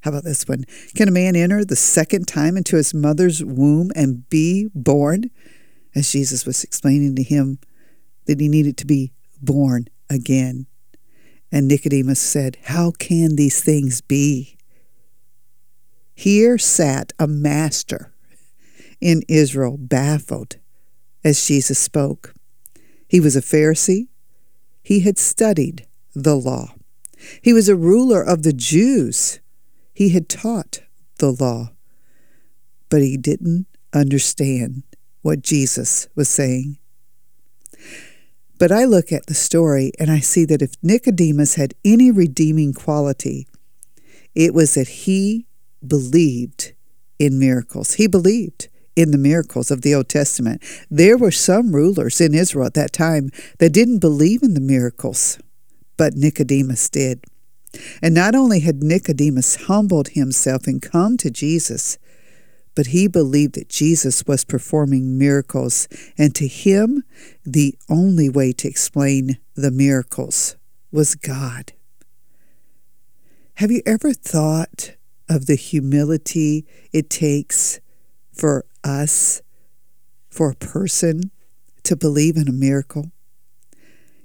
How 0.02 0.10
about 0.10 0.24
this 0.24 0.46
one? 0.46 0.64
Can 0.94 1.08
a 1.08 1.12
man 1.12 1.34
enter 1.34 1.64
the 1.64 1.74
second 1.74 2.28
time 2.28 2.58
into 2.58 2.76
his 2.76 2.92
mother's 2.92 3.42
womb 3.42 3.90
and 3.96 4.28
be 4.28 4.68
born? 4.74 5.30
As 5.94 6.12
Jesus 6.12 6.44
was 6.44 6.64
explaining 6.64 7.16
to 7.16 7.22
him 7.22 7.60
that 8.26 8.40
he 8.40 8.48
needed 8.48 8.76
to 8.76 8.86
be 8.86 9.12
born 9.40 9.86
again. 10.10 10.66
And 11.52 11.68
Nicodemus 11.68 12.18
said, 12.18 12.56
How 12.64 12.92
can 12.92 13.36
these 13.36 13.62
things 13.62 14.00
be? 14.00 14.56
Here 16.14 16.56
sat 16.56 17.12
a 17.18 17.26
master 17.26 18.14
in 19.00 19.22
Israel, 19.28 19.76
baffled 19.78 20.56
as 21.22 21.46
Jesus 21.46 21.78
spoke. 21.78 22.34
He 23.06 23.20
was 23.20 23.36
a 23.36 23.42
Pharisee. 23.42 24.08
He 24.82 25.00
had 25.00 25.18
studied 25.18 25.86
the 26.14 26.34
law. 26.34 26.74
He 27.42 27.52
was 27.52 27.68
a 27.68 27.76
ruler 27.76 28.22
of 28.22 28.42
the 28.42 28.52
Jews. 28.52 29.40
He 29.92 30.08
had 30.08 30.28
taught 30.28 30.80
the 31.18 31.32
law. 31.32 31.72
But 32.88 33.02
he 33.02 33.16
didn't 33.16 33.66
understand 33.92 34.82
what 35.20 35.42
Jesus 35.42 36.08
was 36.14 36.28
saying. 36.28 36.78
But 38.62 38.70
I 38.70 38.84
look 38.84 39.10
at 39.10 39.26
the 39.26 39.34
story 39.34 39.90
and 39.98 40.08
I 40.08 40.20
see 40.20 40.44
that 40.44 40.62
if 40.62 40.76
Nicodemus 40.84 41.56
had 41.56 41.74
any 41.84 42.12
redeeming 42.12 42.72
quality, 42.72 43.48
it 44.36 44.54
was 44.54 44.74
that 44.74 44.86
he 44.86 45.48
believed 45.84 46.72
in 47.18 47.40
miracles. 47.40 47.94
He 47.94 48.06
believed 48.06 48.68
in 48.94 49.10
the 49.10 49.18
miracles 49.18 49.72
of 49.72 49.82
the 49.82 49.92
Old 49.92 50.08
Testament. 50.08 50.62
There 50.88 51.18
were 51.18 51.32
some 51.32 51.74
rulers 51.74 52.20
in 52.20 52.36
Israel 52.36 52.66
at 52.66 52.74
that 52.74 52.92
time 52.92 53.30
that 53.58 53.72
didn't 53.72 53.98
believe 53.98 54.44
in 54.44 54.54
the 54.54 54.60
miracles, 54.60 55.40
but 55.96 56.14
Nicodemus 56.14 56.88
did. 56.88 57.24
And 58.00 58.14
not 58.14 58.36
only 58.36 58.60
had 58.60 58.80
Nicodemus 58.80 59.56
humbled 59.66 60.10
himself 60.10 60.68
and 60.68 60.80
come 60.80 61.16
to 61.16 61.32
Jesus, 61.32 61.98
but 62.74 62.88
he 62.88 63.06
believed 63.06 63.54
that 63.54 63.68
Jesus 63.68 64.26
was 64.26 64.44
performing 64.44 65.18
miracles, 65.18 65.88
and 66.16 66.34
to 66.34 66.46
him, 66.46 67.04
the 67.44 67.76
only 67.88 68.28
way 68.28 68.52
to 68.52 68.68
explain 68.68 69.38
the 69.54 69.70
miracles 69.70 70.56
was 70.90 71.14
God. 71.14 71.72
Have 73.54 73.70
you 73.70 73.82
ever 73.84 74.12
thought 74.12 74.96
of 75.28 75.46
the 75.46 75.54
humility 75.54 76.66
it 76.92 77.10
takes 77.10 77.80
for 78.32 78.64
us, 78.82 79.42
for 80.30 80.50
a 80.50 80.56
person, 80.56 81.30
to 81.84 81.96
believe 81.96 82.36
in 82.36 82.48
a 82.48 82.52
miracle? 82.52 83.12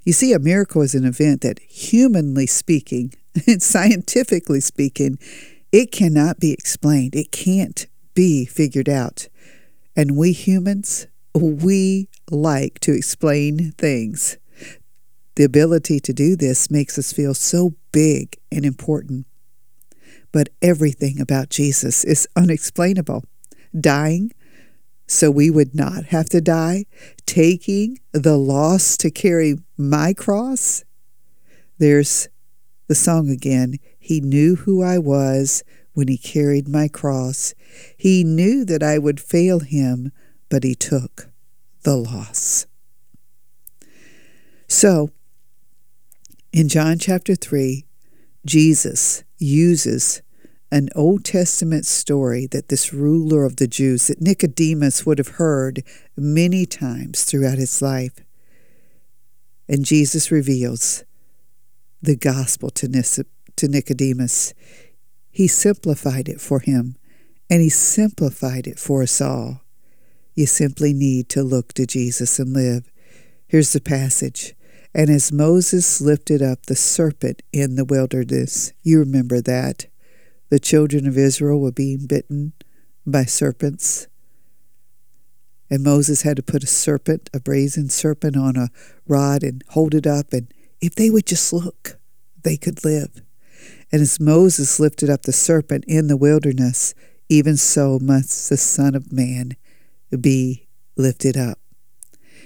You 0.04 0.14
see, 0.14 0.32
a 0.32 0.40
miracle 0.40 0.82
is 0.82 0.96
an 0.96 1.06
event 1.06 1.42
that, 1.42 1.60
humanly 1.60 2.48
speaking, 2.48 3.14
and 3.46 3.62
scientifically 3.64 4.62
speaking, 4.62 5.20
it 5.72 5.92
cannot 5.92 6.40
be 6.40 6.54
explained. 6.54 7.14
It 7.14 7.32
can't 7.32 7.86
be 8.18 8.46
figured 8.46 8.90
out. 8.90 9.28
And 9.96 10.18
we 10.18 10.32
humans, 10.32 11.06
we 11.36 12.10
like 12.32 12.80
to 12.80 12.92
explain 12.92 13.74
things. 13.78 14.38
The 15.36 15.44
ability 15.44 16.00
to 16.00 16.14
do 16.14 16.36
this 16.36 16.72
makes 16.72 16.98
us 16.98 17.14
feel 17.14 17.36
so 17.36 17.76
big 17.92 18.36
and 18.52 18.66
important. 18.66 19.28
But 20.32 20.50
everything 20.64 21.22
about 21.22 21.52
Jesus 21.52 22.04
is 22.04 22.28
unexplainable. 22.36 23.24
Dying 23.80 24.32
so 25.06 25.30
we 25.30 25.52
would 25.52 25.76
not 25.76 26.06
have 26.06 26.28
to 26.30 26.42
die, 26.42 26.86
taking 27.28 28.00
the 28.14 28.36
loss 28.36 28.98
to 28.98 29.12
carry 29.12 29.60
my 29.78 30.14
cross. 30.14 30.84
There's 31.78 32.30
the 32.88 32.96
song 32.96 33.30
again. 33.30 33.76
He 34.00 34.22
knew 34.22 34.56
who 34.56 34.82
I 34.82 34.98
was 34.98 35.64
when 35.98 36.08
he 36.08 36.16
carried 36.16 36.68
my 36.68 36.88
cross. 36.88 37.56
He 37.98 38.24
knew 38.24 38.64
that 38.66 38.84
I 38.84 39.00
would 39.00 39.20
fail 39.20 39.62
him, 39.62 40.12
but 40.48 40.64
he 40.64 40.76
took 40.76 41.32
the 41.82 41.96
loss. 41.96 42.68
So, 44.68 45.10
in 46.54 46.70
John 46.70 47.00
chapter 47.00 47.34
3, 47.34 47.84
Jesus 48.46 49.24
uses 49.40 50.22
an 50.72 50.90
Old 50.96 51.26
Testament 51.26 51.88
story 51.88 52.46
that 52.46 52.70
this 52.70 52.94
ruler 52.94 53.44
of 53.44 53.56
the 53.56 53.68
Jews, 53.68 54.06
that 54.06 54.22
Nicodemus 54.22 55.04
would 55.04 55.18
have 55.18 55.40
heard 55.40 55.82
many 56.16 56.68
times 56.68 57.24
throughout 57.24 57.58
his 57.58 57.82
life. 57.82 58.20
And 59.68 59.84
Jesus 59.84 60.30
reveals 60.30 61.06
the 62.04 62.16
gospel 62.16 62.70
to, 62.70 62.88
Nicodemus. 63.64 64.54
He 65.38 65.48
simplified 65.48 66.28
it 66.28 66.42
for 66.42 66.62
him, 66.62 66.96
and 67.48 67.62
He 67.62 67.70
simplified 67.70 68.66
it 68.66 68.80
for 68.80 69.04
us 69.04 69.22
all. 69.22 69.62
You 70.34 70.48
simply 70.48 70.94
need 70.94 71.30
to 71.30 71.44
look 71.44 71.74
to 71.74 71.86
Jesus 71.86 72.40
and 72.40 72.54
live. 72.54 72.90
Here's 73.46 73.72
the 73.72 73.80
passage. 73.80 74.56
And 74.96 75.12
as 75.12 75.32
Moses 75.32 76.02
lifted 76.02 76.42
up 76.42 76.66
the 76.66 76.76
serpent 76.76 77.44
in 77.54 77.76
the 77.76 77.86
wilderness, 77.86 78.74
you 78.82 78.98
remember 78.98 79.40
that. 79.42 79.86
The 80.50 80.58
children 80.58 81.06
of 81.06 81.20
Israel 81.20 81.60
were 81.60 81.72
being 81.72 82.08
bitten 82.08 82.54
by 83.06 83.26
serpents. 83.26 84.08
And 85.70 85.84
Moses 85.84 86.24
had 86.24 86.38
to 86.38 86.42
put 86.42 86.64
a 86.64 86.66
serpent, 86.68 87.30
a 87.32 87.40
brazen 87.40 87.90
serpent, 87.90 88.36
on 88.36 88.56
a 88.56 88.70
rod 89.08 89.44
and 89.44 89.64
hold 89.70 89.94
it 89.94 90.08
up. 90.08 90.34
And 90.34 90.52
if 90.82 90.96
they 90.96 91.12
would 91.12 91.28
just 91.28 91.54
look, 91.54 92.00
they 92.42 92.58
could 92.58 92.84
live. 92.84 93.22
And 93.92 94.02
as 94.02 94.20
Moses 94.20 94.80
lifted 94.80 95.10
up 95.10 95.24
the 95.24 95.32
serpent 95.32 95.86
in 95.88 96.08
the 96.08 96.18
wilderness, 96.18 96.94
even 97.30 97.58
so 97.58 98.00
must 98.02 98.50
the 98.50 98.58
Son 98.58 98.96
of 98.96 99.12
Man 99.12 99.56
be 100.20 100.68
lifted 100.96 101.38
up. 101.38 101.60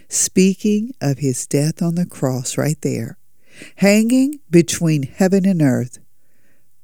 Speaking 0.08 0.92
of 1.02 1.20
his 1.20 1.48
death 1.48 1.82
on 1.82 1.96
the 1.96 2.06
cross 2.06 2.58
right 2.58 2.80
there, 2.82 3.18
hanging 3.78 4.40
between 4.50 5.04
heaven 5.04 5.46
and 5.46 5.62
earth, 5.62 6.00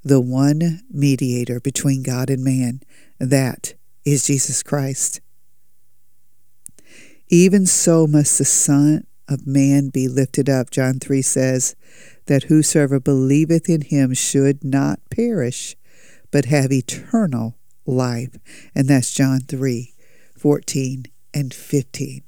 the 0.03 0.21
one 0.21 0.81
mediator 0.89 1.59
between 1.59 2.03
God 2.03 2.29
and 2.29 2.43
man, 2.43 2.81
that 3.19 3.73
is 4.05 4.25
Jesus 4.25 4.63
Christ. 4.63 5.19
Even 7.29 7.65
so 7.65 8.07
must 8.07 8.37
the 8.37 8.45
Son 8.45 9.05
of 9.27 9.45
man 9.45 9.89
be 9.89 10.07
lifted 10.07 10.49
up. 10.49 10.69
John 10.71 10.99
3 10.99 11.21
says 11.21 11.75
that 12.27 12.43
whosoever 12.43 12.99
believeth 12.99 13.69
in 13.69 13.81
him 13.81 14.13
should 14.13 14.63
not 14.63 14.99
perish, 15.09 15.75
but 16.31 16.45
have 16.45 16.71
eternal 16.71 17.57
life. 17.85 18.37
And 18.75 18.87
that's 18.87 19.13
John 19.13 19.41
3 19.41 19.93
14 20.37 21.05
and 21.33 21.53
15. 21.53 22.21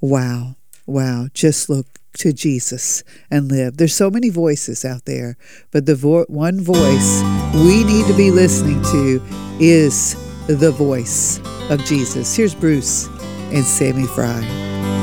Wow, 0.00 0.56
wow. 0.86 1.26
Just 1.34 1.68
look 1.68 1.86
to 2.18 2.32
Jesus 2.32 3.04
and 3.30 3.50
live. 3.50 3.76
There's 3.76 3.94
so 3.94 4.10
many 4.10 4.30
voices 4.30 4.84
out 4.84 5.04
there, 5.04 5.36
but 5.70 5.86
the 5.86 5.94
vo- 5.94 6.24
one 6.28 6.60
voice 6.60 7.22
we 7.54 7.84
need 7.84 8.06
to 8.06 8.14
be 8.16 8.30
listening 8.30 8.82
to 8.84 9.22
is 9.60 10.14
the 10.46 10.70
voice 10.70 11.40
of 11.70 11.84
Jesus. 11.84 12.34
Here's 12.34 12.54
Bruce 12.54 13.06
and 13.52 13.64
Sammy 13.64 14.06
Fry. 14.06 14.95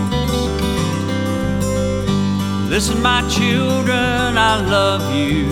Listen, 2.74 3.04
my 3.04 3.22
children, 3.30 4.36
I 4.36 4.60
love 4.60 5.16
you. 5.16 5.46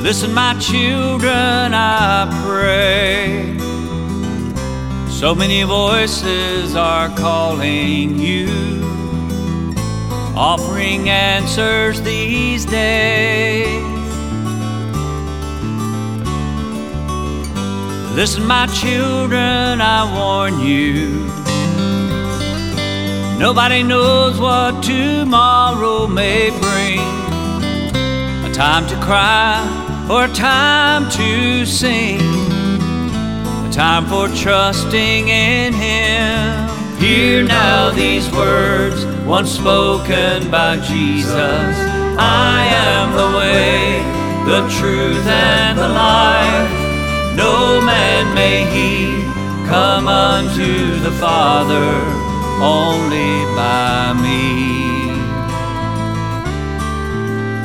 Listen, 0.00 0.32
my 0.32 0.56
children, 0.60 1.74
I 1.74 2.28
pray. 2.46 3.58
So 5.10 5.34
many 5.34 5.64
voices 5.64 6.76
are 6.76 7.08
calling 7.16 8.16
you, 8.20 8.46
offering 10.36 11.08
answers 11.08 12.00
these 12.02 12.64
days. 12.64 13.82
Listen, 18.14 18.46
my 18.46 18.68
children, 18.68 19.80
I 19.80 20.04
warn 20.14 20.60
you. 20.60 21.55
Nobody 23.38 23.82
knows 23.82 24.40
what 24.40 24.82
tomorrow 24.82 26.06
may 26.06 26.48
bring. 26.48 27.00
A 28.44 28.50
time 28.54 28.86
to 28.88 28.96
cry 28.96 29.60
or 30.10 30.24
a 30.24 30.28
time 30.28 31.10
to 31.10 31.66
sing. 31.66 32.18
A 32.18 33.70
time 33.70 34.06
for 34.06 34.28
trusting 34.28 35.28
in 35.28 35.74
Him. 35.74 36.66
Hear 36.98 37.44
now 37.44 37.90
these 37.90 38.26
words, 38.32 39.04
once 39.26 39.50
spoken 39.50 40.50
by 40.50 40.78
Jesus. 40.78 41.76
I 42.18 42.66
am 42.72 43.12
the 43.20 43.36
way, 43.36 44.00
the 44.46 44.66
truth, 44.80 45.26
and 45.26 45.78
the 45.78 45.88
life. 45.88 47.36
No 47.36 47.82
man 47.82 48.34
may 48.34 48.64
he 48.64 49.68
come 49.68 50.08
unto 50.08 50.98
the 51.00 51.12
Father 51.20 52.25
only 52.60 53.44
by 53.54 54.14
me. 54.22 54.96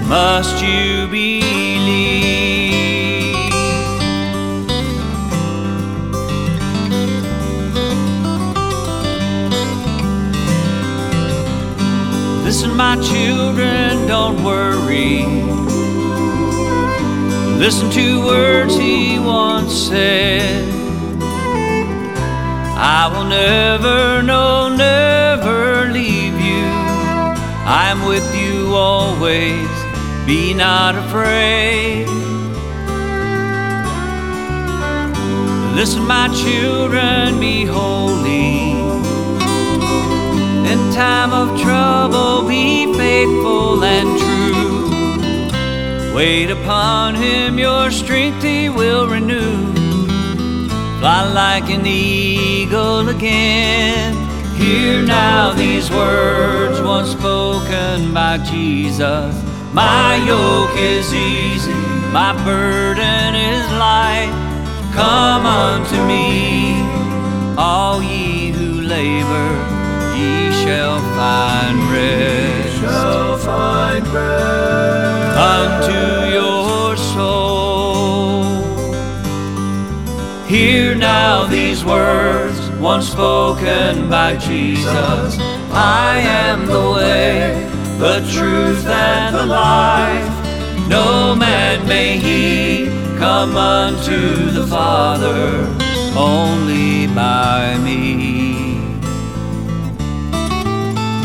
Must 0.08 0.62
you 0.62 1.08
believe? 1.08 2.32
Listen, 12.44 12.76
my 12.76 12.96
children, 13.02 14.08
don't 14.08 14.44
worry. 14.44 15.24
Listen 17.58 17.90
to 17.92 18.26
words 18.26 18.76
he 18.76 19.20
once 19.20 19.74
said. 19.74 20.71
I 22.84 23.08
will 23.14 23.26
never, 23.26 24.24
no, 24.24 24.68
never 24.76 25.86
leave 25.92 26.34
you. 26.34 26.66
I 27.64 27.90
am 27.92 28.08
with 28.08 28.28
you 28.36 28.74
always. 28.74 29.70
Be 30.26 30.56
not 30.56 30.96
afraid. 30.96 32.08
Listen, 35.76 36.08
my 36.08 36.28
children, 36.30 37.40
be 37.40 37.66
holy. 37.66 38.72
In 40.72 40.80
time 40.92 41.32
of 41.34 41.62
trouble, 41.62 42.48
be 42.48 42.92
faithful 42.98 43.84
and 43.84 44.10
true. 44.20 46.16
Wait 46.16 46.50
upon 46.50 47.14
him, 47.14 47.60
your 47.60 47.92
strength 47.92 48.42
he 48.42 48.70
will 48.70 49.08
renew. 49.08 49.71
Fly 51.02 51.34
like 51.34 51.68
an 51.72 51.84
eagle 51.84 53.10
again. 53.10 54.14
Hear 54.54 55.02
now 55.02 55.52
these 55.52 55.90
words 55.90 56.80
once 56.80 57.10
spoken 57.10 58.14
by 58.14 58.38
Jesus. 58.38 59.34
My 59.74 60.18
yoke 60.18 60.78
is 60.78 61.12
easy, 61.12 61.74
my 62.14 62.34
burden 62.46 63.34
is 63.34 63.66
light. 63.82 64.30
Come 64.94 65.48
unto 65.48 65.98
me, 66.06 66.86
all 67.58 68.04
ye 68.04 68.52
who 68.52 68.82
labor, 68.82 69.50
ye 70.16 70.52
shall 70.64 71.00
find 71.18 71.80
rest. 71.92 72.80
Shall 72.80 73.38
find 73.40 74.08
rest 74.10 75.38
unto 75.56 76.30
your 76.30 76.61
Hear 80.52 80.96
now 80.96 81.46
these 81.46 81.86
words, 81.86 82.60
once 82.72 83.08
spoken 83.08 84.10
by 84.10 84.36
Jesus. 84.36 85.38
I 85.72 86.18
am 86.18 86.66
the 86.66 86.92
way, 86.92 87.70
the 87.98 88.20
truth, 88.30 88.86
and 88.86 89.34
the 89.34 89.46
life. 89.46 90.28
No 90.90 91.34
man 91.36 91.88
may 91.88 92.18
he 92.18 92.88
come 93.18 93.56
unto 93.56 94.52
the 94.52 94.68
Father 94.68 95.70
only 96.18 97.08
by 97.16 97.78
me. 97.78 98.76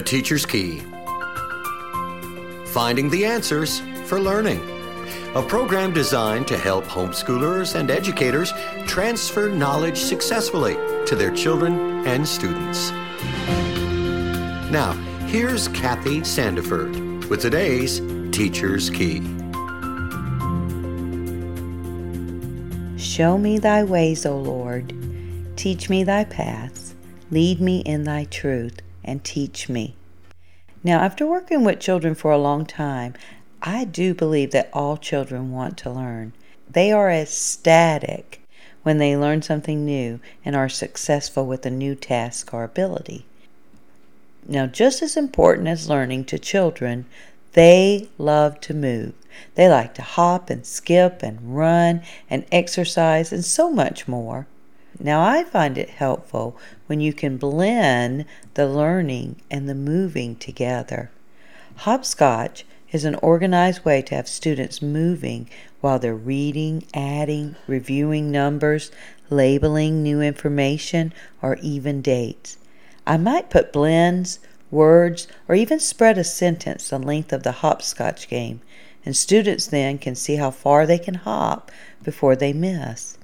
Teacher's 0.07 0.47
Key 0.47 0.79
Finding 2.67 3.11
the 3.11 3.25
Answers 3.25 3.81
for 4.05 4.21
Learning. 4.21 4.61
A 5.35 5.43
program 5.43 5.93
designed 5.93 6.47
to 6.47 6.57
help 6.57 6.85
homeschoolers 6.85 7.75
and 7.75 7.91
educators 7.91 8.53
transfer 8.87 9.49
knowledge 9.49 9.99
successfully 9.99 10.75
to 11.07 11.17
their 11.17 11.33
children 11.33 12.07
and 12.07 12.27
students. 12.27 12.93
Now, 14.71 14.93
here's 15.27 15.67
Kathy 15.69 16.21
Sandiford 16.21 17.29
with 17.29 17.41
today's 17.41 18.01
Teacher's 18.31 18.89
Key. 18.89 19.23
Show 22.97 23.39
me 23.39 23.59
thy 23.59 23.83
ways, 23.83 24.25
O 24.25 24.39
Lord. 24.39 24.95
Teach 25.57 25.91
me 25.91 26.05
thy 26.05 26.23
paths. 26.23 26.95
Lead 27.33 27.61
me 27.61 27.81
in 27.81 28.05
thy 28.05 28.25
truth 28.27 28.83
and 29.07 29.23
teach 29.25 29.69
me. 29.69 29.96
Now, 30.87 31.01
after 31.01 31.27
working 31.27 31.65
with 31.65 31.81
children 31.81 32.15
for 32.15 32.31
a 32.31 32.39
long 32.39 32.65
time, 32.65 33.15
I 33.61 33.85
do 33.85 34.15
believe 34.15 34.53
that 34.53 34.71
all 34.73 34.97
children 34.97 35.51
want 35.51 35.77
to 35.79 35.91
learn. 35.91 36.33
They 36.71 36.93
are 36.93 37.11
ecstatic 37.11 38.41
when 38.85 38.99
they 38.99 39.17
learn 39.17 39.43
something 39.43 39.85
new 39.85 40.21
and 40.45 40.55
are 40.55 40.69
successful 40.69 41.45
with 41.45 41.67
a 41.67 41.71
new 41.71 41.97
task 41.97 42.55
or 42.55 42.63
ability. 42.63 43.27
Now, 44.47 44.67
just 44.67 45.03
as 45.03 45.17
important 45.17 45.67
as 45.67 45.89
learning 45.89 46.27
to 46.27 46.39
children, 46.39 47.07
they 47.55 48.09
love 48.17 48.61
to 48.61 48.73
move. 48.73 49.15
They 49.57 49.69
like 49.69 49.93
to 49.95 50.03
hop 50.03 50.51
and 50.51 50.65
skip 50.65 51.21
and 51.21 51.57
run 51.57 52.03
and 52.31 52.47
exercise 52.53 53.33
and 53.33 53.45
so 53.45 53.73
much 53.73 54.07
more. 54.07 54.47
Now, 54.99 55.23
I 55.23 55.45
find 55.45 55.77
it 55.77 55.91
helpful 55.91 56.57
when 56.87 57.01
you 57.01 57.13
can 57.13 57.37
blend 57.37 58.25
the 58.55 58.67
learning 58.67 59.37
and 59.51 59.69
the 59.69 59.75
moving 59.75 60.37
together. 60.37 61.11
Hopscotch 61.77 62.65
is 62.93 63.05
an 63.05 63.17
organized 63.17 63.85
way 63.85 64.01
to 64.01 64.15
have 64.15 64.29
students 64.29 64.81
moving 64.81 65.49
while 65.81 65.99
they're 65.99 66.15
reading, 66.15 66.85
adding, 66.95 67.57
reviewing 67.67 68.31
numbers, 68.31 68.91
labeling 69.29 70.03
new 70.03 70.23
information, 70.23 71.13
or 71.43 71.59
even 71.61 72.01
dates. 72.01 72.57
I 73.07 73.19
might 73.19 73.51
put 73.51 73.73
blends, 73.73 74.39
words, 74.71 75.29
or 75.47 75.55
even 75.55 75.79
spread 75.79 76.17
a 76.17 76.25
sentence 76.25 76.89
the 76.89 76.99
length 76.99 77.33
of 77.33 77.43
the 77.43 77.53
hopscotch 77.53 78.29
game, 78.29 78.61
and 79.05 79.17
students 79.17 79.67
then 79.67 79.99
can 79.99 80.15
see 80.15 80.37
how 80.37 80.51
far 80.51 80.87
they 80.87 80.99
can 80.99 81.15
hop 81.15 81.71
before 82.03 82.35
they 82.35 82.53
miss. 82.53 83.16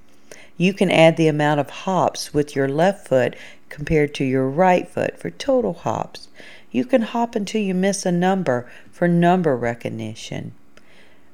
You 0.57 0.75
can 0.75 0.91
add 0.91 1.17
the 1.17 1.29
amount 1.29 1.61
of 1.61 1.71
hops 1.71 2.35
with 2.35 2.55
your 2.55 2.69
left 2.69 3.09
foot 3.09 3.37
compared 3.69 4.15
to 4.15 4.25
your 4.25 4.49
right 4.49 4.87
foot 4.87 5.19
for 5.19 5.31
total 5.31 5.73
hops. 5.73 6.29
You 6.71 6.85
can 6.85 7.03
hop 7.03 7.35
until 7.35 7.63
you 7.63 7.75
miss 7.75 8.05
a 8.05 8.13
number 8.13 8.71
for 8.91 9.09
number 9.09 9.57
recognition. 9.57 10.53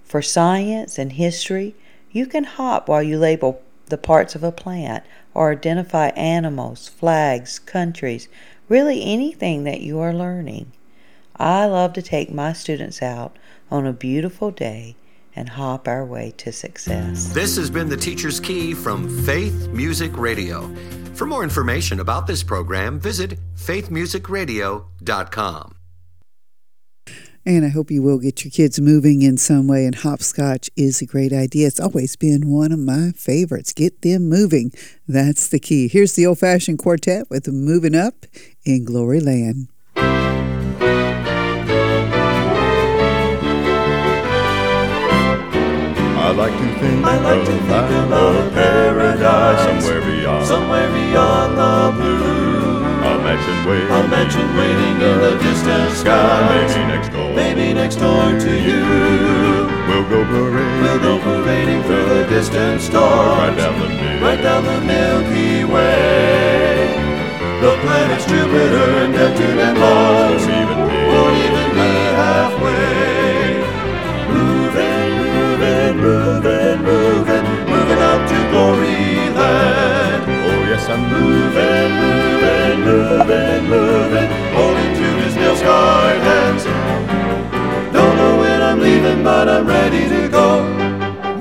For 0.05 0.23
science 0.23 0.99
and 0.99 1.13
history, 1.13 1.75
you 2.11 2.27
can 2.27 2.45
hop 2.45 2.89
while 2.89 3.03
you 3.03 3.19
label 3.19 3.61
the 3.87 3.99
parts 3.99 4.35
of 4.35 4.43
a 4.43 4.53
plant 4.53 5.05
or 5.35 5.53
identify 5.53 6.09
animals, 6.09 6.89
flags, 6.89 7.59
countries, 7.59 8.29
really 8.69 9.03
anything 9.03 9.65
that 9.65 9.81
you 9.81 9.99
are 9.99 10.15
learning. 10.15 10.73
I 11.37 11.67
love 11.67 11.93
to 11.95 12.03
take 12.03 12.33
my 12.33 12.53
students 12.53 13.03
out 13.03 13.37
on 13.71 13.87
a 13.87 13.93
beautiful 13.93 14.51
day 14.51 14.97
and 15.39 15.49
hop 15.49 15.87
our 15.87 16.05
way 16.05 16.35
to 16.39 16.51
success. 16.53 17.33
This 17.33 17.57
has 17.57 17.71
been 17.71 17.89
the 17.89 17.97
Teacher's 17.97 18.41
Key 18.41 18.75
from 18.75 19.09
Faith 19.25 19.69
Music 19.69 20.19
Radio. 20.19 20.75
For 21.15 21.27
more 21.27 21.45
information 21.45 22.01
about 22.01 22.27
this 22.27 22.43
program, 22.43 22.99
visit 22.99 23.39
faithmusicradio.com. 23.57 25.75
And 27.47 27.65
I 27.65 27.69
hope 27.69 27.89
you 27.91 28.03
will 28.03 28.19
get 28.19 28.45
your 28.45 28.51
kids 28.51 28.79
moving 28.81 29.23
in 29.23 29.39
some 29.39 29.69
way. 29.69 29.87
And 29.87 29.95
hopscotch 29.95 30.69
is 30.77 31.01
a 31.01 31.07
great 31.07 31.33
idea. 31.33 31.69
It's 31.69 31.81
always 31.81 32.17
been 32.17 32.51
one 32.51 32.73
of 32.73 32.81
my 32.81 33.13
favorites. 33.17 33.73
Get 33.73 34.03
them 34.03 34.29
moving. 34.29 34.73
That's 35.07 35.49
the 35.49 35.61
key. 35.61 35.89
Here's 35.89 36.15
the 36.15 36.27
old 36.27 36.41
fashioned 36.41 36.79
quartet 36.79 37.31
with 37.31 37.49
Moving 37.49 37.95
Up 37.95 38.27
in 38.65 38.85
Glory 38.85 39.21
Land. 39.21 39.69
I 46.29 46.33
like 46.33 46.53
to 46.53 46.69
think 46.79 47.07
I 47.07 47.17
like 47.25 47.47
to 47.47 47.57
think 47.57 48.13
of 48.13 48.53
paradise 48.53 49.65
somewhere 49.65 50.03
beyond, 50.03 50.47
somewhere 50.47 50.91
beyond 50.93 51.57
the 51.57 51.97
blue. 51.97 52.85
A 53.01 53.17
mansion 53.25 53.59
waiting, 53.65 53.89
a 53.89 54.09
mansion 54.09 54.49
waiting 54.55 54.97
in 55.09 55.17
the 55.25 55.39
distant 55.41 55.91
sky. 55.97 56.45
Maybe 56.53 56.85
next 56.85 57.09
door, 57.09 57.33
maybe 57.33 57.73
next 57.73 57.97
door 57.97 58.39
to 58.45 58.53
you. 58.61 58.85
We'll 59.89 60.05
go 60.13 60.21
parading, 60.29 60.83
we'll 60.83 61.01
go 61.01 61.19
parading 61.25 61.83
through 61.85 62.05
the 62.13 62.27
distant 62.29 62.83
stars, 62.83 63.57
right 63.57 63.57
down 63.57 63.81
the 63.81 63.89
Milky, 63.89 64.23
right 64.23 64.43
down 64.43 64.65
the 64.65 64.81
Milky 64.85 65.65
Way. 65.65 66.93
The 67.65 67.73
planets 67.81 68.27
Jupiter, 68.27 68.89
and 69.01 69.13
Neptune, 69.15 69.59
and 69.59 69.79
Mars 69.81 70.45
won't 70.45 70.61
even 70.61 70.89
be, 70.93 70.99
won't 71.09 71.37
even 71.41 71.69
be 71.73 71.89
halfway. 72.21 73.08
Moving, 76.09 76.83
moving, 76.85 77.45
moving, 77.69 78.01
up 78.01 78.21
to 78.31 78.39
glory 78.51 79.29
land. 79.37 80.23
Oh 80.49 80.61
yes, 80.71 80.89
I'm 80.89 81.03
moving, 81.13 81.91
moving, 82.03 82.79
moving, 82.89 83.63
moving, 83.69 84.29
holding 84.57 84.93
to 85.01 85.09
his 85.23 85.35
nail-scarred 85.37 86.21
hands. 86.31 86.65
Don't 87.93 88.17
know 88.17 88.39
when 88.41 88.63
I'm 88.63 88.81
leaving, 88.81 89.23
but 89.23 89.49
I'm 89.51 89.67
ready 89.67 90.09
to 90.09 90.29
go. 90.29 90.49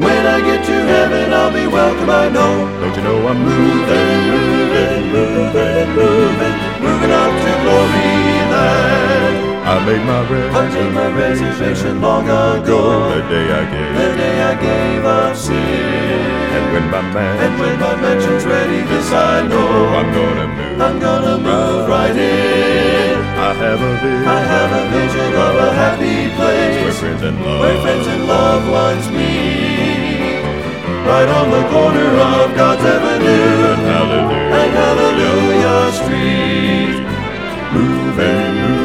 When 0.06 0.24
I 0.36 0.38
get 0.42 0.66
to 0.66 0.78
heaven, 0.94 1.32
I'll 1.32 1.54
be 1.54 1.68
welcome, 1.68 2.10
I 2.10 2.28
know. 2.28 2.54
Don't 2.82 2.96
you 2.98 3.04
know 3.04 3.20
I'm 3.26 3.40
moving, 3.52 4.22
moving, 4.34 5.04
moving, 5.16 5.88
moving, 5.96 6.56
moving 6.84 7.12
up 7.24 7.32
to 7.44 7.52
glory 7.64 8.12
land. 8.54 9.57
I 9.68 9.84
made 9.84 10.00
my 10.08 10.24
reservation, 10.32 10.94
my 10.96 11.12
reservation 11.12 12.00
long 12.00 12.24
ago. 12.24 13.12
The 13.12 13.20
day 13.28 13.52
I 13.52 13.64
gave, 13.68 13.94
the 14.00 14.10
day 14.16 14.36
I 14.40 14.54
gave 14.56 15.04
up 15.04 15.36
sin. 15.36 16.24
And 16.56 16.72
when 16.72 16.88
my 16.90 17.02
man, 17.12 17.36
and 17.44 17.60
when 17.60 17.76
my 17.78 18.00
mansion's 18.00 18.46
ready, 18.46 18.80
this 18.88 19.12
I 19.12 19.46
know. 19.46 19.60
Oh, 19.60 20.00
I'm 20.00 20.10
gonna 20.16 20.48
move, 20.56 20.80
I'm 20.80 21.00
gonna 21.04 21.36
move 21.44 21.90
right 21.90 22.16
in. 22.16 23.20
I 23.20 23.52
have 23.60 23.82
a 23.84 23.94
vision, 24.00 24.24
I 24.24 24.40
have 24.56 24.72
a 24.72 24.84
vision 24.88 25.32
of 25.36 25.54
a 25.60 25.70
happy 25.76 26.32
place 26.40 26.78
where 26.88 26.96
friends 26.96 27.24
and 27.28 27.36
love, 27.44 27.60
where 27.60 27.78
friends 27.84 28.08
and 28.08 28.24
loved 28.26 28.68
ones 28.72 29.06
meet. 29.12 30.48
Right 31.12 31.28
on 31.28 31.48
the 31.52 31.64
corner 31.68 32.10
of 32.24 32.56
God's 32.56 32.84
Avenue 32.88 33.68
and 33.68 33.84
Hallelujah, 33.84 34.64
and 34.64 34.72
Hallelujah 34.80 35.92
Street. 36.00 37.04
Moving, 37.76 38.56
moving, 38.64 38.77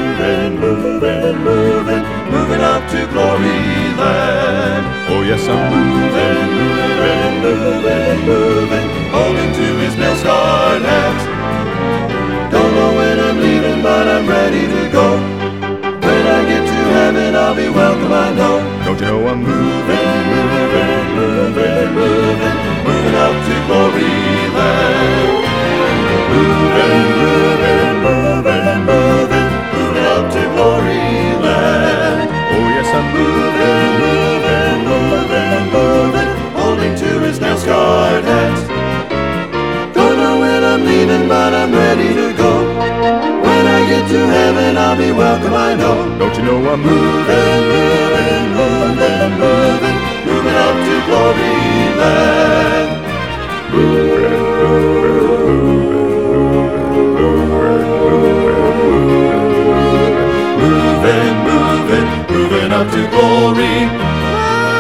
moving, 1.03 1.43
moving, 1.43 2.05
moving 2.31 2.61
up 2.61 2.83
to 2.91 3.07
glory 3.11 3.59
land. 3.99 4.85
Oh 5.11 5.23
yes, 5.27 5.43
I'm 5.49 5.59
moving, 5.74 6.47
moving, 6.59 7.35
moving, 7.43 8.19
moving, 8.31 8.87
holding 9.11 9.51
to 9.53 9.66
his 9.83 9.97
nail-scarred 9.97 10.83
hands. 10.83 11.23
Don't 12.53 12.73
know 12.79 12.95
when 12.95 13.19
I'm 13.19 13.39
leaving, 13.41 13.83
but 13.83 14.07
I'm 14.07 14.29
ready 14.29 14.65
to 14.74 14.83
go. 14.93 15.19
When 16.07 16.24
I 16.39 16.41
get 16.47 16.62
to 16.70 16.81
heaven, 16.95 17.35
I'll 17.35 17.57
be 17.57 17.69
welcome, 17.69 18.12
I 18.12 18.31
know. 18.39 18.62
Don't 18.85 19.01
you 19.01 19.07
know 19.07 19.27
I'm 19.27 19.43
moving, 19.43 20.23
moving, 20.31 21.07
moving, 21.19 21.95
moving, 21.99 22.57
moving 22.87 23.16
up 23.27 23.35
to 23.47 23.55
glory 23.66 24.11
glory 30.62 31.34
land. 31.44 32.30
Oh 32.55 32.66
yes, 32.74 32.89
I'm 32.98 33.06
moving, 33.18 33.93
moving, 34.02 34.78
moving, 34.90 35.62
moving, 35.76 36.30
holding 36.59 36.94
to 37.02 37.10
his 37.26 37.40
nail-scarred 37.40 38.24
hands. 38.24 38.62
Don't 39.97 40.16
know 40.22 40.34
when 40.44 40.60
I'm 40.70 40.82
leaving, 40.90 41.26
but 41.28 41.52
I'm 41.60 41.72
ready 41.72 42.10
to 42.20 42.28
go. 42.43 42.52
When 43.47 43.64
I 43.76 43.80
get 43.90 44.05
to 44.14 44.20
heaven, 44.36 44.76
I'll 44.84 44.98
be 45.05 45.10
welcome, 45.10 45.55
I 45.55 45.74
know. 45.74 45.97
Don't 46.18 46.34
you 46.36 46.44
know 46.48 46.59
I'm 46.72 46.80
moving, 46.90 47.52
to 62.91 63.07
glory 63.10 63.88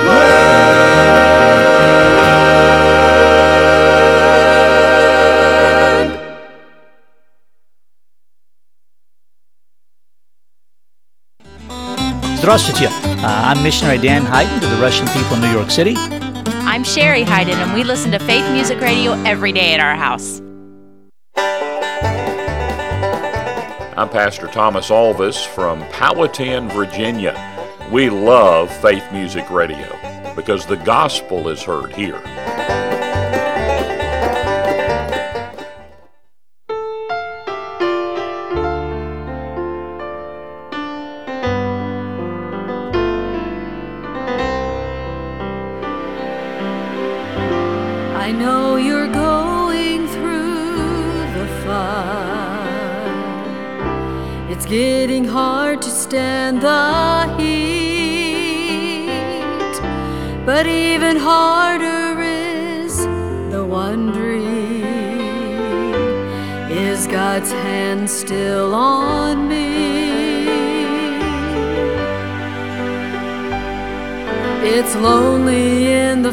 land. 0.05 0.67
Здравствуйте. 12.39 12.87
Uh, 12.87 13.53
I'm 13.55 13.63
missionary 13.63 13.99
Dan 13.99 14.25
Hayden 14.25 14.59
to 14.59 14.67
the 14.67 14.75
Russian 14.81 15.07
people 15.07 15.35
in 15.35 15.41
New 15.41 15.51
York 15.51 15.71
City. 15.71 15.95
I'm 16.67 16.83
Sherry 16.83 17.23
Hayden, 17.23 17.57
and 17.57 17.73
we 17.73 17.85
listen 17.85 18.11
to 18.11 18.19
Faith 18.19 18.51
Music 18.51 18.81
Radio 18.81 19.13
every 19.23 19.53
day 19.53 19.73
at 19.73 19.79
our 19.79 19.95
house. 19.95 20.41
I'm 23.97 24.09
Pastor 24.09 24.47
Thomas 24.47 24.89
Alvis 24.89 25.47
from 25.47 25.79
Powhatan, 25.89 26.67
Virginia. 26.69 27.50
We 27.92 28.08
love 28.08 28.74
Faith 28.80 29.04
Music 29.12 29.50
Radio 29.50 29.98
because 30.34 30.64
the 30.64 30.78
gospel 30.78 31.50
is 31.50 31.62
heard 31.62 31.92
here. 31.92 32.22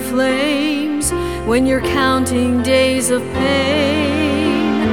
Flames 0.10 1.12
when 1.48 1.66
you're 1.68 1.82
counting 1.82 2.64
days 2.64 3.10
of 3.12 3.22
pain. 3.34 4.88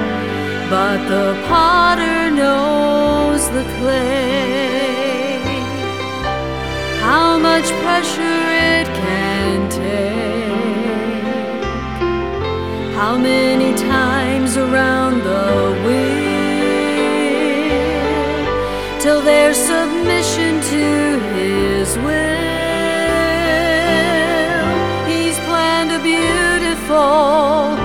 But 0.68 0.98
the 1.08 1.34
potter 1.48 2.30
knows 2.30 3.48
the 3.50 3.64
clay. 3.78 5.38
How 7.00 7.38
much 7.38 7.66
pressure 7.82 8.42
it 8.74 8.86
can 9.02 9.70
take. 9.70 10.16
How 12.94 13.16
many 13.16 13.65
beautiful 26.86 27.75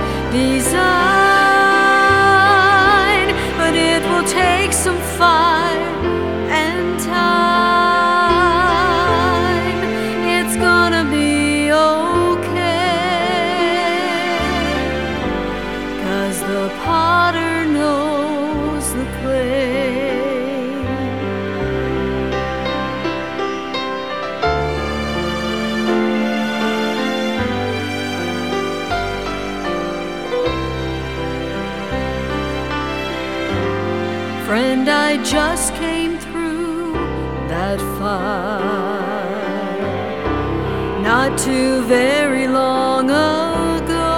too 41.44 41.82
very 41.86 42.46
long 42.46 43.10
ago. 43.10 44.12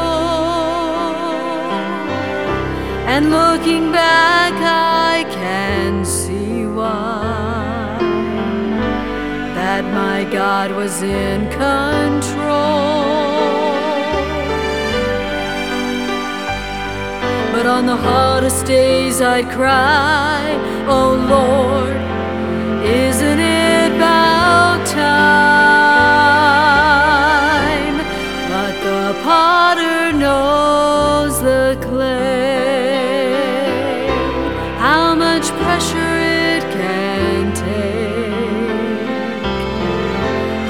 And 3.07 3.31
looking 3.31 3.91
back, 3.91 4.53
I 4.61 5.25
can 5.31 6.05
see 6.05 6.67
why 6.67 7.97
that 9.55 9.85
my 9.85 10.31
God 10.31 10.73
was 10.73 11.01
in 11.01 11.49
control. 11.49 12.45
But 17.55 17.65
on 17.67 17.87
the 17.87 17.97
hardest 17.97 18.67
days 18.67 19.23
I'd 19.23 19.49
cry, 19.51 20.43
Oh 20.87 21.11
Lord, 21.37 21.97
isn't 22.85 23.41
it 23.41 23.97
about 23.97 24.87
time? 24.87 25.54
Knows 30.25 31.35
the 31.43 31.77
clay, 31.87 33.27
how 34.87 35.15
much 35.15 35.47
pressure 35.63 36.15
it 36.49 36.63
can 36.79 37.41
take, 37.53 39.07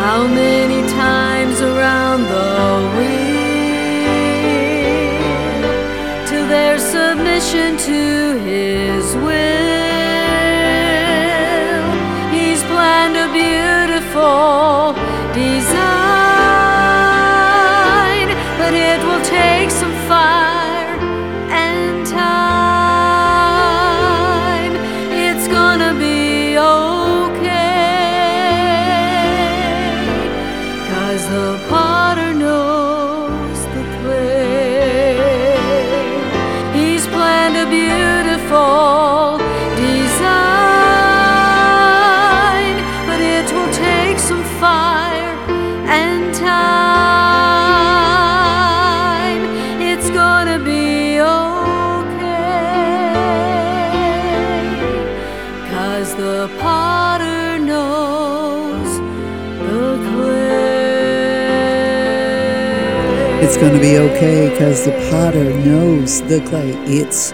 how 0.02 0.20
many 0.42 0.80
times 1.04 1.56
around 1.70 2.20
the 2.34 2.52
wheel 2.94 3.44
till 6.28 6.46
their 6.56 6.76
submission 6.94 7.70
to 7.88 8.00
his 8.48 9.04
will. 9.24 9.53
Going 63.64 63.80
to 63.80 63.80
be 63.80 63.96
okay 63.96 64.50
because 64.50 64.84
the 64.84 64.92
potter 65.10 65.42
knows 65.60 66.20
the 66.28 66.38
clay. 66.46 66.72
It's 66.84 67.32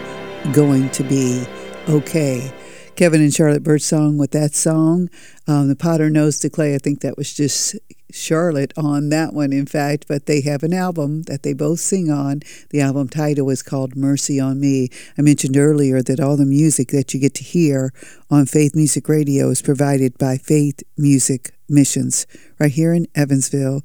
going 0.53 0.89
to 0.91 1.03
be 1.03 1.45
okay. 1.89 2.53
Kevin 2.95 3.21
and 3.21 3.35
Charlotte 3.35 3.65
Birdsong 3.65 4.17
with 4.17 4.31
that 4.31 4.55
song. 4.55 5.11
Um, 5.49 5.67
the 5.67 5.75
potter 5.75 6.09
knows 6.09 6.39
the 6.39 6.49
clay. 6.49 6.77
I 6.77 6.79
think 6.79 7.01
that 7.01 7.17
was 7.17 7.35
just 7.35 7.75
Charlotte 8.13 8.73
on 8.77 9.09
that 9.09 9.33
one, 9.33 9.53
in 9.53 9.67
fact, 9.67 10.07
but 10.07 10.27
they 10.27 10.41
have 10.43 10.63
an 10.63 10.73
album 10.73 11.23
that 11.23 11.43
they 11.43 11.53
both 11.53 11.81
sing 11.81 12.13
on. 12.13 12.43
The 12.71 12.81
album 12.81 13.09
title 13.09 13.51
is 13.51 13.65
called 13.65 13.97
Mercy 13.97 14.39
on 14.39 14.61
Me. 14.61 14.89
I 15.19 15.23
mentioned 15.23 15.57
earlier 15.57 16.01
that 16.01 16.21
all 16.21 16.37
the 16.37 16.47
music 16.47 16.91
that 16.91 17.13
you 17.13 17.19
get 17.19 17.35
to 17.35 17.43
hear 17.43 17.93
on 18.31 18.47
Faith 18.47 18.77
Music 18.77 19.09
Radio 19.09 19.49
is 19.49 19.63
provided 19.63 20.17
by 20.17 20.37
Faith 20.37 20.85
Music 20.97 21.57
Missions 21.69 22.29
right 22.61 22.71
here 22.71 22.93
in 22.95 23.09
Evansville, 23.17 23.83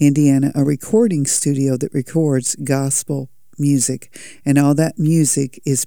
Indiana, 0.00 0.50
a 0.54 0.64
recording 0.64 1.26
studio 1.26 1.76
that 1.76 1.92
records 1.92 2.56
gospel 2.56 3.28
music. 3.58 4.18
And 4.46 4.58
all 4.58 4.74
that 4.74 4.98
music 4.98 5.60
is, 5.66 5.86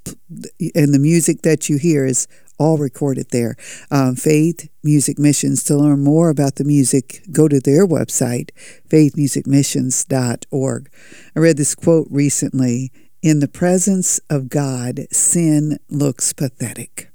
and 0.76 0.94
the 0.94 1.00
music 1.00 1.42
that 1.42 1.68
you 1.68 1.78
hear 1.78 2.06
is 2.06 2.28
all 2.60 2.78
recorded 2.78 3.32
there. 3.32 3.56
Um, 3.90 4.16
Faith 4.16 4.70
Music 4.84 5.18
Missions. 5.18 5.64
To 5.64 5.76
learn 5.76 6.04
more 6.04 6.30
about 6.30 6.54
the 6.56 6.64
music, 6.64 7.24
go 7.32 7.48
to 7.48 7.60
their 7.60 7.88
website, 7.88 8.52
faithmusicmissions.org. 8.88 10.90
I 11.36 11.40
read 11.40 11.58
this 11.58 11.74
quote 11.74 12.08
recently 12.12 12.92
In 13.24 13.40
the 13.40 13.48
presence 13.48 14.20
of 14.30 14.50
God, 14.50 15.08
sin 15.12 15.80
looks 15.90 16.34
pathetic. 16.34 17.10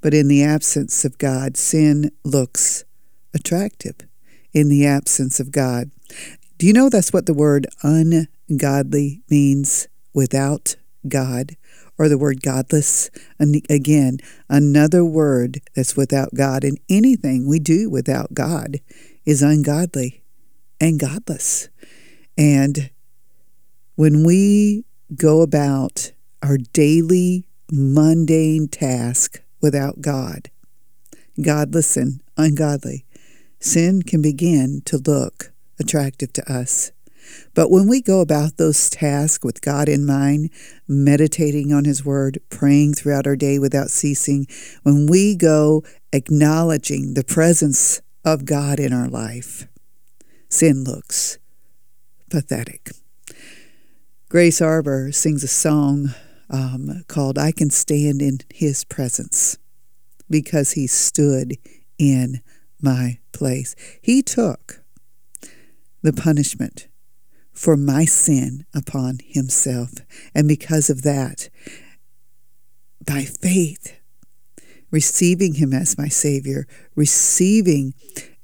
But 0.00 0.12
in 0.12 0.26
the 0.26 0.42
absence 0.42 1.04
of 1.04 1.18
God, 1.18 1.56
sin 1.56 2.10
looks 2.24 2.84
attractive. 3.32 3.94
In 4.52 4.68
the 4.68 4.86
absence 4.86 5.38
of 5.38 5.52
God. 5.52 5.92
Do 6.58 6.66
you 6.66 6.72
know 6.72 6.88
that's 6.88 7.12
what 7.12 7.26
the 7.26 7.34
word 7.34 7.66
ungodly 7.82 9.22
means? 9.28 9.88
Without 10.14 10.76
God 11.06 11.56
or 11.98 12.08
the 12.08 12.18
word 12.18 12.42
godless. 12.42 13.10
And 13.38 13.62
again, 13.68 14.18
another 14.48 15.04
word 15.04 15.60
that's 15.74 15.96
without 15.96 16.34
God. 16.34 16.64
And 16.64 16.78
anything 16.88 17.46
we 17.46 17.58
do 17.58 17.90
without 17.90 18.34
God 18.34 18.80
is 19.24 19.42
ungodly 19.42 20.22
and 20.80 21.00
godless. 21.00 21.68
And 22.36 22.90
when 23.94 24.24
we 24.24 24.84
go 25.14 25.40
about 25.42 26.12
our 26.42 26.58
daily 26.58 27.48
mundane 27.70 28.68
task 28.68 29.42
without 29.60 30.00
God, 30.00 30.50
godless 31.42 31.96
and 31.96 32.20
ungodly, 32.36 33.04
sin 33.58 34.02
can 34.02 34.20
begin 34.20 34.82
to 34.84 34.98
look 34.98 35.52
attractive 35.78 36.32
to 36.34 36.52
us. 36.52 36.92
But 37.54 37.70
when 37.70 37.88
we 37.88 38.00
go 38.00 38.20
about 38.20 38.56
those 38.56 38.88
tasks 38.88 39.44
with 39.44 39.60
God 39.60 39.88
in 39.88 40.06
mind, 40.06 40.50
meditating 40.86 41.72
on 41.72 41.84
His 41.84 42.04
Word, 42.04 42.38
praying 42.50 42.94
throughout 42.94 43.26
our 43.26 43.36
day 43.36 43.58
without 43.58 43.90
ceasing, 43.90 44.46
when 44.82 45.06
we 45.06 45.34
go 45.34 45.82
acknowledging 46.12 47.14
the 47.14 47.24
presence 47.24 48.00
of 48.24 48.44
God 48.44 48.78
in 48.78 48.92
our 48.92 49.08
life, 49.08 49.66
sin 50.48 50.84
looks 50.84 51.38
pathetic. 52.30 52.90
Grace 54.28 54.60
Arbor 54.60 55.12
sings 55.12 55.44
a 55.44 55.48
song 55.48 56.14
um, 56.50 57.04
called 57.08 57.38
I 57.38 57.52
Can 57.52 57.70
Stand 57.70 58.22
in 58.22 58.38
His 58.52 58.84
Presence 58.84 59.56
because 60.28 60.72
He 60.72 60.86
stood 60.86 61.54
in 61.98 62.40
my 62.80 63.18
place. 63.32 63.74
He 64.02 64.22
took 64.22 64.82
the 66.06 66.12
punishment 66.12 66.88
for 67.52 67.76
my 67.76 68.04
sin 68.04 68.64
upon 68.74 69.18
himself. 69.24 69.90
And 70.34 70.46
because 70.46 70.88
of 70.88 71.02
that, 71.02 71.48
by 73.04 73.22
faith, 73.22 73.98
receiving 74.90 75.54
him 75.54 75.72
as 75.72 75.98
my 75.98 76.08
Savior, 76.08 76.66
receiving 76.94 77.94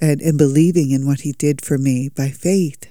and, 0.00 0.20
and 0.20 0.36
believing 0.36 0.90
in 0.90 1.06
what 1.06 1.20
he 1.20 1.32
did 1.32 1.64
for 1.64 1.78
me 1.78 2.08
by 2.08 2.28
faith, 2.28 2.88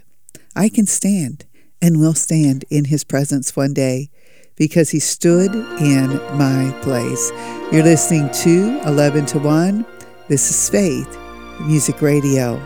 I 0.55 0.69
can 0.69 0.85
stand 0.85 1.45
and 1.81 1.99
will 1.99 2.13
stand 2.13 2.65
in 2.69 2.85
his 2.85 3.03
presence 3.03 3.55
one 3.55 3.73
day 3.73 4.09
because 4.55 4.91
he 4.91 4.99
stood 4.99 5.53
in 5.55 6.07
my 6.37 6.73
place. 6.81 7.31
You're 7.71 7.83
listening 7.83 8.29
to 8.43 8.81
11 8.85 9.25
to 9.27 9.39
1. 9.39 9.85
This 10.27 10.49
is 10.49 10.69
Faith 10.69 11.17
Music 11.61 12.01
Radio. 12.01 12.61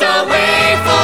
washed 0.00 0.02
away 0.02 1.03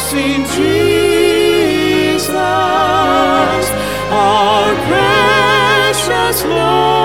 I've 0.00 0.04
seen 0.04 0.44
Jesus, 0.44 2.30
our 4.10 4.74
precious 4.86 6.44
Lord 6.44 6.97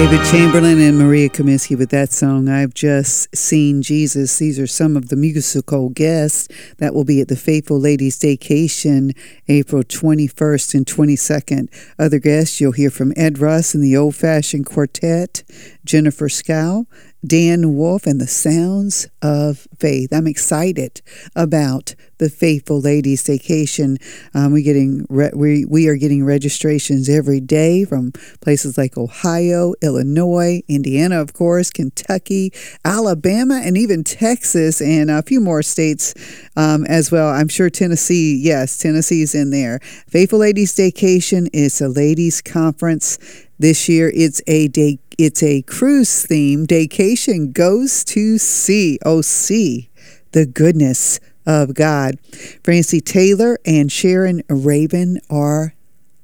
David 0.00 0.24
Chamberlain 0.30 0.80
and 0.80 0.98
Maria 0.98 1.28
Kaminsky 1.28 1.76
with 1.76 1.90
that 1.90 2.10
song, 2.10 2.48
I've 2.48 2.72
Just 2.72 3.36
Seen 3.36 3.82
Jesus. 3.82 4.38
These 4.38 4.58
are 4.58 4.66
some 4.66 4.96
of 4.96 5.10
the 5.10 5.14
musical 5.14 5.90
guests 5.90 6.48
that 6.78 6.94
will 6.94 7.04
be 7.04 7.20
at 7.20 7.28
the 7.28 7.36
Faithful 7.36 7.78
Ladies 7.78 8.18
Daycation 8.18 9.14
April 9.46 9.82
21st 9.82 10.72
and 10.72 10.86
22nd. 10.86 11.68
Other 11.98 12.18
guests, 12.18 12.62
you'll 12.62 12.72
hear 12.72 12.88
from 12.88 13.12
Ed 13.14 13.40
Russ 13.40 13.74
and 13.74 13.84
the 13.84 13.94
Old 13.94 14.16
Fashioned 14.16 14.64
Quartet, 14.64 15.42
Jennifer 15.84 16.30
Scow, 16.30 16.86
Dan 17.24 17.76
Wolf, 17.76 18.06
and 18.06 18.20
the 18.20 18.26
Sounds 18.26 19.06
of 19.20 19.68
Faith. 19.78 20.12
I'm 20.12 20.26
excited 20.26 21.02
about 21.36 21.94
the 22.18 22.30
Faithful 22.30 22.80
Ladies 22.80 23.22
Daycation. 23.24 23.96
Um, 24.34 24.52
we 24.52 24.62
getting 24.62 25.06
re- 25.08 25.32
we 25.34 25.64
we 25.64 25.88
are 25.88 25.96
getting 25.96 26.24
registrations 26.24 27.08
every 27.08 27.40
day 27.40 27.84
from 27.84 28.12
places 28.40 28.78
like 28.78 28.96
Ohio, 28.96 29.74
Illinois, 29.82 30.62
Indiana, 30.68 31.20
of 31.20 31.32
course, 31.34 31.70
Kentucky, 31.70 32.52
Alabama, 32.84 33.60
and 33.64 33.76
even 33.76 34.02
Texas, 34.02 34.80
and 34.80 35.10
a 35.10 35.22
few 35.22 35.40
more 35.40 35.62
states 35.62 36.14
um, 36.56 36.84
as 36.86 37.10
well. 37.10 37.28
I'm 37.28 37.48
sure 37.48 37.68
Tennessee, 37.68 38.36
yes, 38.36 38.78
Tennessee's 38.78 39.34
in 39.34 39.50
there. 39.50 39.80
Faithful 40.08 40.38
Ladies 40.38 40.74
Daycation 40.74 41.48
is 41.52 41.80
a 41.80 41.88
ladies' 41.88 42.40
conference. 42.40 43.18
This 43.60 43.90
year, 43.90 44.10
it's 44.14 44.40
a 44.46 44.68
day. 44.68 44.98
It's 45.18 45.42
a 45.42 45.60
cruise 45.60 46.24
theme. 46.24 46.66
Daycation 46.66 47.52
goes 47.52 48.04
to 48.04 48.38
sea. 48.38 48.98
Oh, 49.04 49.20
see 49.20 49.90
the 50.32 50.46
goodness 50.46 51.20
of 51.44 51.74
God. 51.74 52.18
Francie 52.64 53.02
Taylor 53.02 53.58
and 53.66 53.92
Sharon 53.92 54.42
Raven 54.48 55.20
are 55.28 55.74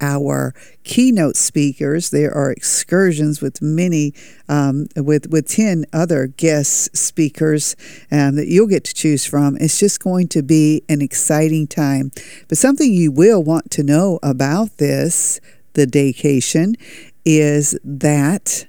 our 0.00 0.54
keynote 0.82 1.36
speakers. 1.36 2.08
There 2.08 2.32
are 2.32 2.50
excursions 2.50 3.42
with 3.42 3.60
many, 3.60 4.14
um, 4.48 4.86
with 4.96 5.28
with 5.30 5.46
ten 5.46 5.84
other 5.92 6.28
guest 6.28 6.96
speakers 6.96 7.76
um, 8.10 8.36
that 8.36 8.46
you'll 8.48 8.66
get 8.66 8.84
to 8.84 8.94
choose 8.94 9.26
from. 9.26 9.58
It's 9.60 9.78
just 9.78 10.02
going 10.02 10.28
to 10.28 10.42
be 10.42 10.84
an 10.88 11.02
exciting 11.02 11.66
time. 11.66 12.12
But 12.48 12.56
something 12.56 12.90
you 12.90 13.12
will 13.12 13.42
want 13.42 13.70
to 13.72 13.82
know 13.82 14.20
about 14.22 14.78
this, 14.78 15.38
the 15.74 15.86
daycation, 15.86 16.76
is 17.26 17.76
that 17.82 18.68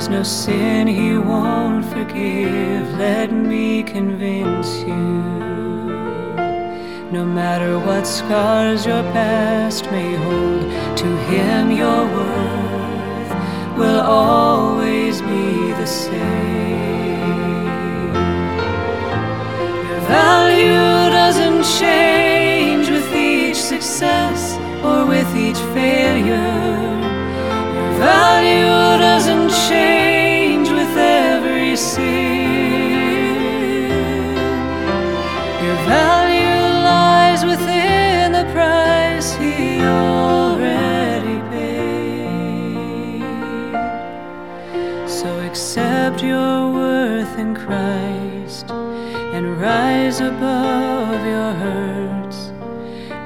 There 0.00 0.08
is 0.08 0.16
no 0.16 0.22
sin 0.22 0.86
He 0.86 1.18
won't 1.18 1.84
forgive. 1.84 2.96
Let 2.96 3.30
me 3.32 3.82
convince 3.82 4.78
you. 4.78 5.20
No 7.12 7.22
matter 7.26 7.78
what 7.78 8.06
scars 8.06 8.86
your 8.86 9.02
past 9.12 9.84
may 9.90 10.14
hold, 10.14 10.62
to 10.96 11.08
Him 11.28 11.70
your 11.70 12.02
worth 12.16 13.32
will 13.76 14.00
always 14.00 15.20
be 15.20 15.72
the 15.80 15.86
same. 15.86 16.16
Your 19.90 20.00
value 20.08 21.10
doesn't 21.20 21.62
change 21.78 22.88
with 22.88 23.14
each 23.14 23.58
success 23.58 24.56
or 24.82 25.04
with 25.04 25.30
each 25.36 25.60
failure. 25.76 26.88
Your 27.76 27.92
value 27.98 28.98
doesn't 28.98 29.39
change 29.70 30.68
with 30.78 30.94
every 30.96 31.76
sin. 31.76 32.10
Your 35.64 35.78
value 35.96 36.60
lies 36.90 37.42
within 37.52 38.32
the 38.38 38.46
price 38.56 39.28
He 39.42 39.80
already 39.80 41.38
paid. 41.52 43.22
So 45.18 45.28
accept 45.48 46.18
your 46.22 46.72
worth 46.78 47.34
in 47.38 47.50
Christ 47.54 48.66
and 49.34 49.44
rise 49.60 50.18
above 50.20 51.20
your 51.34 51.52
hurts 51.62 52.38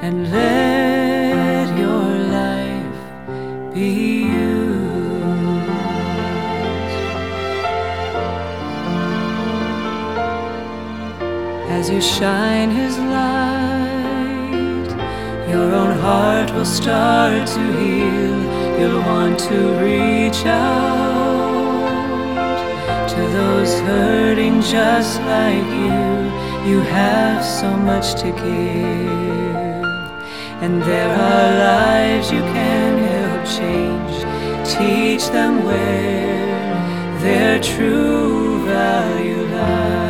and 0.04 0.16
let 0.30 0.93
As 11.84 11.90
you 11.90 12.00
shine 12.00 12.70
His 12.70 12.96
light, 12.96 14.88
your 15.50 15.74
own 15.74 15.98
heart 15.98 16.50
will 16.54 16.64
start 16.64 17.46
to 17.46 17.60
heal. 17.78 18.38
You'll 18.80 19.02
want 19.02 19.38
to 19.40 19.58
reach 19.84 20.46
out 20.46 21.90
to 23.10 23.20
those 23.38 23.78
hurting 23.80 24.62
just 24.62 25.20
like 25.32 25.68
you. 25.84 26.00
You 26.70 26.80
have 26.80 27.44
so 27.44 27.76
much 27.76 28.14
to 28.22 28.30
give, 28.32 29.84
and 30.64 30.82
there 30.84 31.12
are 31.28 31.50
lives 31.68 32.32
you 32.32 32.40
can 32.40 32.96
help 33.12 33.44
change. 33.60 34.24
Teach 34.66 35.28
them 35.28 35.62
where 35.66 37.20
their 37.20 37.60
true 37.60 38.64
value 38.64 39.42
lies. 39.48 40.03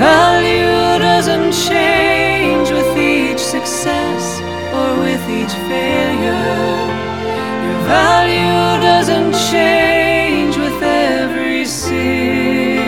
Value 0.00 0.98
doesn't 0.98 1.52
change 1.52 2.70
with 2.70 2.96
each 2.96 3.38
success 3.38 4.40
or 4.78 4.90
with 5.04 5.22
each 5.38 5.54
failure. 5.68 6.56
Your 7.66 7.80
value 7.98 8.80
doesn't 8.80 9.32
change 9.52 10.56
with 10.56 10.82
every 10.82 11.66
sin. 11.66 12.80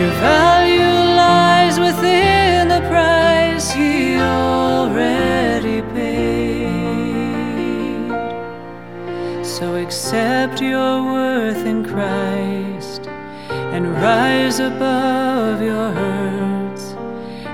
Your 0.00 0.14
value 0.32 0.96
lies 1.22 1.76
within 1.78 2.68
the 2.68 2.80
price 2.88 3.70
He 3.70 4.16
already 4.16 5.82
paid. 5.92 6.88
So 9.44 9.76
accept 9.76 10.62
your 10.62 11.04
worth 11.12 11.66
in 11.66 11.84
Christ 11.84 12.47
and 13.78 13.94
rise 13.94 14.58
above 14.58 15.62
your 15.62 15.92
hurts 15.92 16.94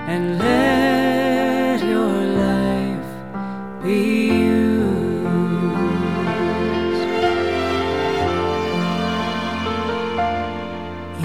and 0.09 0.39
let 0.39 1.85
your 1.85 2.17
life 2.47 3.11
be 3.83 4.29
used. 4.29 4.95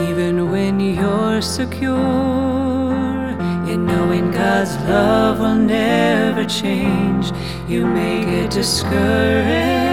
Even 0.10 0.52
when 0.52 0.82
you're 0.82 1.42
secure 1.42 2.00
in 3.72 3.86
knowing 3.86 4.32
God's 4.32 4.76
love 4.84 5.40
will 5.40 5.56
never 5.56 6.44
change, 6.44 7.32
you 7.70 7.86
may 7.88 8.26
get 8.26 8.52
discouraged 8.52 9.89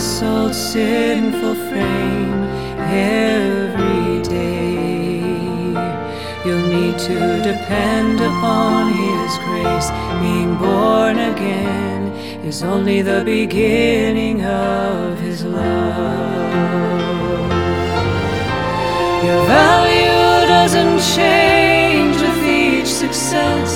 this 0.00 0.22
old 0.22 0.54
sinful 0.54 1.54
frame 1.68 2.42
every 2.88 4.22
day. 4.22 5.20
You'll 6.42 6.68
need 6.68 6.98
to 7.00 7.18
depend 7.42 8.18
upon 8.18 8.94
His 8.94 9.30
grace. 9.44 9.90
Being 10.22 10.56
born 10.56 11.18
again 11.18 12.12
is 12.48 12.62
only 12.62 13.02
the 13.02 13.22
beginning 13.26 14.42
of 14.42 15.20
His 15.20 15.44
love. 15.44 16.54
Your 19.26 19.42
value 19.58 20.46
doesn't 20.56 21.00
change 21.14 22.16
with 22.24 22.42
each 22.46 22.90
success 23.04 23.70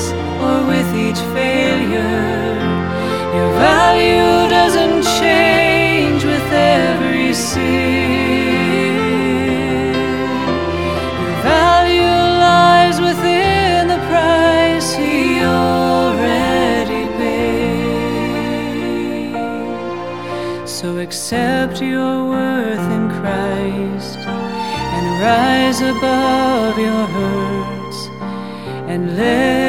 or 0.44 0.56
with 0.72 0.88
each 1.06 1.20
failure. 1.36 2.56
Your 3.36 3.50
value 3.68 4.48
doesn't 4.48 5.02
change 5.20 5.63
accept 21.24 21.80
your 21.80 22.28
worth 22.28 22.86
in 22.96 23.08
Christ 23.08 24.18
and 24.18 25.22
rise 25.22 25.80
above 25.80 26.76
your 26.78 27.06
hurts 27.06 28.08
and 28.90 29.16
let 29.16 29.63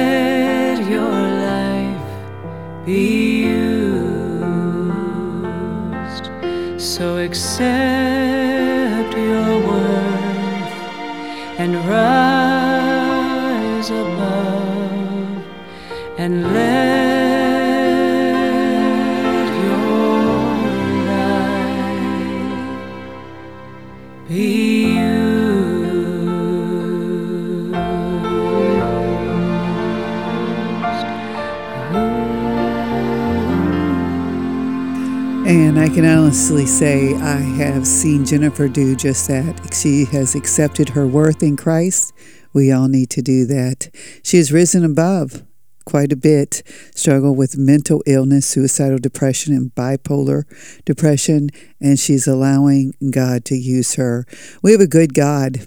can 35.95 36.03
honestly 36.03 36.65
say 36.65 37.15
I 37.15 37.37
have 37.37 37.87
seen 37.87 38.25
Jennifer 38.25 38.67
do 38.67 38.97
just 38.97 39.29
that. 39.29 39.73
She 39.73 40.03
has 40.03 40.35
accepted 40.35 40.89
her 40.89 41.07
worth 41.07 41.41
in 41.41 41.55
Christ. 41.55 42.11
We 42.51 42.69
all 42.69 42.89
need 42.89 43.09
to 43.11 43.21
do 43.21 43.45
that. 43.45 43.95
She 44.21 44.35
has 44.35 44.51
risen 44.51 44.83
above 44.83 45.43
quite 45.85 46.11
a 46.11 46.17
bit, 46.17 46.63
struggle 46.93 47.33
with 47.33 47.57
mental 47.57 48.03
illness, 48.05 48.45
suicidal 48.45 48.97
depression, 48.97 49.53
and 49.53 49.73
bipolar 49.73 50.43
depression, 50.83 51.49
and 51.79 51.97
she's 51.97 52.27
allowing 52.27 52.93
God 53.09 53.45
to 53.45 53.55
use 53.55 53.95
her. 53.95 54.25
We 54.61 54.73
have 54.73 54.81
a 54.81 54.87
good 54.87 55.13
God. 55.13 55.61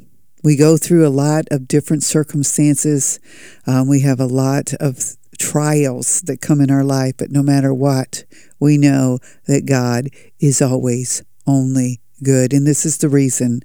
We 0.44 0.56
go 0.56 0.76
through 0.76 1.06
a 1.06 1.08
lot 1.08 1.46
of 1.50 1.66
different 1.66 2.02
circumstances. 2.02 3.18
Um, 3.66 3.88
we 3.88 4.00
have 4.00 4.20
a 4.20 4.26
lot 4.26 4.74
of 4.74 5.16
trials 5.38 6.20
that 6.22 6.40
come 6.40 6.60
in 6.60 6.70
our 6.70 6.84
life, 6.84 7.14
but 7.16 7.30
no 7.30 7.42
matter 7.42 7.72
what, 7.72 8.24
we 8.58 8.76
know 8.76 9.18
that 9.46 9.66
God 9.66 10.08
is 10.40 10.60
always 10.60 11.22
only 11.46 12.00
good. 12.22 12.52
And 12.52 12.66
this 12.66 12.84
is 12.84 12.98
the 12.98 13.08
reason 13.08 13.60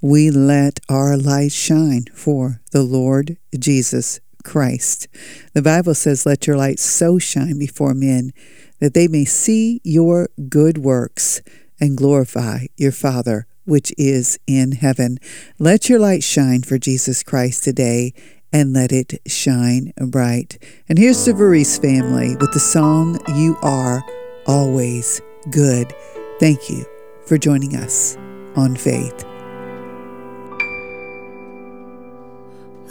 we 0.00 0.30
let 0.30 0.80
our 0.88 1.16
light 1.16 1.52
shine 1.52 2.04
for 2.14 2.60
the 2.72 2.82
Lord 2.82 3.36
Jesus 3.58 4.20
Christ. 4.44 5.08
The 5.54 5.62
Bible 5.62 5.94
says, 5.94 6.24
Let 6.24 6.46
your 6.46 6.56
light 6.56 6.78
so 6.78 7.18
shine 7.18 7.58
before 7.58 7.94
men 7.94 8.32
that 8.80 8.94
they 8.94 9.08
may 9.08 9.24
see 9.24 9.80
your 9.82 10.28
good 10.48 10.78
works 10.78 11.42
and 11.80 11.96
glorify 11.96 12.66
your 12.76 12.92
Father 12.92 13.46
which 13.66 13.92
is 13.98 14.38
in 14.46 14.72
heaven. 14.72 15.18
Let 15.58 15.88
your 15.88 15.98
light 15.98 16.22
shine 16.22 16.62
for 16.62 16.78
Jesus 16.78 17.22
Christ 17.22 17.64
today 17.64 18.14
and 18.52 18.72
let 18.72 18.92
it 18.92 19.20
shine 19.26 19.92
bright. 19.96 20.58
And 20.88 20.98
here's 20.98 21.24
the 21.24 21.32
Varese 21.32 21.80
family 21.80 22.36
with 22.36 22.52
the 22.52 22.60
song 22.60 23.18
You 23.34 23.56
Are 23.62 24.02
Always 24.46 25.20
Good. 25.50 25.92
Thank 26.40 26.70
you 26.70 26.86
for 27.26 27.38
joining 27.38 27.76
us 27.76 28.16
on 28.54 28.76
Faith. 28.76 29.24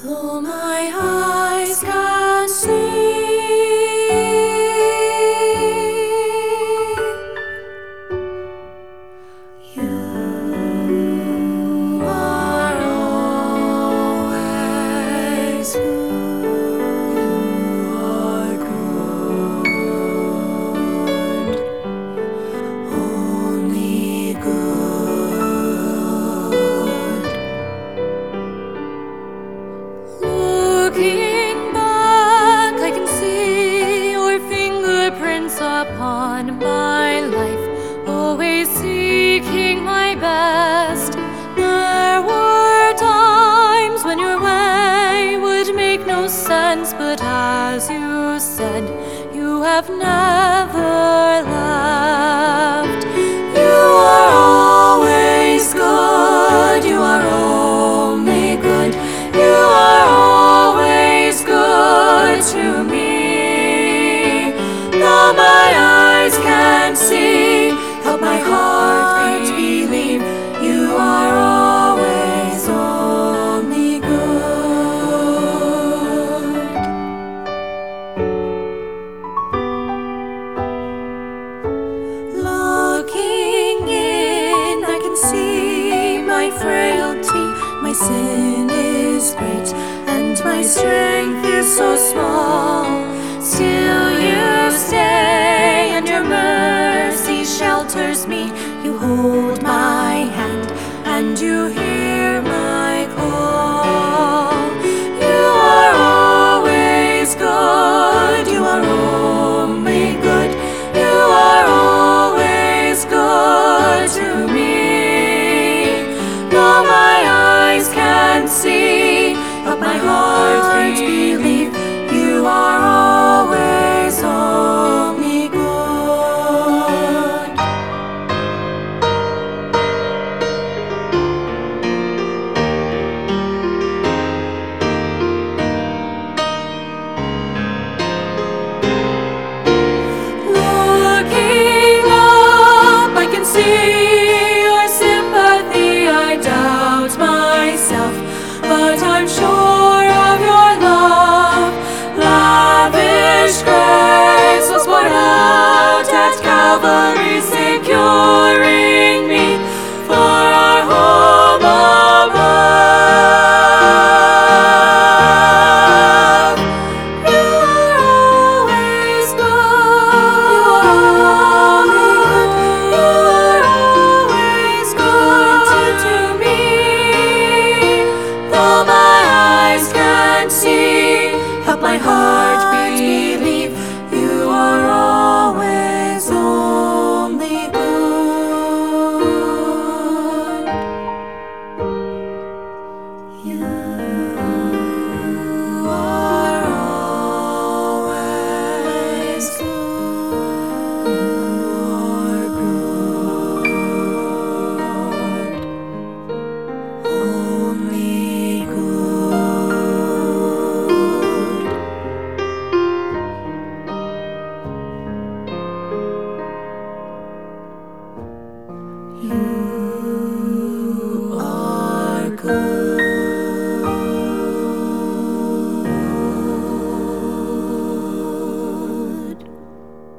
Though 0.03 0.41
my 0.41 0.91
eyes 0.94 1.82
can 1.82 2.49
see, 2.49 3.55